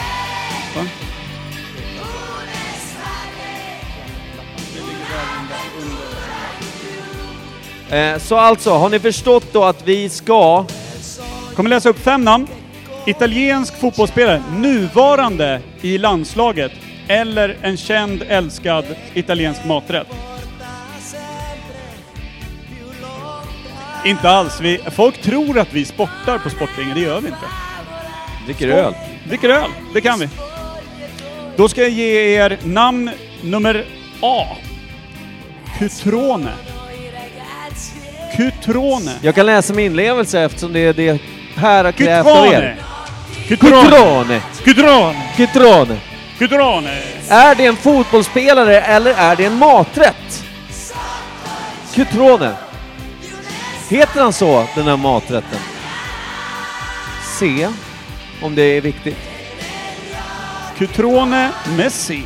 [7.90, 10.64] Eh, så alltså, har ni förstått då att vi ska...
[11.54, 12.46] Kommer läsa upp fem namn.
[13.06, 16.72] Italiensk fotbollsspelare, nuvarande i landslaget.
[17.08, 18.84] Eller en känd, älskad
[19.14, 20.06] italiensk maträtt.
[24.04, 24.60] Inte alls.
[24.60, 27.46] Vi, folk tror att vi sportar på Sportringen, det gör vi inte.
[28.44, 28.94] Dricker öl.
[29.28, 30.28] Dricker öl, det kan vi.
[31.56, 33.10] Då ska jag ge er namn
[33.42, 33.84] nummer
[34.20, 34.46] A.
[35.78, 36.52] Cutrone.
[38.36, 39.12] Cutrone.
[39.22, 41.18] Jag kan läsa med inlevelse eftersom det är det
[41.56, 42.76] här har krävt av er.
[43.48, 44.40] Cutrone.
[44.64, 45.16] Cutrone.
[45.36, 45.96] Cutrone.
[46.38, 47.02] Cutrone.
[47.28, 50.44] Är det en fotbollsspelare eller är det en maträtt?
[51.94, 52.52] Cutrone.
[53.88, 55.58] Heter han så, den här maträtten?
[57.38, 57.68] Se
[58.42, 59.16] om det är viktigt.
[60.78, 62.22] Cutrone med C.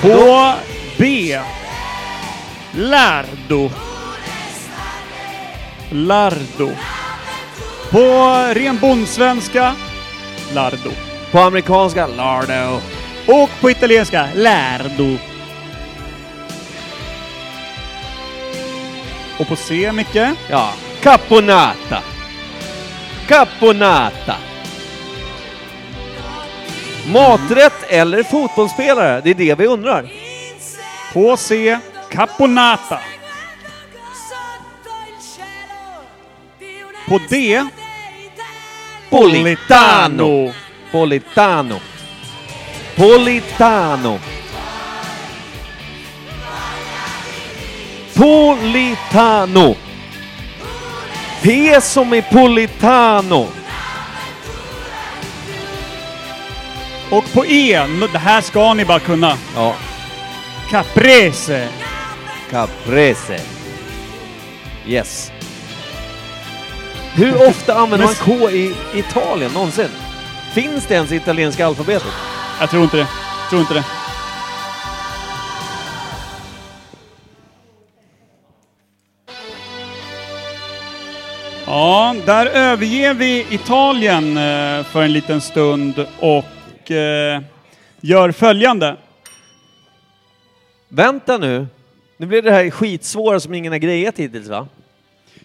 [0.00, 0.52] På
[0.98, 1.38] B.
[2.74, 3.70] Lardo.
[5.96, 6.70] Lardo.
[7.90, 7.98] På
[8.54, 9.74] ren bondsvenska,
[10.54, 10.90] Lardo.
[11.32, 12.80] På amerikanska, lardo.
[13.26, 15.16] Och på italienska, Lardo.
[19.38, 20.36] Och på C, Micke?
[20.50, 22.02] Ja, caponata.
[23.28, 24.36] Caponata.
[27.12, 29.20] Maträtt eller fotbollsspelare?
[29.24, 30.08] Det är det vi undrar.
[31.12, 31.78] På C,
[32.10, 32.98] Caponata.
[37.08, 37.64] På D,
[39.10, 40.52] Politano.
[40.92, 41.80] Politano.
[42.96, 44.18] Politano.
[48.14, 49.74] Politano.
[51.42, 53.48] P som i Politano.
[57.10, 59.36] Och på E, det här ska ni bara kunna.
[59.54, 59.74] Ja.
[60.70, 61.68] Caprese.
[62.50, 63.40] Caprese.
[64.86, 65.32] Yes.
[67.18, 69.88] Hur ofta använder man K i Italien någonsin?
[70.52, 72.12] Finns det ens i italienska alfabetet?
[72.60, 73.06] Jag tror inte det.
[73.50, 73.84] Tror inte det.
[81.66, 87.42] Ja, där överger vi Italien eh, för en liten stund och eh,
[88.00, 88.96] gör följande.
[90.88, 91.66] Vänta nu.
[92.16, 94.68] Nu blir det här skitsvåra som ingen har grejat hittills va?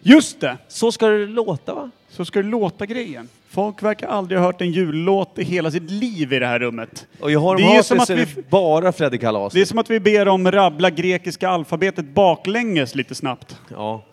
[0.01, 0.57] Just det!
[0.67, 1.89] Så ska det låta va?
[2.09, 3.29] Så ska det låta grejen.
[3.49, 7.07] Folk verkar aldrig ha hört en jullåt i hela sitt liv i det här rummet.
[7.19, 9.53] Och jag har Det de är som att vi- bara Freddy Kalas.
[9.53, 13.57] Det är som att vi ber om rabbla grekiska alfabetet baklänges lite snabbt.
[13.69, 14.03] Ja.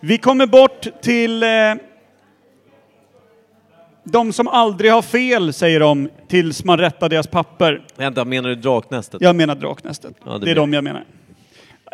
[0.00, 1.48] Vi kommer bort till eh,
[4.04, 7.84] de som aldrig har fel, säger de, tills man rättar deras papper.
[7.96, 9.20] Vänta, menar du Draknästet?
[9.20, 10.14] Jag menar Draknästet.
[10.24, 11.04] Ja, det det, är blir- de jag menar.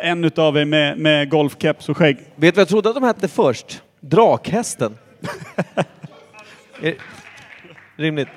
[0.01, 2.17] En utav er med, med golfkeps och skägg.
[2.17, 3.81] Vet du vad jag trodde att de hette först?
[3.99, 4.97] Drakhästen.
[7.95, 8.27] Rimligt.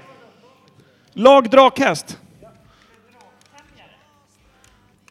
[1.12, 2.18] Lag drakhäst.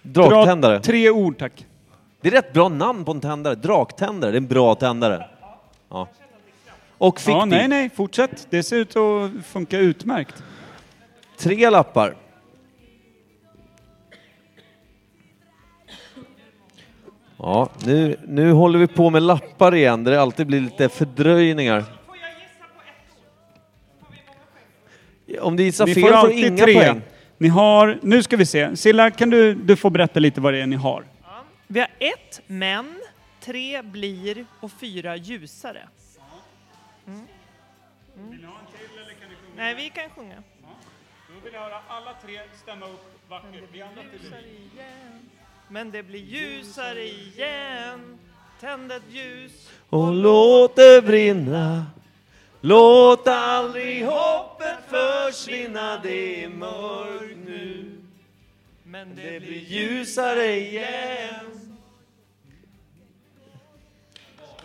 [0.01, 0.73] Draktändare.
[0.73, 1.65] Dra tre ord tack.
[2.21, 3.55] Det är rätt bra namn på en tändare.
[3.55, 5.29] Draktändare, det är en bra tändare.
[5.89, 6.07] Ja.
[6.97, 7.35] Och fiktiv.
[7.35, 8.47] Ja, nej, nej, fortsätt.
[8.49, 10.43] Det ser ut att funka utmärkt.
[11.37, 12.15] Tre lappar.
[17.45, 21.83] Ja, nu, nu håller vi på med lappar igen, där det alltid blir lite fördröjningar.
[25.41, 26.73] Om du gissar Ni fel får får du alltid inga tre.
[26.73, 27.01] poäng.
[27.37, 28.75] Ni har, nu ska vi se.
[28.77, 31.03] Silla, kan du, du få berätta lite vad det är ni har?
[31.67, 32.95] Vi har ett men,
[33.39, 35.87] tre blir och fyra ljusare.
[37.07, 37.19] Mm.
[38.17, 38.45] Mm.
[39.57, 40.35] Nej, vi kan sjunga.
[41.27, 43.63] Då vill jag höra alla tre stämma upp vackert.
[43.71, 44.01] Vi andra
[45.73, 48.19] Men det blir ljusare igen.
[48.59, 49.51] Tänd ett ljus.
[49.89, 51.85] Och låt det brinna
[52.61, 57.91] Låt aldrig hoppet försvinna, det är mörkt nu
[58.83, 61.75] Men det blir ljusare igen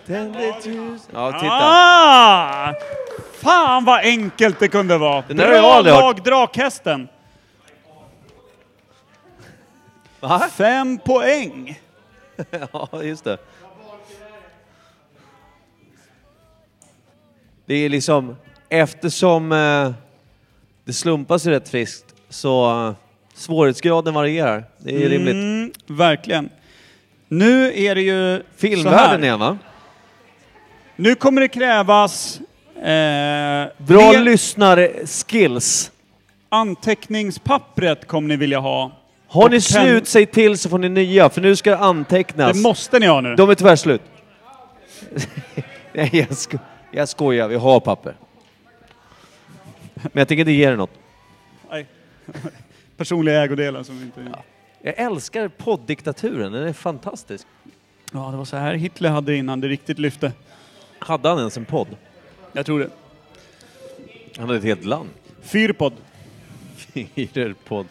[0.06, 1.48] Tänd ett ljus Ja, titta.
[1.52, 2.74] Ah!
[3.32, 5.24] Fan vad enkelt det kunde vara.
[5.28, 6.02] Den där har jag Bra aldrig hört.
[6.02, 7.08] lag Drakhästen.
[10.52, 11.80] Fem poäng.
[12.72, 13.38] ja, just det.
[17.66, 18.36] Det är liksom,
[18.68, 19.90] eftersom eh,
[20.84, 22.94] det slumpas ju rätt friskt, så eh,
[23.34, 24.64] svårighetsgraden varierar.
[24.78, 25.32] Det är rimligt.
[25.34, 26.50] Mm, verkligen.
[27.28, 29.24] Nu är det ju Filmvärlden så här.
[29.24, 29.58] igen va?
[30.96, 32.40] Nu kommer det krävas...
[32.76, 35.90] Eh, Bra fler- lyssnar-skills.
[36.48, 38.92] Anteckningspappret kommer ni vilja ha.
[39.30, 42.56] Har ni pen- slut, säg till så får ni nya, för nu ska det antecknas.
[42.56, 43.34] Det måste ni ha nu.
[43.36, 44.02] De är tyvärr slut.
[45.92, 46.58] Nej, jag, sko
[46.90, 48.14] jag skojar, vi har papper.
[49.94, 50.90] Men jag tänker inte ge er något.
[51.70, 51.86] Nej.
[52.96, 54.32] Personliga ägodelar som inte...
[54.82, 57.46] Jag älskar podddiktaturen, den är fantastisk.
[58.12, 60.32] Ja, det var så här Hitler hade innan det riktigt lyfte.
[60.98, 61.88] Hade han ens en podd?
[62.52, 62.90] Jag tror det.
[64.38, 65.08] Han hade ett helt land.
[65.42, 65.92] Fyrpodd.
[67.34, 67.86] Fyrpodd.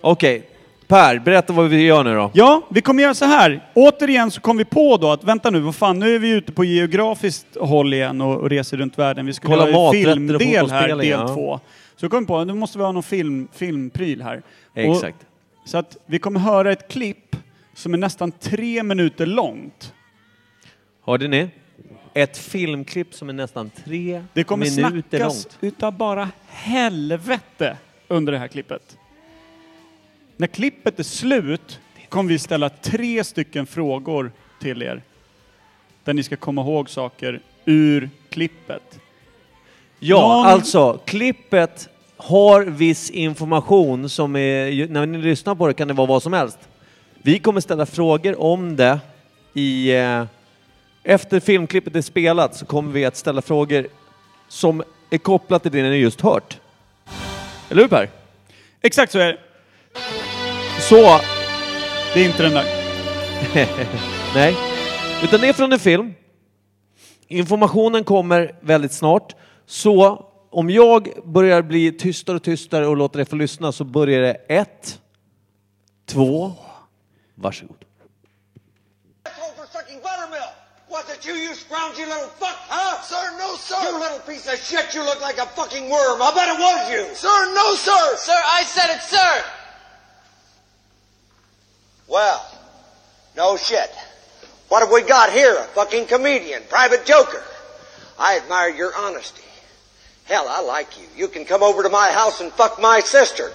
[0.00, 0.50] Okej,
[0.90, 2.30] Per, berätta vad vi gör nu då.
[2.34, 3.68] Ja, vi kommer göra så här.
[3.74, 6.52] Återigen så kom vi på då att vänta nu, vad fan, nu är vi ute
[6.52, 9.26] på geografiskt håll igen och, och reser runt världen.
[9.26, 11.28] Vi skulle Kolla ha en maträtter och filmdel här, del ja.
[11.28, 11.60] två.
[11.96, 14.42] Så kom vi på att nu måste vi ha någon film, filmpryl här.
[14.74, 15.16] Exakt.
[15.62, 17.36] Och, så att vi kommer höra ett klipp
[17.74, 19.94] som är nästan tre minuter långt.
[21.04, 21.48] Hörde ni?
[22.14, 25.58] Ett filmklipp som är nästan tre Det kommer minuter snackas långt.
[25.60, 27.76] utav bara helvete
[28.08, 28.96] under det här klippet.
[30.40, 35.02] När klippet är slut kommer vi ställa tre stycken frågor till er.
[36.04, 38.98] Där ni ska komma ihåg saker ur klippet.
[39.98, 45.88] Ja, Någon- alltså klippet har viss information som är, när ni lyssnar på det kan
[45.88, 46.58] det vara vad som helst.
[47.22, 49.00] Vi kommer ställa frågor om det
[49.54, 50.24] i, eh,
[51.02, 53.86] efter filmklippet är spelat så kommer vi att ställa frågor
[54.48, 56.58] som är kopplat till det ni just hört.
[57.70, 58.08] Eller hur Per?
[58.82, 59.38] Exakt så är det.
[60.90, 61.20] Så...
[62.14, 62.64] Det är inte den där.
[64.34, 64.56] Nej,
[65.22, 66.14] utan det är från en film.
[67.28, 69.34] Informationen kommer väldigt snart.
[69.66, 74.20] Så om jag börjar bli tystare och tystare och låter er få lyssna så börjar
[74.20, 74.98] det ett,
[76.06, 76.52] två,
[77.34, 77.84] varsågod.
[80.90, 82.58] What you, you scroungy little fuck?
[82.68, 83.00] Huh?
[83.02, 83.82] Sir, no, sir.
[83.86, 86.18] You little piece of shit, you look like a fucking worm.
[86.20, 87.14] I bet it was you.
[87.14, 88.16] Sir, no, sir.
[88.16, 89.59] Sir, I said it, sir.
[92.10, 92.44] Well,
[93.36, 93.88] no shit.
[94.68, 95.56] What have we got here?
[95.56, 97.42] A fucking comedian, private joker.
[98.18, 99.44] I admire your honesty.
[100.24, 101.06] Hell, I like you.
[101.16, 103.52] You can come over to my house and fuck my sister.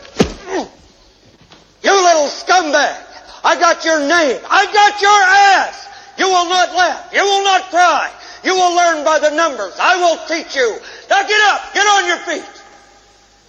[0.48, 3.04] You little scumbag!
[3.44, 4.40] I got your name.
[4.50, 5.22] I got your
[5.60, 5.88] ass!
[6.18, 7.14] You will not laugh.
[7.14, 8.10] You will not cry.
[8.46, 9.74] You will learn by the numbers.
[9.80, 10.78] I will teach you.
[11.10, 11.74] Now get up.
[11.74, 12.64] Get on your feet.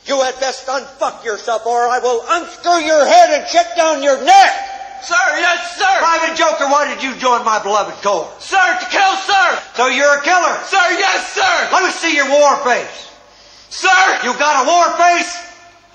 [0.06, 4.22] You had best unfuck yourself or I will unscrew your head and check down your
[4.24, 4.75] neck.
[5.02, 5.94] Sir, yes, sir.
[5.98, 8.28] Private Joker, why did you join my beloved corps?
[8.38, 9.48] Sir, to kill, sir.
[9.74, 10.54] So you're a killer?
[10.64, 11.54] Sir, yes, sir.
[11.72, 13.10] Let me see your war face.
[13.70, 14.24] Sir.
[14.24, 15.32] You got a war face?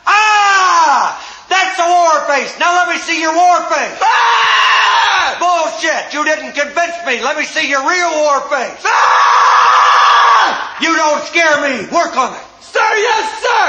[0.06, 1.18] Ah!
[1.49, 2.57] That's a war face.
[2.60, 3.98] Now let me see your war face.
[4.02, 5.38] Ah!
[5.41, 6.14] Bullshit.
[6.14, 7.22] You didn't convince me.
[7.22, 8.82] Let me see your real war face.
[8.86, 10.78] Ah!
[10.82, 11.86] You don't scare me.
[11.91, 12.45] Work on it.
[12.61, 13.65] Sir, yes, sir.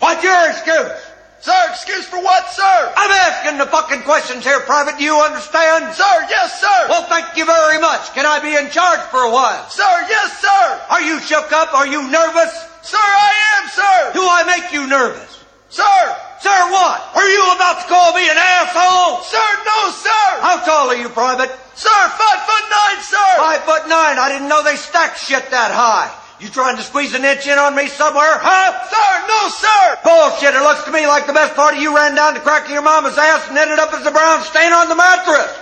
[0.00, 1.09] What's your excuse?
[1.40, 2.92] Sir, excuse for what, sir?
[2.96, 4.98] I'm asking the fucking questions here, Private.
[4.98, 5.88] Do you understand?
[5.96, 6.78] Sir, yes, sir.
[6.92, 8.12] Well, thank you very much.
[8.12, 9.64] Can I be in charge for a while?
[9.72, 10.64] Sir, yes, sir.
[10.92, 11.72] Are you shook up?
[11.72, 12.52] Are you nervous?
[12.84, 13.96] Sir, I am, sir.
[14.12, 15.40] Do I make you nervous?
[15.72, 16.00] Sir.
[16.44, 17.00] Sir, what?
[17.16, 19.24] Are you about to call me an asshole?
[19.24, 20.28] Sir, no, sir.
[20.44, 21.48] How tall are you, Private?
[21.72, 21.88] Sir,
[22.20, 23.30] five foot nine, sir.
[23.40, 24.20] Five foot nine.
[24.20, 26.12] I didn't know they stacked shit that high.
[26.40, 28.72] You trying to squeeze an inch in on me somewhere, huh?
[28.88, 30.00] Sir, no, sir!
[30.00, 32.64] Bullshit, it looks to me like the best part of you ran down the crack
[32.64, 35.52] of your mama's ass and ended up as a brown stain on the mattress.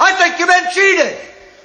[0.00, 1.14] I think you've been cheated.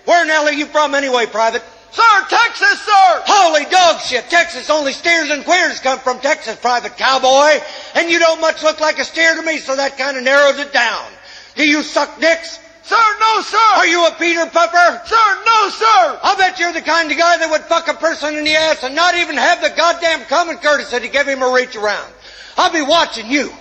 [0.06, 1.64] Where in hell are you from anyway, Private?
[1.90, 3.24] Sir, Texas, sir!
[3.26, 7.58] Holy dog shit, Texas, only steers and queers come from Texas, Private Cowboy.
[7.96, 10.60] And you don't much look like a steer to me, so that kind of narrows
[10.60, 11.10] it down.
[11.56, 12.60] Do you suck dicks?
[12.90, 13.58] Sir, no, sir!
[13.76, 15.06] Are you a Peter Pupper?
[15.06, 16.20] Sir, no, sir!
[16.24, 18.82] I'll bet you're the kind of guy that would fuck a person in the ass
[18.82, 22.12] and not even have the goddamn common courtesy to give him a reach around.
[22.58, 23.54] I'll be watching you.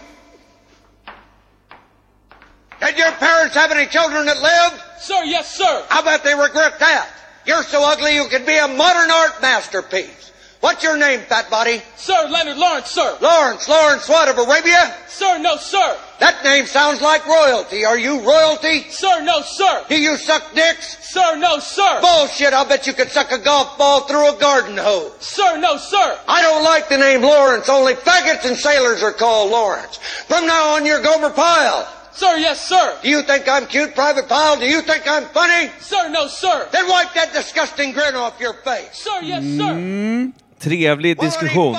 [2.80, 4.82] Did your parents have any children that lived?
[4.98, 5.86] Sir, yes, sir.
[5.90, 7.10] I bet they regret that.
[7.44, 10.32] You're so ugly you could be a modern art masterpiece.
[10.60, 11.80] What's your name, fat body?
[11.97, 13.16] Sir, Leonard Lawrence, sir.
[13.20, 14.93] Lawrence, Lawrence what, of Arabia?
[15.06, 15.97] Sir, no, sir.
[16.18, 17.85] That name sounds like royalty.
[17.85, 18.82] Are you royalty?
[18.90, 19.85] Sir, no, sir.
[19.89, 20.98] Do you suck dicks?
[21.09, 22.01] Sir, no, sir.
[22.01, 25.12] Bullshit, I'll bet you could suck a golf ball through a garden hose.
[25.20, 26.18] Sir, no, sir.
[26.26, 27.68] I don't like the name Lawrence.
[27.68, 29.98] Only faggots and sailors are called Lawrence.
[30.26, 31.86] From now on, you're Gomer Pyle.
[32.12, 32.98] Sir, yes, sir.
[33.01, 34.59] Do you think I'm cute, Private Pyle?
[34.59, 35.70] Do you think I'm funny?
[35.78, 36.68] Sir, no, sir.
[36.72, 38.90] Then wipe that disgusting grin off your face.
[38.93, 39.72] Sir, yes, sir.
[39.72, 41.76] Mm, trevlig diskussion.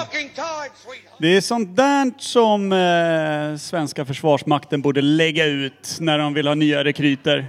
[1.18, 6.56] Det är sånt där som eh, svenska försvarsmakten borde lägga ut när de vill ha
[6.56, 7.46] nya rekryter.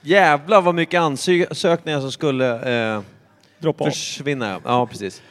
[0.00, 3.00] Jävlar vad mycket ansökningar som skulle eh,
[3.58, 3.88] Droppa av.
[3.90, 4.60] försvinna.
[4.64, 5.22] Ja, precis.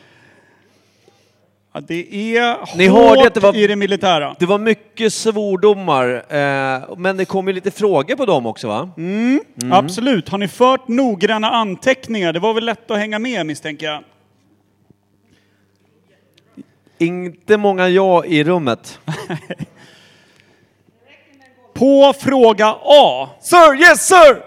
[1.74, 4.36] Ja, det är Ni hårt hörde att det var, i det militära.
[4.40, 8.90] Det var mycket svordomar, eh, men det kom ju lite frågor på dem också va?
[8.98, 9.40] Mm,
[9.72, 10.30] Absolut.
[10.30, 12.34] Har ni fört noggranna anteckningar?
[12.34, 14.04] Det var väl lätt att hänga med misstänker jag.
[17.02, 19.00] Inte många ja i rummet.
[21.74, 23.30] På fråga A.
[23.42, 24.44] Sir, yes sir!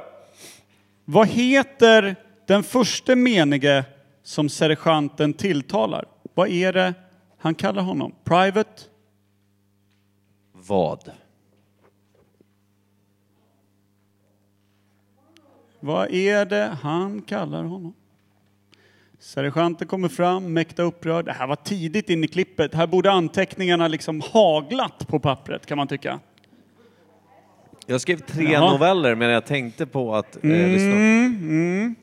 [1.05, 2.17] Vad heter
[2.47, 3.85] den första menige
[4.23, 6.05] som sergeanten tilltalar?
[6.35, 6.95] Vad är det
[7.39, 8.15] han kallar honom?
[8.25, 8.83] Private?
[10.53, 11.13] Vad?
[15.81, 17.95] Vad är det han kallar honom?
[19.25, 21.25] Sergeanten kommer fram, mäkta upprörd.
[21.25, 22.75] Det här var tidigt in i klippet.
[22.75, 26.21] Här borde anteckningarna liksom haglat på pappret kan man tycka.
[27.87, 28.73] Jag skrev tre Jaha.
[28.73, 30.91] noveller men jag tänkte på att eh, Mm, lyssna.
[30.93, 31.95] mm.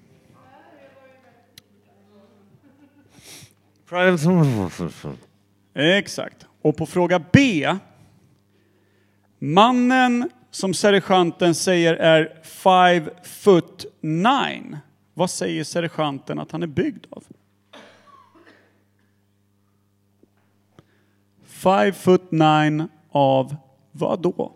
[5.73, 6.45] Exakt.
[6.61, 7.68] Och på fråga B.
[9.39, 14.77] Mannen som sergeanten säger är five foot nine.
[15.13, 17.23] Vad säger sergeanten att han är byggd av?
[21.45, 23.55] Five foot nine av
[23.91, 24.53] vad då?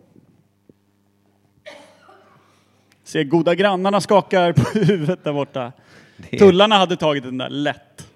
[3.04, 5.72] Ser goda grannarna skakar på huvudet där borta.
[6.16, 8.08] Det Tullarna hade tagit den där lätt.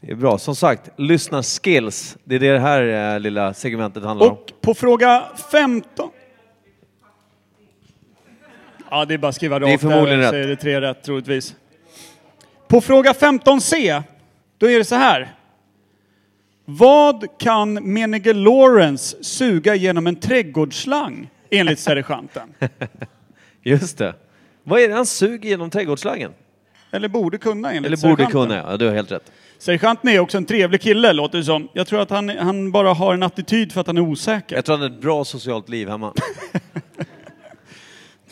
[0.00, 0.38] Det är bra.
[0.38, 2.16] Som sagt, lyssna skills.
[2.24, 4.32] Det är det här eh, lilla segmentet handlar om.
[4.32, 6.10] Och på fråga 15.
[8.96, 10.44] Ja, det är bara att skriva Det är rakt förmodligen där rätt.
[10.44, 11.54] är det tre rätt troligtvis.
[12.68, 14.02] På fråga 15C,
[14.58, 15.28] då är det så här.
[16.64, 22.54] Vad kan menige Lawrence suga genom en trädgårdsslang enligt sergeanten?
[23.62, 24.14] Just det.
[24.62, 26.32] Vad är det han suger genom trädgårdsslangen?
[26.90, 28.30] Eller borde kunna enligt Eller borde sergeanten.
[28.42, 28.76] kunna, ja.
[28.76, 29.32] Du har helt rätt.
[29.58, 31.68] Sergeanten är också en trevlig kille, låter det som.
[31.72, 34.56] Jag tror att han, han bara har en attityd för att han är osäker.
[34.56, 36.12] Jag tror han har ett bra socialt liv hemma.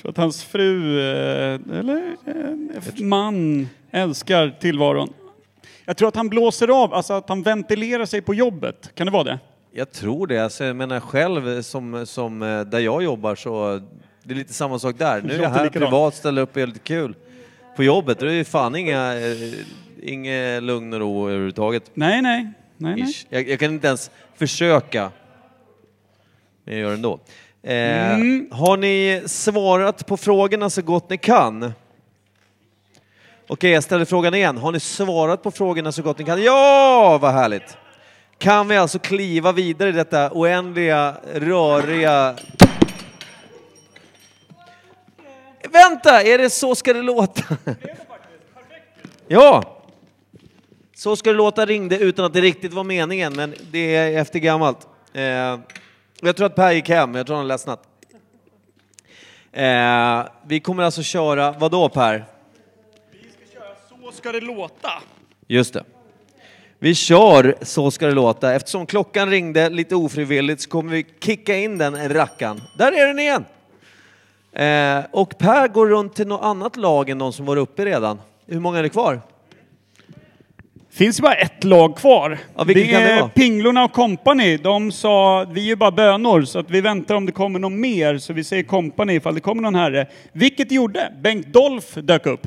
[0.05, 5.13] Tror att hans fru, eh, eller eh, man, älskar tillvaron.
[5.85, 8.91] Jag tror att han blåser av, alltså att han ventilerar sig på jobbet.
[8.95, 9.39] Kan det vara det?
[9.73, 10.39] Jag tror det.
[10.39, 13.81] Alltså, jag menar själv, som, som eh, där jag jobbar, så
[14.23, 15.23] det är lite samma sak där.
[15.23, 17.15] Nu är jag här privat, ställer upp och är lite kul.
[17.77, 19.15] På jobbet, då är det ju fan inga,
[20.03, 21.91] inga lugn och ro överhuvudtaget.
[21.95, 22.53] Nej, nej.
[22.77, 23.15] nej, nej.
[23.29, 25.11] Jag, jag kan inte ens försöka.
[26.65, 27.21] Men jag gör det ändå.
[27.65, 28.11] Mm.
[28.11, 28.49] Eh, Mm.
[28.53, 31.73] Har ni svarat på frågorna så gott ni kan?
[33.47, 34.57] Okej, jag ställer frågan igen.
[34.59, 36.43] Har ni svarat på frågorna så gott ni kan?
[36.43, 37.77] Ja, vad härligt!
[38.39, 42.35] Kan vi alltså kliva vidare i detta oändliga, röriga...
[45.71, 47.57] Vänta, är det så ska det låta?
[49.29, 49.63] Ja!
[50.95, 54.39] Så ska det låta ringde utan att det riktigt var meningen, men det är efter
[54.39, 54.79] gammalt.
[55.13, 55.59] Eh,
[56.21, 57.89] jag tror att Per gick hem, jag tror han har ledsnat.
[59.53, 62.25] Eh, vi kommer alltså köra, vad då Per?
[63.89, 64.91] Så ska det låta.
[65.47, 65.85] Just det.
[66.79, 68.55] Vi kör Så ska det låta.
[68.55, 72.61] Eftersom klockan ringde lite ofrivilligt så kommer vi kicka in den rackan.
[72.79, 73.45] Där är den igen!
[74.53, 78.21] Eh, och Per går runt till något annat lag än de som var uppe redan.
[78.47, 79.21] Hur många är det kvar?
[80.95, 82.39] Finns ju bara ett lag kvar.
[82.57, 83.29] Ja, det kan det är vara?
[83.29, 84.57] Pinglorna och Company.
[84.57, 87.81] De sa, vi är ju bara bönor, så att vi väntar om det kommer någon
[87.81, 88.19] mer.
[88.19, 90.07] Så vi säger Company ifall det kommer någon herre.
[90.33, 91.13] Vilket det gjorde.
[91.21, 92.47] Bengt Dolph dök upp.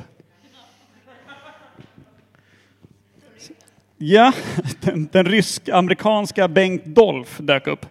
[3.97, 4.33] Ja,
[4.81, 7.85] den, den rysk-amerikanska Bengt Dolph dök upp.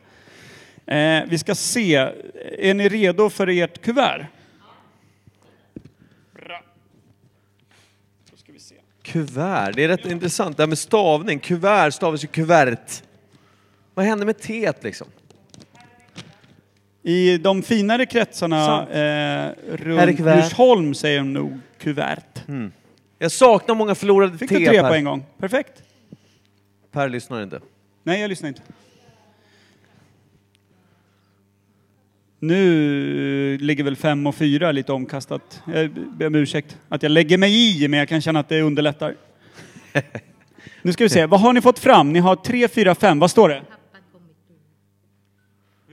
[0.86, 1.94] Eh, vi ska se.
[2.58, 4.26] Är ni redo för ert kuvert?
[6.34, 6.62] Bra.
[8.30, 8.74] Då ska vi se.
[9.06, 11.38] Kuvert, det är rätt intressant det här med stavning.
[11.38, 13.02] Kuvert stavas ju kuvert.
[13.94, 15.06] Vad hände med T liksom?
[17.02, 20.18] I de finare kretsarna eh, runt?
[20.18, 22.42] Djursholm säger de nog kuvert.
[23.18, 24.88] Jag saknar många förlorade Fick T du tre Per.
[24.88, 25.24] på en gång?
[25.38, 25.82] Perfekt.
[26.92, 27.60] Per lyssnar inte.
[28.02, 28.62] Nej, jag lyssnar inte.
[32.46, 35.62] Nu ligger väl fem och fyra lite omkastat.
[35.66, 38.60] Jag ber om ursäkt att jag lägger mig i, men jag kan känna att det
[38.60, 39.16] underlättar.
[40.82, 42.12] Nu ska vi se, vad har ni fått fram?
[42.12, 43.18] Ni har tre, fyra, fem.
[43.18, 43.62] Vad står det?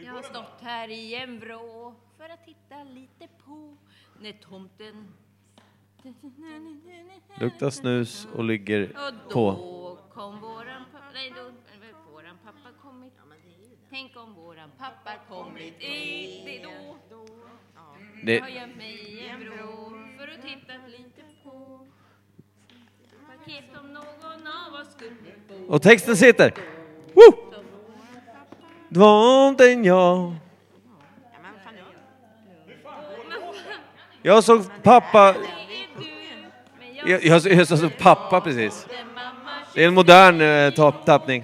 [0.05, 3.77] Jag har stått här i en vrå för att titta lite på
[4.21, 5.07] när tomten...
[7.39, 8.89] Luktar snus och ligger
[9.27, 9.73] Och på.
[14.83, 16.95] Pappa kommit i det då.
[18.23, 21.79] Det- Jag har gömt mig i en vrå för att titta lite på
[23.27, 25.11] paket om någon av oss skulle
[25.49, 25.73] bo.
[25.73, 26.53] Och texten sitter.
[27.13, 27.53] Woo!
[28.89, 30.35] Det var inte en jag.
[34.21, 35.35] Jag såg pappa...
[37.05, 38.87] Jag, jag, jag såg pappa precis.
[39.73, 41.43] Det är en modern eh, tap, tappning.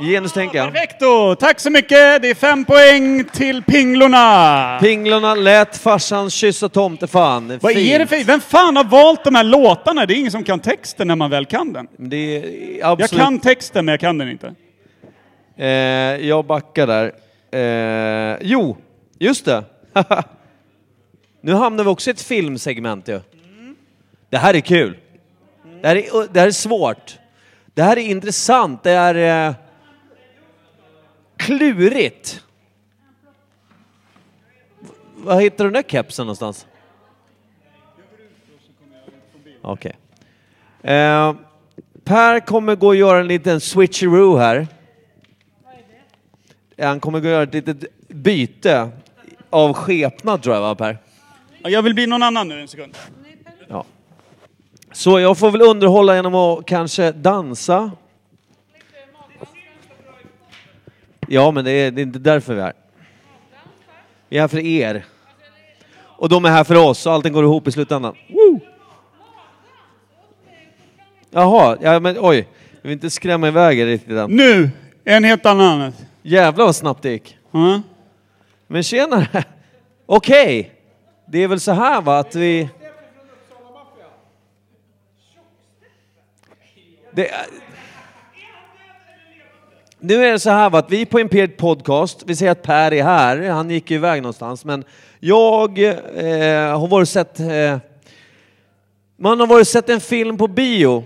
[0.00, 0.64] Genustänk ja.
[0.64, 1.34] Perfekto!
[1.34, 2.22] Tack så mycket!
[2.22, 4.78] Det är fem poäng till Pinglorna!
[4.80, 7.58] Pinglorna lät farsan kyssa tomtefan.
[7.62, 8.24] Vad är det för...
[8.24, 10.06] Vem fan har valt de här låtarna?
[10.06, 11.88] Det är ingen som kan texten när man väl kan den.
[11.96, 13.22] Det är Jag absolut...
[13.22, 14.54] kan texten, men jag kan den inte.
[15.56, 15.66] Eh,
[16.26, 17.12] jag backar där.
[18.32, 18.76] Eh, jo,
[19.18, 19.64] just det.
[21.42, 23.20] nu hamnar vi också i ett filmsegment ju.
[24.30, 24.96] Det här är kul.
[25.82, 27.18] Det här är, det här är svårt.
[27.74, 28.82] Det här är intressant.
[28.82, 29.54] Det är eh,
[31.46, 32.44] klurigt.
[34.80, 36.66] V- Vad hittar du den där kepsen någonstans?
[39.62, 39.96] Okej.
[40.82, 41.34] Eh,
[42.04, 44.66] per kommer gå och göra en liten switcheroo här.
[46.78, 48.90] Han kommer gå och göra ett litet byte
[49.50, 50.98] av skepnad tror jag va Per?
[51.62, 52.96] Ja, Jag vill bli någon annan nu en sekund.
[53.68, 53.84] Ja.
[54.92, 57.90] Så jag får väl underhålla genom att kanske dansa.
[61.28, 62.72] Ja, men det är, det är inte därför vi är här.
[64.28, 65.04] Vi är här för er.
[66.00, 68.14] Och de är här för oss, och allting går ihop i slutändan.
[68.28, 68.60] Woo!
[71.30, 72.48] Jaha, ja men oj.
[72.72, 74.30] Jag vill inte skrämma iväg er riktigt än.
[74.30, 74.70] Nu!
[75.04, 75.92] En helt annan.
[76.22, 77.38] Jävlar vad snabbt det gick.
[77.50, 77.82] Ja.
[78.66, 79.26] Men tjenare!
[80.06, 80.72] Okej,
[81.26, 82.68] det är väl så här va att vi...
[87.10, 87.46] Det är...
[90.04, 93.02] Nu är det så här att vi på Imperiet Podcast, vi säger att Per är
[93.02, 94.84] här, han gick ju iväg någonstans, men
[95.20, 97.40] jag eh, har varit och sett...
[97.40, 97.78] Eh,
[99.16, 101.04] man har varit och sett en film på bio.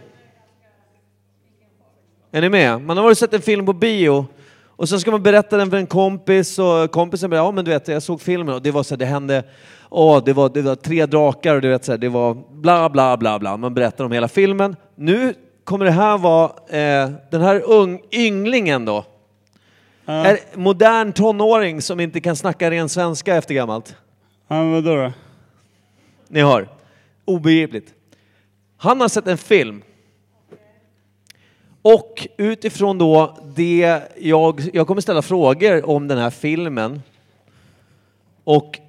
[2.32, 2.81] Är ni med?
[2.81, 4.27] Man har varit och sett en film på bio
[4.66, 7.70] och sen ska man berätta den för en kompis och kompisen bara, ja men du
[7.70, 9.44] vet, jag såg filmen och det var så här, det hände,
[9.90, 12.89] åh, det var, det var tre drakar och du vet så här, det var bla
[12.89, 13.56] bla bla bla.
[13.56, 14.77] Man berättar om hela filmen.
[14.94, 15.35] Nu
[15.66, 19.05] kommer det här vara, eh, den här ung, ynglingen då,
[20.06, 23.97] är modern tonåring som inte kan snacka ren svenska efter gammalt.
[24.48, 25.12] Ja, vadå då?
[26.28, 26.68] Ni hör.
[27.24, 27.94] Obegripligt.
[28.76, 29.82] Han har sett en film.
[31.82, 37.02] Och utifrån då det jag, jag kommer ställa frågor om den här filmen.
[38.44, 38.80] Och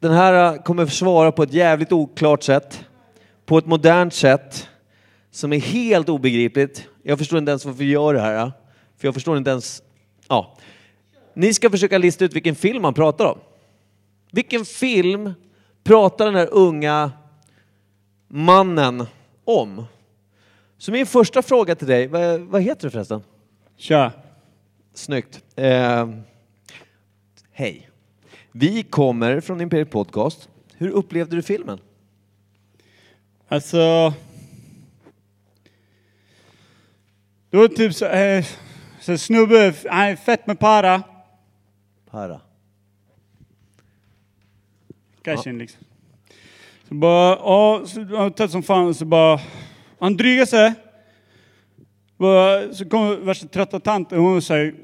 [0.00, 2.84] den här kommer svara på ett jävligt oklart sätt.
[3.44, 4.68] På ett modernt sätt.
[5.36, 6.88] Som är helt obegripligt.
[7.02, 8.52] Jag förstår inte ens varför vi gör det här.
[8.96, 9.82] För jag förstår inte ens...
[10.28, 10.56] Ja.
[11.34, 13.38] Ni ska försöka lista ut vilken film man pratar om.
[14.30, 15.32] Vilken film
[15.84, 17.12] pratar den här unga
[18.28, 19.06] mannen
[19.44, 19.84] om?
[20.78, 23.22] Så min första fråga till dig, vad, vad heter du förresten?
[23.76, 24.12] Tja.
[24.94, 25.42] Snyggt.
[25.56, 26.08] Eh,
[27.52, 27.90] hej.
[28.52, 30.48] Vi kommer från Imperiet Podcast.
[30.76, 31.78] Hur upplevde du filmen?
[33.48, 34.12] Alltså...
[37.50, 38.44] Det var typ så, eh,
[39.00, 41.02] så snubbe, han är fett med para.
[42.10, 42.40] Para.
[45.22, 45.84] Cashen liksom.
[46.88, 49.40] Så bara, ja, så han tätt som fan, så bara,
[49.98, 50.74] han drygar sig.
[52.16, 54.74] Bara, så kommer värsta trötta tanten, hon är så här,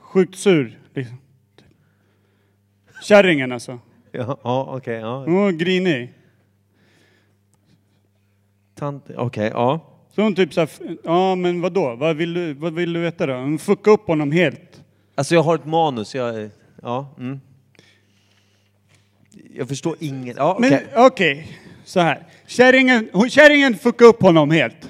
[0.00, 0.78] sjukt sur.
[0.94, 1.16] Liksom.
[3.02, 3.78] Kärringen alltså.
[4.14, 4.98] Ja, ja okej.
[4.98, 5.24] ja.
[5.24, 6.14] Hon var grinig.
[8.74, 9.91] Tant, okej, ja.
[10.14, 10.70] Så hon typ såhär,
[11.04, 13.34] ja men vadå, vad vill du, vad vill du veta då?
[13.34, 14.82] Hon fuckade upp honom helt.
[15.14, 16.50] Alltså jag har ett manus, jag...
[16.82, 17.40] Ja, mm.
[19.54, 20.36] Jag förstår inget.
[20.36, 20.70] Ja, okej.
[20.70, 22.26] Men okej, så här.
[22.46, 24.88] Kärringen, hon- kärringen fuckade upp honom helt.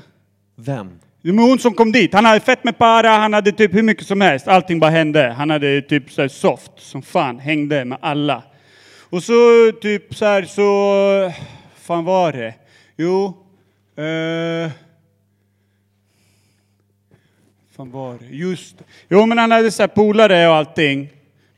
[0.57, 0.91] Vem?
[1.23, 2.15] Det var hon som kom dit.
[2.15, 4.49] Han hade fett med para, han hade typ hur mycket som helst.
[4.49, 5.35] Allting bara hände.
[5.37, 8.43] Han hade typ så här soft som fan, hängde med alla.
[9.11, 9.33] Och så
[9.81, 11.33] typ så här så...
[11.75, 12.55] fan var det?
[12.97, 13.37] Jo...
[13.97, 14.71] Eh,
[17.77, 18.27] fan var det?
[18.37, 18.85] Just det.
[19.09, 21.09] Jo men han hade så polare och allting.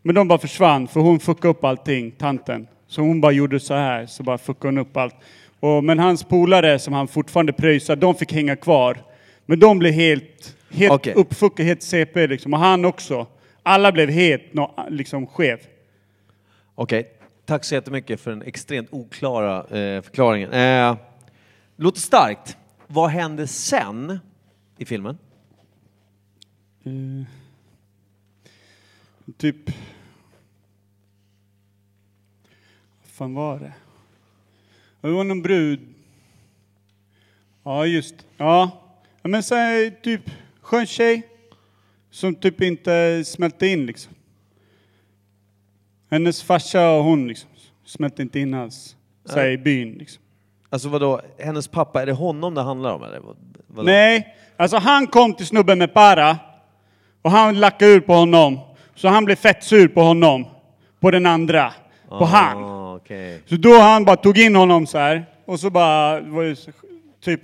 [0.03, 2.67] Men de bara försvann för hon fuckade upp allting, tanten.
[2.87, 5.15] Så hon bara gjorde så här, så bara fuckade hon upp allt.
[5.61, 8.99] Och, men hans polare som han fortfarande pröjsade, de fick hänga kvar.
[9.47, 11.15] Men de blev helt, helt Okej.
[11.15, 12.55] uppfuckade, helt CP liksom.
[12.55, 13.27] Och han också.
[13.63, 15.59] Alla blev helt nå- liksom skev.
[16.75, 17.09] Okej,
[17.47, 20.53] tack så jättemycket för den extremt oklara eh, förklaringen.
[20.53, 20.97] Eh,
[21.77, 22.57] låter starkt.
[22.87, 24.19] Vad hände sen
[24.79, 25.19] i filmen?
[26.85, 27.27] Eh,
[29.37, 29.57] typ...
[33.03, 33.73] Vad fan var det?
[35.01, 35.81] Det var någon brud.
[37.63, 38.71] Ja, just Ja.
[39.23, 40.31] men så här, typ
[40.61, 41.29] skön tjej.
[42.11, 44.13] Som typ inte smälte in liksom.
[46.11, 47.51] Hennes farsa och hon liksom
[47.85, 48.97] smälte inte in alls.
[49.25, 50.23] Så här, i byn liksom.
[50.71, 53.21] Alltså vadå, hennes pappa, är det honom det handlar om eller?
[53.67, 53.83] vadå?
[53.83, 56.39] Nej, alltså han kom till snubben med para
[57.25, 58.61] och han lackade ur på honom.
[58.95, 60.47] Så han blev fett sur på honom.
[61.01, 61.73] På den andra.
[62.09, 62.65] På han.
[62.65, 63.41] Ah, okej.
[63.47, 66.71] Så då han bara tog in honom så här och så bara var det så-
[67.25, 67.41] typ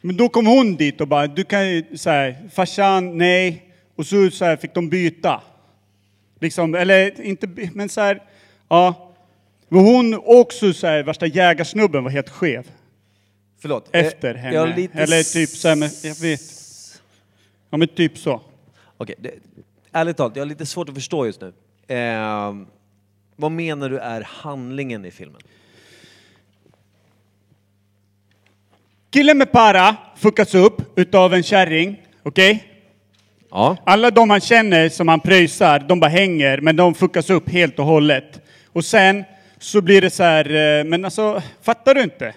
[0.00, 3.62] men då kom hon dit och bara du kan ju så här farsan nej
[3.96, 5.40] och så, så här fick de byta.
[6.40, 8.22] Liksom eller inte by- men så här
[8.68, 9.10] ja.
[9.68, 12.70] Men hon också så här värsta jägarsnubben var helt skev.
[13.60, 13.88] Förlåt.
[13.92, 14.58] eh, Efter henne.
[14.58, 16.40] har lite Eller typ så här, men jag vet.
[17.70, 18.40] Ja men typ så.
[19.04, 19.34] Okej, det,
[19.92, 21.52] ärligt talat, jag har lite svårt att förstå just nu.
[21.96, 22.54] Eh,
[23.36, 25.40] vad menar du är handlingen i filmen?
[29.10, 32.64] Killen med para fuckas upp utav en kärring, okej?
[33.50, 33.76] Ja.
[33.84, 37.78] Alla de han känner som han pröjsar, de bara hänger, men de fuckas upp helt
[37.78, 38.40] och hållet.
[38.66, 39.24] Och sen
[39.58, 42.34] så blir det så här, eh, men alltså, fattar du inte?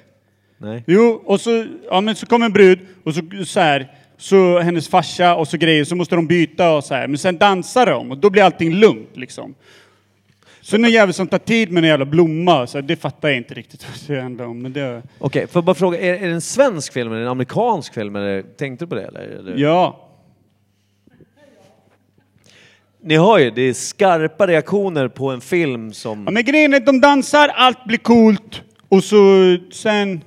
[0.57, 0.83] Nej.
[0.87, 4.87] Jo, och så, ja men så kommer en brud och så, så här, så hennes
[4.87, 7.07] farsa och så grejer, så måste de byta och så här.
[7.07, 9.55] Men sen dansar de och då blir allting lugnt liksom.
[10.61, 13.37] Så någon jävel som tar tid med en jävla blomma, så här, det fattar jag
[13.37, 14.61] inte riktigt vad det handlar om.
[14.61, 17.27] Men det, Okej, får jag bara fråga, är, är det en svensk film eller en
[17.27, 18.15] amerikansk film?
[18.15, 19.21] Eller, tänkte du på det eller?
[19.21, 19.57] eller?
[19.57, 20.03] ja.
[23.03, 26.23] Ni hör ju, det är skarpa reaktioner på en film som...
[26.25, 30.21] Ja, men grejen är att de dansar, allt blir coolt och så sen...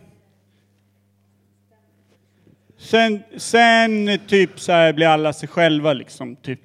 [2.80, 6.60] Sen, sen typ så här blir alla sig själva liksom, typ.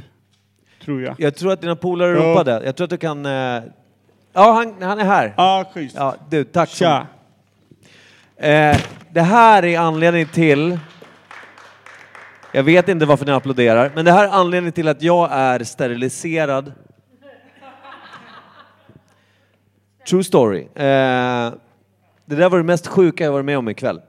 [0.83, 1.15] Tror jag.
[1.19, 2.23] Jag tror att dina polare Ja.
[2.31, 2.61] ropade.
[2.65, 3.25] Jag tror att du kan...
[3.25, 3.63] eh,
[4.33, 5.33] Ja, han, han är här.
[5.37, 5.95] Ja, schysst.
[5.95, 6.69] Ja, du, tack.
[6.69, 7.07] så- Tja.
[8.37, 8.77] Eh,
[9.11, 10.79] det här är anledningen till...
[12.51, 15.63] Jag vet inte varför ni applåderar, men det här är anledningen till att jag är
[15.63, 16.71] steriliserad.
[20.09, 20.61] True story.
[20.61, 21.53] Eh,
[22.25, 24.01] det där var det mest sjuka jag varit med om ikväll.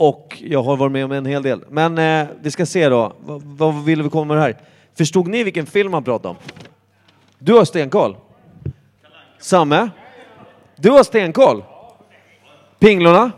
[0.00, 1.64] Och jag har varit med om en hel del.
[1.68, 3.12] Men eh, vi ska se då.
[3.20, 4.56] Vad, vad vill vi komma med det här?
[4.94, 6.36] Förstod ni vilken film han pratade om?
[7.38, 8.16] Du har stenkoll?
[9.38, 9.90] Samme?
[10.76, 11.64] Du har stenkoll?
[12.78, 13.32] Pinglorna?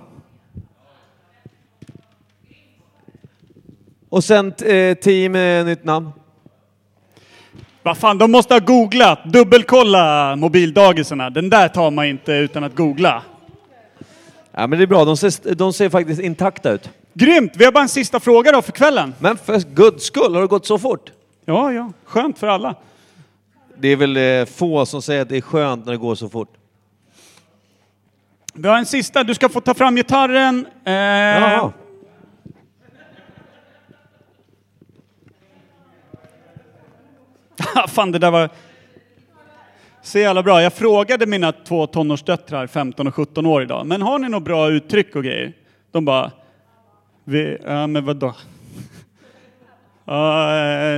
[4.09, 6.10] Och sen eh, team med nytt namn.
[7.82, 9.24] Vad fan, de måste ha googlat.
[9.24, 11.30] Dubbelkolla mobildagisarna.
[11.30, 13.22] Den där tar man inte utan att googla.
[14.54, 16.90] Ja men det är bra, de ser, de ser faktiskt intakta ut.
[17.14, 17.52] Grymt!
[17.56, 19.14] Vi har bara en sista fråga då för kvällen.
[19.18, 21.12] Men för guds skull, har det gått så fort?
[21.44, 21.92] Ja, ja.
[22.04, 22.74] Skönt för alla.
[23.78, 26.28] Det är väl eh, få som säger att det är skönt när det går så
[26.28, 26.56] fort.
[28.54, 29.24] Vi har en sista.
[29.24, 30.66] Du ska få ta fram gitarren.
[30.84, 31.72] Eh, Jaha.
[37.88, 38.50] Fan, det där var...
[40.04, 40.62] Så jävla bra.
[40.62, 44.70] Jag frågade mina två tonårsdöttrar, 15 och 17 år idag, men har ni något bra
[44.70, 45.52] uttryck och grejer?
[45.90, 46.30] De bara,
[47.24, 48.26] vi, ja men vadå?
[48.26, 48.34] uh,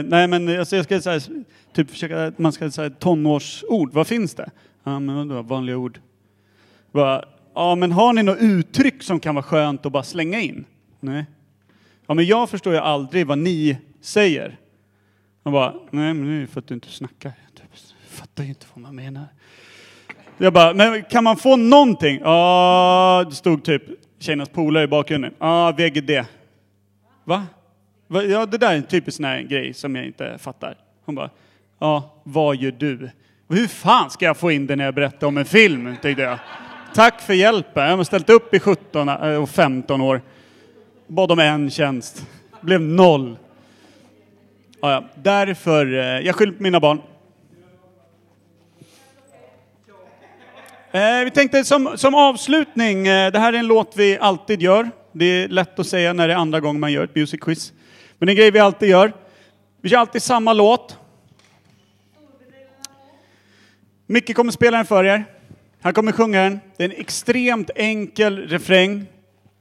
[0.05, 1.21] nej men alltså jag ska säga,
[1.73, 4.51] typ försöka, man ska säga tonårsord, vad finns det?
[4.85, 6.01] Ja men vadå, vanliga ord?
[6.93, 7.25] Bara,
[7.55, 10.65] ja men har ni något uttryck som kan vara skönt att bara slänga in?
[11.01, 11.25] Nej.
[12.07, 14.59] Ja men jag förstår ju aldrig vad ni säger.
[15.43, 17.33] Man bara, nej men det är ju för att du inte snackar.
[18.35, 19.27] Jag fattar ju inte vad man menar.
[20.39, 22.21] Jag bara, men kan man få någonting?
[22.23, 23.83] Ja, det stod typ
[24.19, 25.35] tjejernas polare i bakgrunden.
[25.39, 26.11] Ja, VGD.
[27.25, 27.47] Va?
[28.09, 28.23] Va?
[28.23, 30.77] Ja, det där är en typisk sån här grej som jag inte fattar.
[31.05, 31.31] Hon bara,
[31.79, 33.11] ja, vad gör du?
[33.49, 36.39] Hur fan ska jag få in det när jag berättar om en film, tänkte jag.
[36.95, 37.89] Tack för hjälpen.
[37.89, 40.23] Jag har ställt upp i 17 eh, och 15 år.
[41.07, 42.27] Bad om en tjänst.
[42.61, 43.37] Blev noll.
[44.81, 45.05] Ja, ja.
[45.15, 47.01] Därför, eh, jag skyller på mina barn.
[50.95, 54.91] Eh, vi tänkte som, som avslutning, eh, det här är en låt vi alltid gör.
[55.13, 57.73] Det är lätt att säga när det är andra gången man gör ett music quiz.
[58.19, 59.13] Men det är en grej vi alltid gör.
[59.81, 60.99] Vi kör alltid samma låt.
[64.07, 65.25] Micke kommer spela den för er.
[65.81, 66.61] Han kommer sjunga den.
[66.77, 69.07] Det är en extremt enkel refräng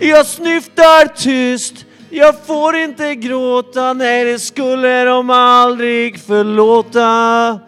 [0.00, 1.74] Jag snyftar tyst,
[2.10, 7.60] jag får inte gråta, nej det skulle de aldrig förlåta.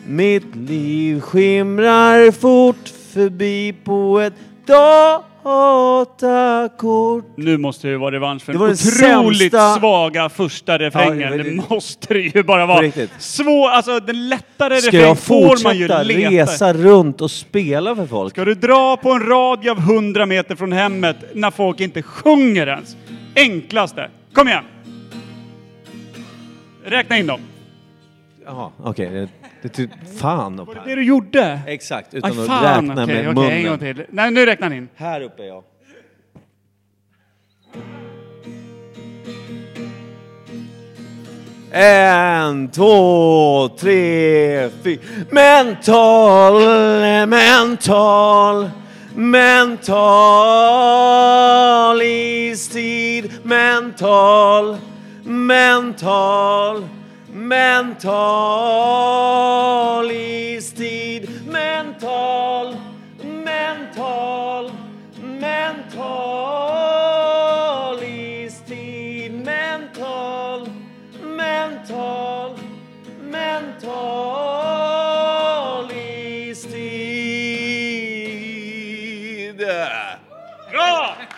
[0.06, 4.32] Mitt liv skimrar fort förbi på ett
[5.44, 7.24] datakort.
[7.36, 8.76] Nu måste det vara revansch för Det den var den
[9.20, 11.20] otroligt sämsta- svaga första refrängen.
[11.20, 12.82] Ja, det- det måste det ju bara vara.
[12.82, 13.10] riktigt.
[13.18, 16.30] Svår, alltså den lättare Ska refräng jag får man ju fortsätta leta.
[16.52, 18.32] resa runt och spela för folk?
[18.34, 22.66] Ska du dra på en radie av 100 meter från hemmet när folk inte sjunger
[22.66, 22.96] ens?
[23.36, 24.10] Enklaste.
[24.32, 24.64] Kom igen!
[26.84, 27.40] Räkna in dem.
[28.46, 29.10] Jaha, okej.
[29.10, 29.28] Det,
[29.64, 29.88] det, ty-
[30.20, 31.60] fan och Var det det du gjorde?
[31.66, 32.86] Exakt, Aj, utan att fan.
[32.88, 33.52] räkna Okej, med okej, munnen.
[33.52, 34.04] en gång till.
[34.10, 34.88] Nej, nu räknar ni in.
[34.96, 35.62] Här uppe är jag.
[41.72, 45.00] En, två, tre, fyra.
[45.30, 46.52] Mental,
[47.26, 48.70] mental,
[49.14, 49.92] mental
[52.02, 53.32] istid.
[53.42, 54.76] Mental,
[55.24, 56.84] mental,
[57.34, 58.06] mental
[60.08, 61.28] istid.
[61.44, 62.78] Mental,
[63.22, 64.70] mental,
[65.40, 65.98] mental
[68.00, 69.32] istid.
[69.44, 70.68] Mental,
[71.20, 72.56] mental,
[73.30, 73.90] mental
[75.90, 76.94] istid.
[80.70, 81.33] Bra!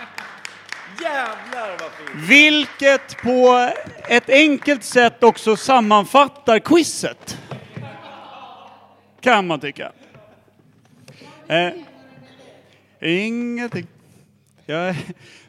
[1.14, 2.28] Jävlar vad fint!
[2.28, 3.70] Vilket på
[4.08, 7.38] ett enkelt sätt också sammanfattar quizet.
[9.20, 9.92] Kan man tycka.
[11.48, 11.68] Eh,
[13.00, 13.86] ingenting.
[14.66, 14.94] Ja,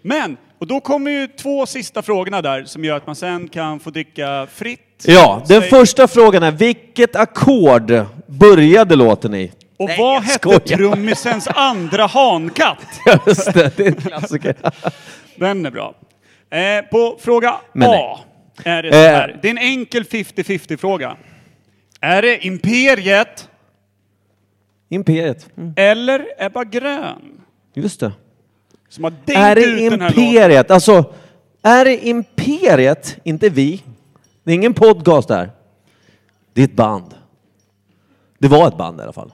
[0.01, 3.79] men, och då kommer ju två sista frågorna där som gör att man sen kan
[3.79, 5.03] få dricka fritt.
[5.05, 9.51] Ja, den Säg- första frågan är vilket ackord började låten i?
[9.77, 12.77] Och Nej, vad hette trummisens andra hankatt?
[13.27, 14.55] Just det, det är en klassiker.
[15.35, 15.95] Den är bra.
[16.49, 18.19] Eh, på fråga Men A
[18.63, 19.03] är det så Eh.
[19.03, 19.39] här.
[19.41, 21.17] Det är en enkel 50-50 fråga.
[22.01, 23.49] Är det Imperiet
[24.89, 25.47] Imperiet.
[25.57, 25.73] Mm.
[25.75, 27.41] eller Ebba Grön
[27.73, 28.11] Just det.
[28.89, 30.09] som har Är dängt det ut den här?
[30.19, 30.71] Imperiet?
[30.71, 31.13] Alltså,
[31.63, 33.83] är det Imperiet, inte vi.
[34.43, 35.49] Det är ingen podcast där.
[36.53, 37.15] Det är ett band.
[38.37, 39.31] Det var ett band i alla fall.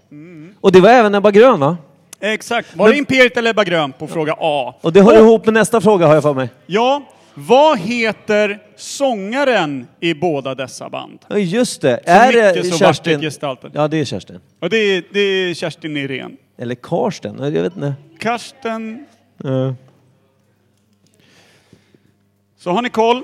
[0.61, 1.77] Och det var även Ebba Grön va?
[2.19, 2.75] Exakt.
[2.75, 4.75] Var det Imperiet eller Ebba Grön på fråga A?
[4.81, 6.49] Och det hör ihop med nästa fråga har jag för mig.
[6.65, 7.03] Ja,
[7.33, 11.19] vad heter sångaren i båda dessa band?
[11.27, 11.99] Ja just det.
[12.05, 13.13] Så är mycket det så Kerstin?
[13.13, 13.69] vackert gestaltad.
[13.73, 14.39] Ja det är Kerstin.
[14.59, 16.35] Och det är, det är Kerstin Irene.
[16.57, 17.93] Eller Karsten, jag vet inte.
[18.19, 19.05] Karsten.
[19.37, 19.75] Ja.
[22.57, 23.23] Så har ni koll.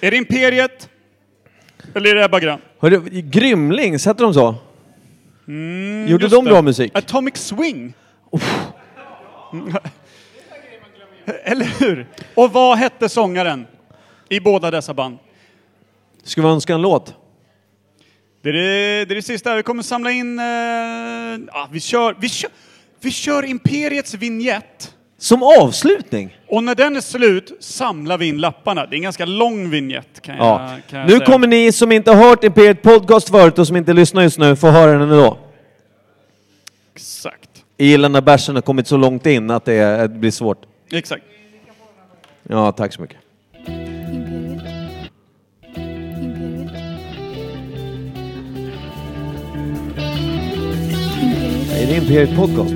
[0.00, 0.88] Är det Imperiet?
[1.94, 2.58] Eller är det Ebba Grön?
[2.78, 4.54] Hörru, Grymlings, hette de så?
[5.48, 6.50] Mm, Gjorde de det.
[6.50, 6.92] bra musik?
[6.94, 7.94] Atomic Swing.
[9.52, 9.74] Mm.
[11.44, 12.06] Eller hur?
[12.34, 13.66] Och vad hette sångaren
[14.28, 15.18] i båda dessa band?
[16.22, 17.14] Ska vi önska en låt?
[18.42, 19.54] Det är det, det, är det sista.
[19.54, 20.38] Vi kommer samla in...
[20.38, 20.44] Eh,
[21.46, 22.50] ja, vi, kör, vi, kör,
[23.00, 24.93] vi kör Imperiets vignett.
[25.24, 26.36] Som avslutning?
[26.48, 28.86] Och när den är slut samlar vi in lapparna.
[28.86, 30.70] Det är en ganska lång vignett kan jag, Ja.
[30.90, 31.26] kan jag Nu säga.
[31.26, 34.56] kommer ni som inte har hört Imperiet Podcast förut och som inte lyssnar just nu
[34.56, 35.38] få höra den ändå.
[36.94, 37.50] Exakt.
[37.76, 40.62] Jag gillar när bärsen har kommit så långt in att det är- det blir svårt.
[40.92, 41.24] Exakt.
[42.48, 43.16] Ja, tack så mycket.
[51.72, 52.74] Är det Imperiet Podcast?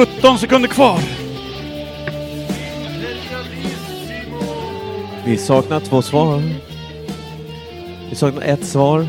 [0.00, 0.98] 17 sekunder kvar.
[5.24, 6.42] Vi saknar två svar.
[8.10, 9.06] Vi saknar ett svar.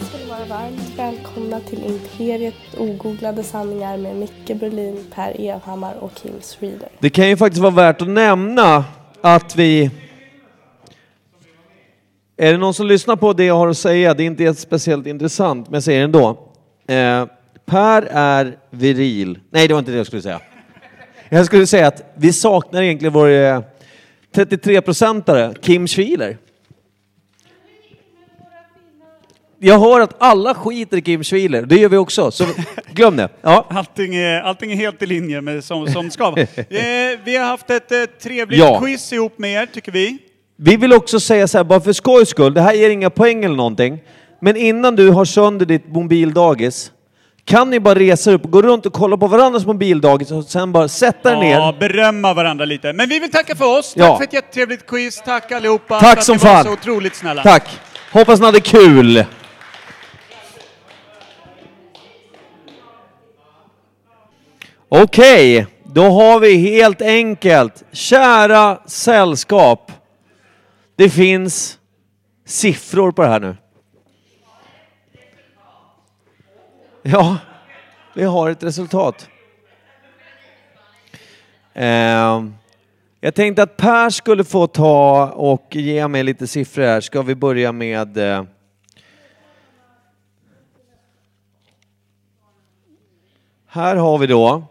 [0.00, 6.14] ska ni vara varmt välkomna till Imperiet ogooglade sanningar med Micke Berlin, Per Evhammar och
[6.14, 6.88] Kim Reader.
[6.98, 8.84] Det kan ju faktiskt vara värt att nämna
[9.20, 9.90] att vi...
[12.36, 14.14] Är det någon som lyssnar på det jag har att säga?
[14.14, 16.38] Det är inte speciellt intressant, men jag säger det ändå.
[16.88, 17.26] Eh,
[17.66, 19.38] per är viril.
[19.50, 20.40] Nej, det var inte det jag skulle säga.
[21.28, 23.60] Jag skulle säga att vi saknar egentligen vår eh,
[24.34, 26.36] 33-procentare, Kim Schwiler.
[29.58, 32.44] Jag hör att alla skiter i Kim Schwiler, det gör vi också, så
[32.92, 33.28] glöm det.
[33.42, 33.66] Ja.
[33.70, 36.40] Allting är, allting är helt i linje med som, som ska vara.
[36.56, 38.80] eh, vi har haft ett eh, trevligt Ja.
[38.80, 40.18] quiz ihop med er, tycker vi.
[40.56, 43.44] Vi vill också säga så här, bara för skojs skull, det här ger inga poäng
[43.44, 43.98] eller någonting,
[44.40, 46.92] men innan du har sönder ditt mobildagis,
[47.44, 50.88] kan ni bara resa upp gå runt och kolla på varandras mobildagis och sen bara
[50.88, 51.50] sätta er ner.
[51.58, 52.92] Ja, berömma varandra lite.
[52.92, 53.94] Men vi vill tacka för oss.
[53.94, 54.16] Tack Ja.
[54.16, 55.22] för ett jättetrevligt quiz.
[55.24, 56.64] Tack allihopa Tack för att som ni var fan.
[56.64, 57.42] så otroligt snälla.
[57.42, 57.80] Tack!
[58.12, 59.24] Hoppas ni hade kul!
[64.88, 69.92] Okej, då har vi helt enkelt, kära sällskap.
[70.96, 71.78] Det finns
[72.46, 73.56] siffror på det här nu.
[77.06, 77.36] Ja,
[78.14, 79.28] vi har ett resultat.
[81.74, 82.54] Ehm,
[83.20, 87.00] jag tänkte att Per skulle få ta och ge mig lite siffror här.
[87.00, 88.16] Ska vi börja med...
[88.18, 88.44] eh,
[93.66, 94.64] Här har vi då,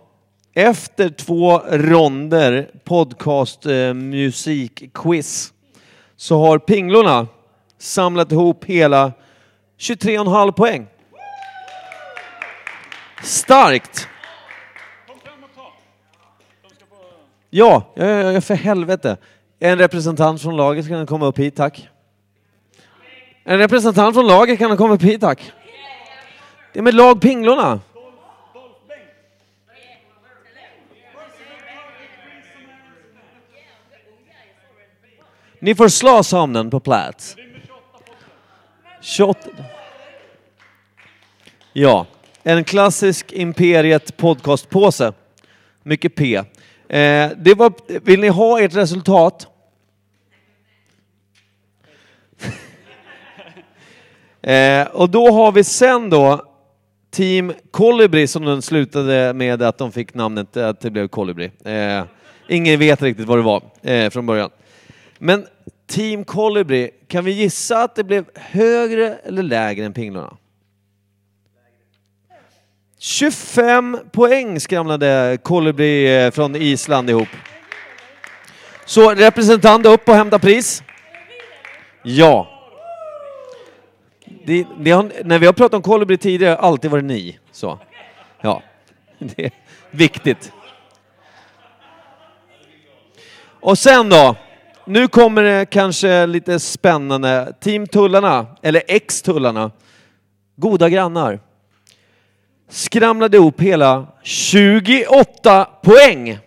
[0.54, 5.54] efter två ronder podcast eh, musikquiz,
[6.16, 7.28] så har Pinglorna
[7.78, 9.12] samlat ihop hela
[9.80, 10.88] 23,5 poäng.
[13.24, 14.08] Starkt!
[17.50, 19.18] Ja, ja, ja, för helvete.
[19.60, 21.90] En representant från laget kan komma upp hit, tack.
[23.44, 25.52] En representant från laget kan komma upp hit, tack.
[26.74, 27.80] Det är med lag Pinglorna.
[35.60, 37.36] Ni får slå sömnen på plats.
[39.02, 39.50] 28.
[41.74, 42.06] Ja,
[42.44, 45.14] en klassisk Imperiet podcastpåse.
[45.84, 46.36] Mycket P.
[46.36, 46.44] Eh,
[47.38, 47.74] det var,
[48.06, 49.48] vill ni ha ert resultat?
[54.42, 56.46] eh, och då har vi sen då
[57.12, 61.52] Team Colibri som den slutade med att de fick namnet att det blev Colibri.
[61.66, 62.04] Eh,
[62.48, 64.50] ingen vet riktigt vad det var eh, från början.
[65.18, 65.46] Men
[65.88, 70.38] Team Colibri, kan vi gissa att det blev högre eller lägre än Pinglorna?
[73.06, 77.28] 25 poäng skramlade Kolibri eh, från Island ihop.
[78.86, 80.84] Så representant upp och hämta pris.
[82.04, 82.48] Ja.
[84.46, 87.40] Det, det har, när vi har pratat om Kolibri tidigare har det alltid varit ni.
[87.52, 87.80] Så.
[88.42, 88.64] Ja.
[89.18, 89.52] Det är
[89.92, 90.52] viktigt.
[93.46, 94.36] Och sen då.
[94.86, 97.54] Nu kommer det kanske lite spännande.
[97.60, 99.72] Team Tullarna, eller ex-Tullarna,
[100.56, 101.40] goda grannar,
[102.74, 106.40] skramlade ihop hela 28 poäng.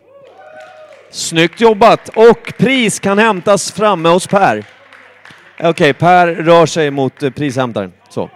[1.11, 2.09] Snyggt jobbat!
[2.09, 4.65] Och pris kan hämtas framme hos Per.
[5.57, 7.93] Eh, okej, Per rör sig mot eh, prishämtaren.
[8.09, 8.31] Så.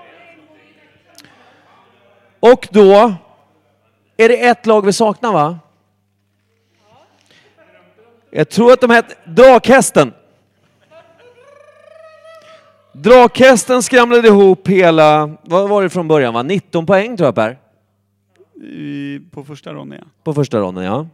[2.40, 3.14] Och då
[4.16, 5.58] är det ett lag vi saknar va?
[8.30, 10.12] Jag tror att de hette Drakhästen.
[12.92, 16.42] Drakhästen skramlade ihop hela, vad var det från början va?
[16.42, 17.59] 19 poäng tror jag Per?
[18.60, 20.06] I, på första ronden, ja.
[20.24, 21.06] På första ronden ja.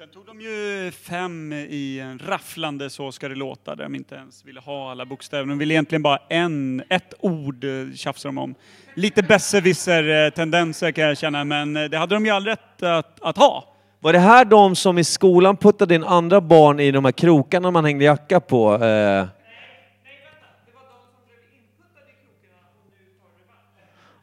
[0.00, 4.14] Sen tog de ju fem i en rafflande Så ska det låta, där de inte
[4.14, 5.46] ens ville ha alla bokstäver.
[5.46, 8.54] De ville egentligen bara en, ett ord eh, tjafsa de om.
[8.94, 13.36] Lite besserwisser-tendenser kan jag känna, men eh, det hade de ju all rätt att, att
[13.36, 13.64] ha.
[14.00, 17.70] Var det här de som i skolan puttade in andra barn i de här krokarna
[17.70, 18.84] man hängde jacka på?
[18.84, 19.26] Eh...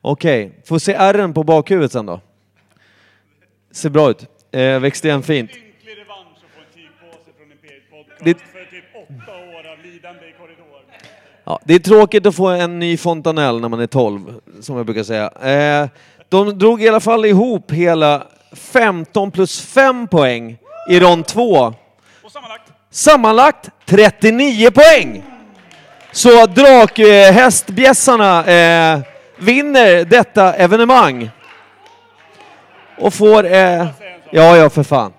[0.02, 2.22] Okej, får se ärren på bakhuvudet sen då.
[3.78, 4.26] Ser bra ut.
[4.52, 5.52] Eh, växte igen fint.
[8.20, 10.82] Det, För typ åtta år av lidande i korridor.
[11.44, 14.86] ja, det är tråkigt att få en ny fontanell när man är 12, som jag
[14.86, 15.32] brukar säga.
[15.84, 15.90] Eh,
[16.30, 20.58] de drog i alla fall ihop hela 15 plus 5 poäng
[20.90, 21.74] i rond 2.
[22.92, 25.24] Sammanlagt 39 poäng!
[26.12, 29.00] Så drakhästbjässarna eh,
[29.38, 31.30] vinner detta evenemang.
[32.98, 33.46] Och får...
[33.46, 33.88] Eh,
[34.32, 35.14] ja, ja, för fan.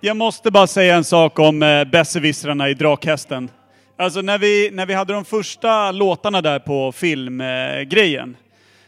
[0.00, 3.50] Jag måste bara säga en sak om eh, besserwissrarna i Drakhästen.
[3.96, 8.36] Alltså när vi, när vi hade de första låtarna där på filmgrejen, eh,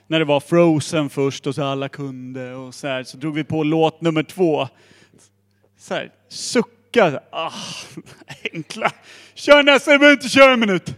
[0.06, 3.44] när det var Frozen först och så alla kunde och så här, så drog vi
[3.44, 4.68] på låt nummer två.
[5.78, 7.52] Så här, sucka, ah,
[8.52, 8.90] enkla.
[9.34, 10.86] Kör nästa, du behöver inte köra en minut.
[10.86, 10.94] Du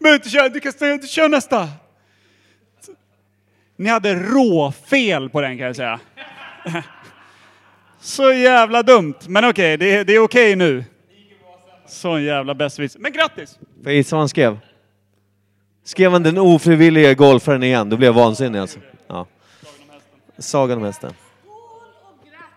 [0.00, 1.68] behöver inte köra, du kan stänga du kör nästa.
[3.76, 6.00] Ni hade råfel på den kan jag säga.
[8.00, 9.14] Så jävla dumt.
[9.28, 10.84] Men okej, det, är- det är okej nu.
[11.86, 13.00] Sån jävla besserwisser.
[13.00, 13.54] Men grattis!
[13.54, 14.58] Får jag gissa vad han skrev?
[15.84, 17.88] Skrev han den ofrivilliga golfaren igen?
[17.90, 18.78] Då blev jag vansinnig alltså.
[19.06, 19.26] Ja.
[20.38, 21.12] Sagan om hästen.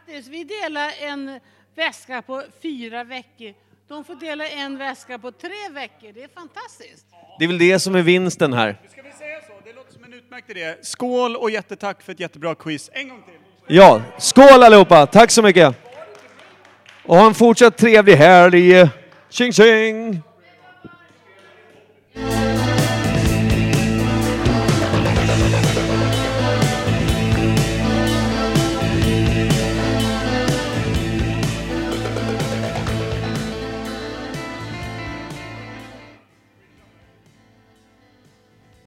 [0.06, 1.40] Grattis, vi delar en
[1.75, 3.53] väska på fyra veckor.
[3.88, 6.11] De får dela en väska på tre veckor.
[6.14, 7.06] Det är fantastiskt.
[7.40, 8.77] Det är väl det som är vinsten här.
[8.91, 9.53] Ska vi säga så?
[9.65, 10.75] Det låter som en utmärkt idé.
[10.82, 12.90] Skål och jättetack för ett jättebra quiz.
[12.93, 13.33] En gång till.
[13.67, 15.06] Ja, skål allihopa!
[15.06, 15.75] Tack så mycket!
[17.06, 18.90] Och ha en fortsatt trevlig helg!
[19.30, 20.22] Tjing tjing!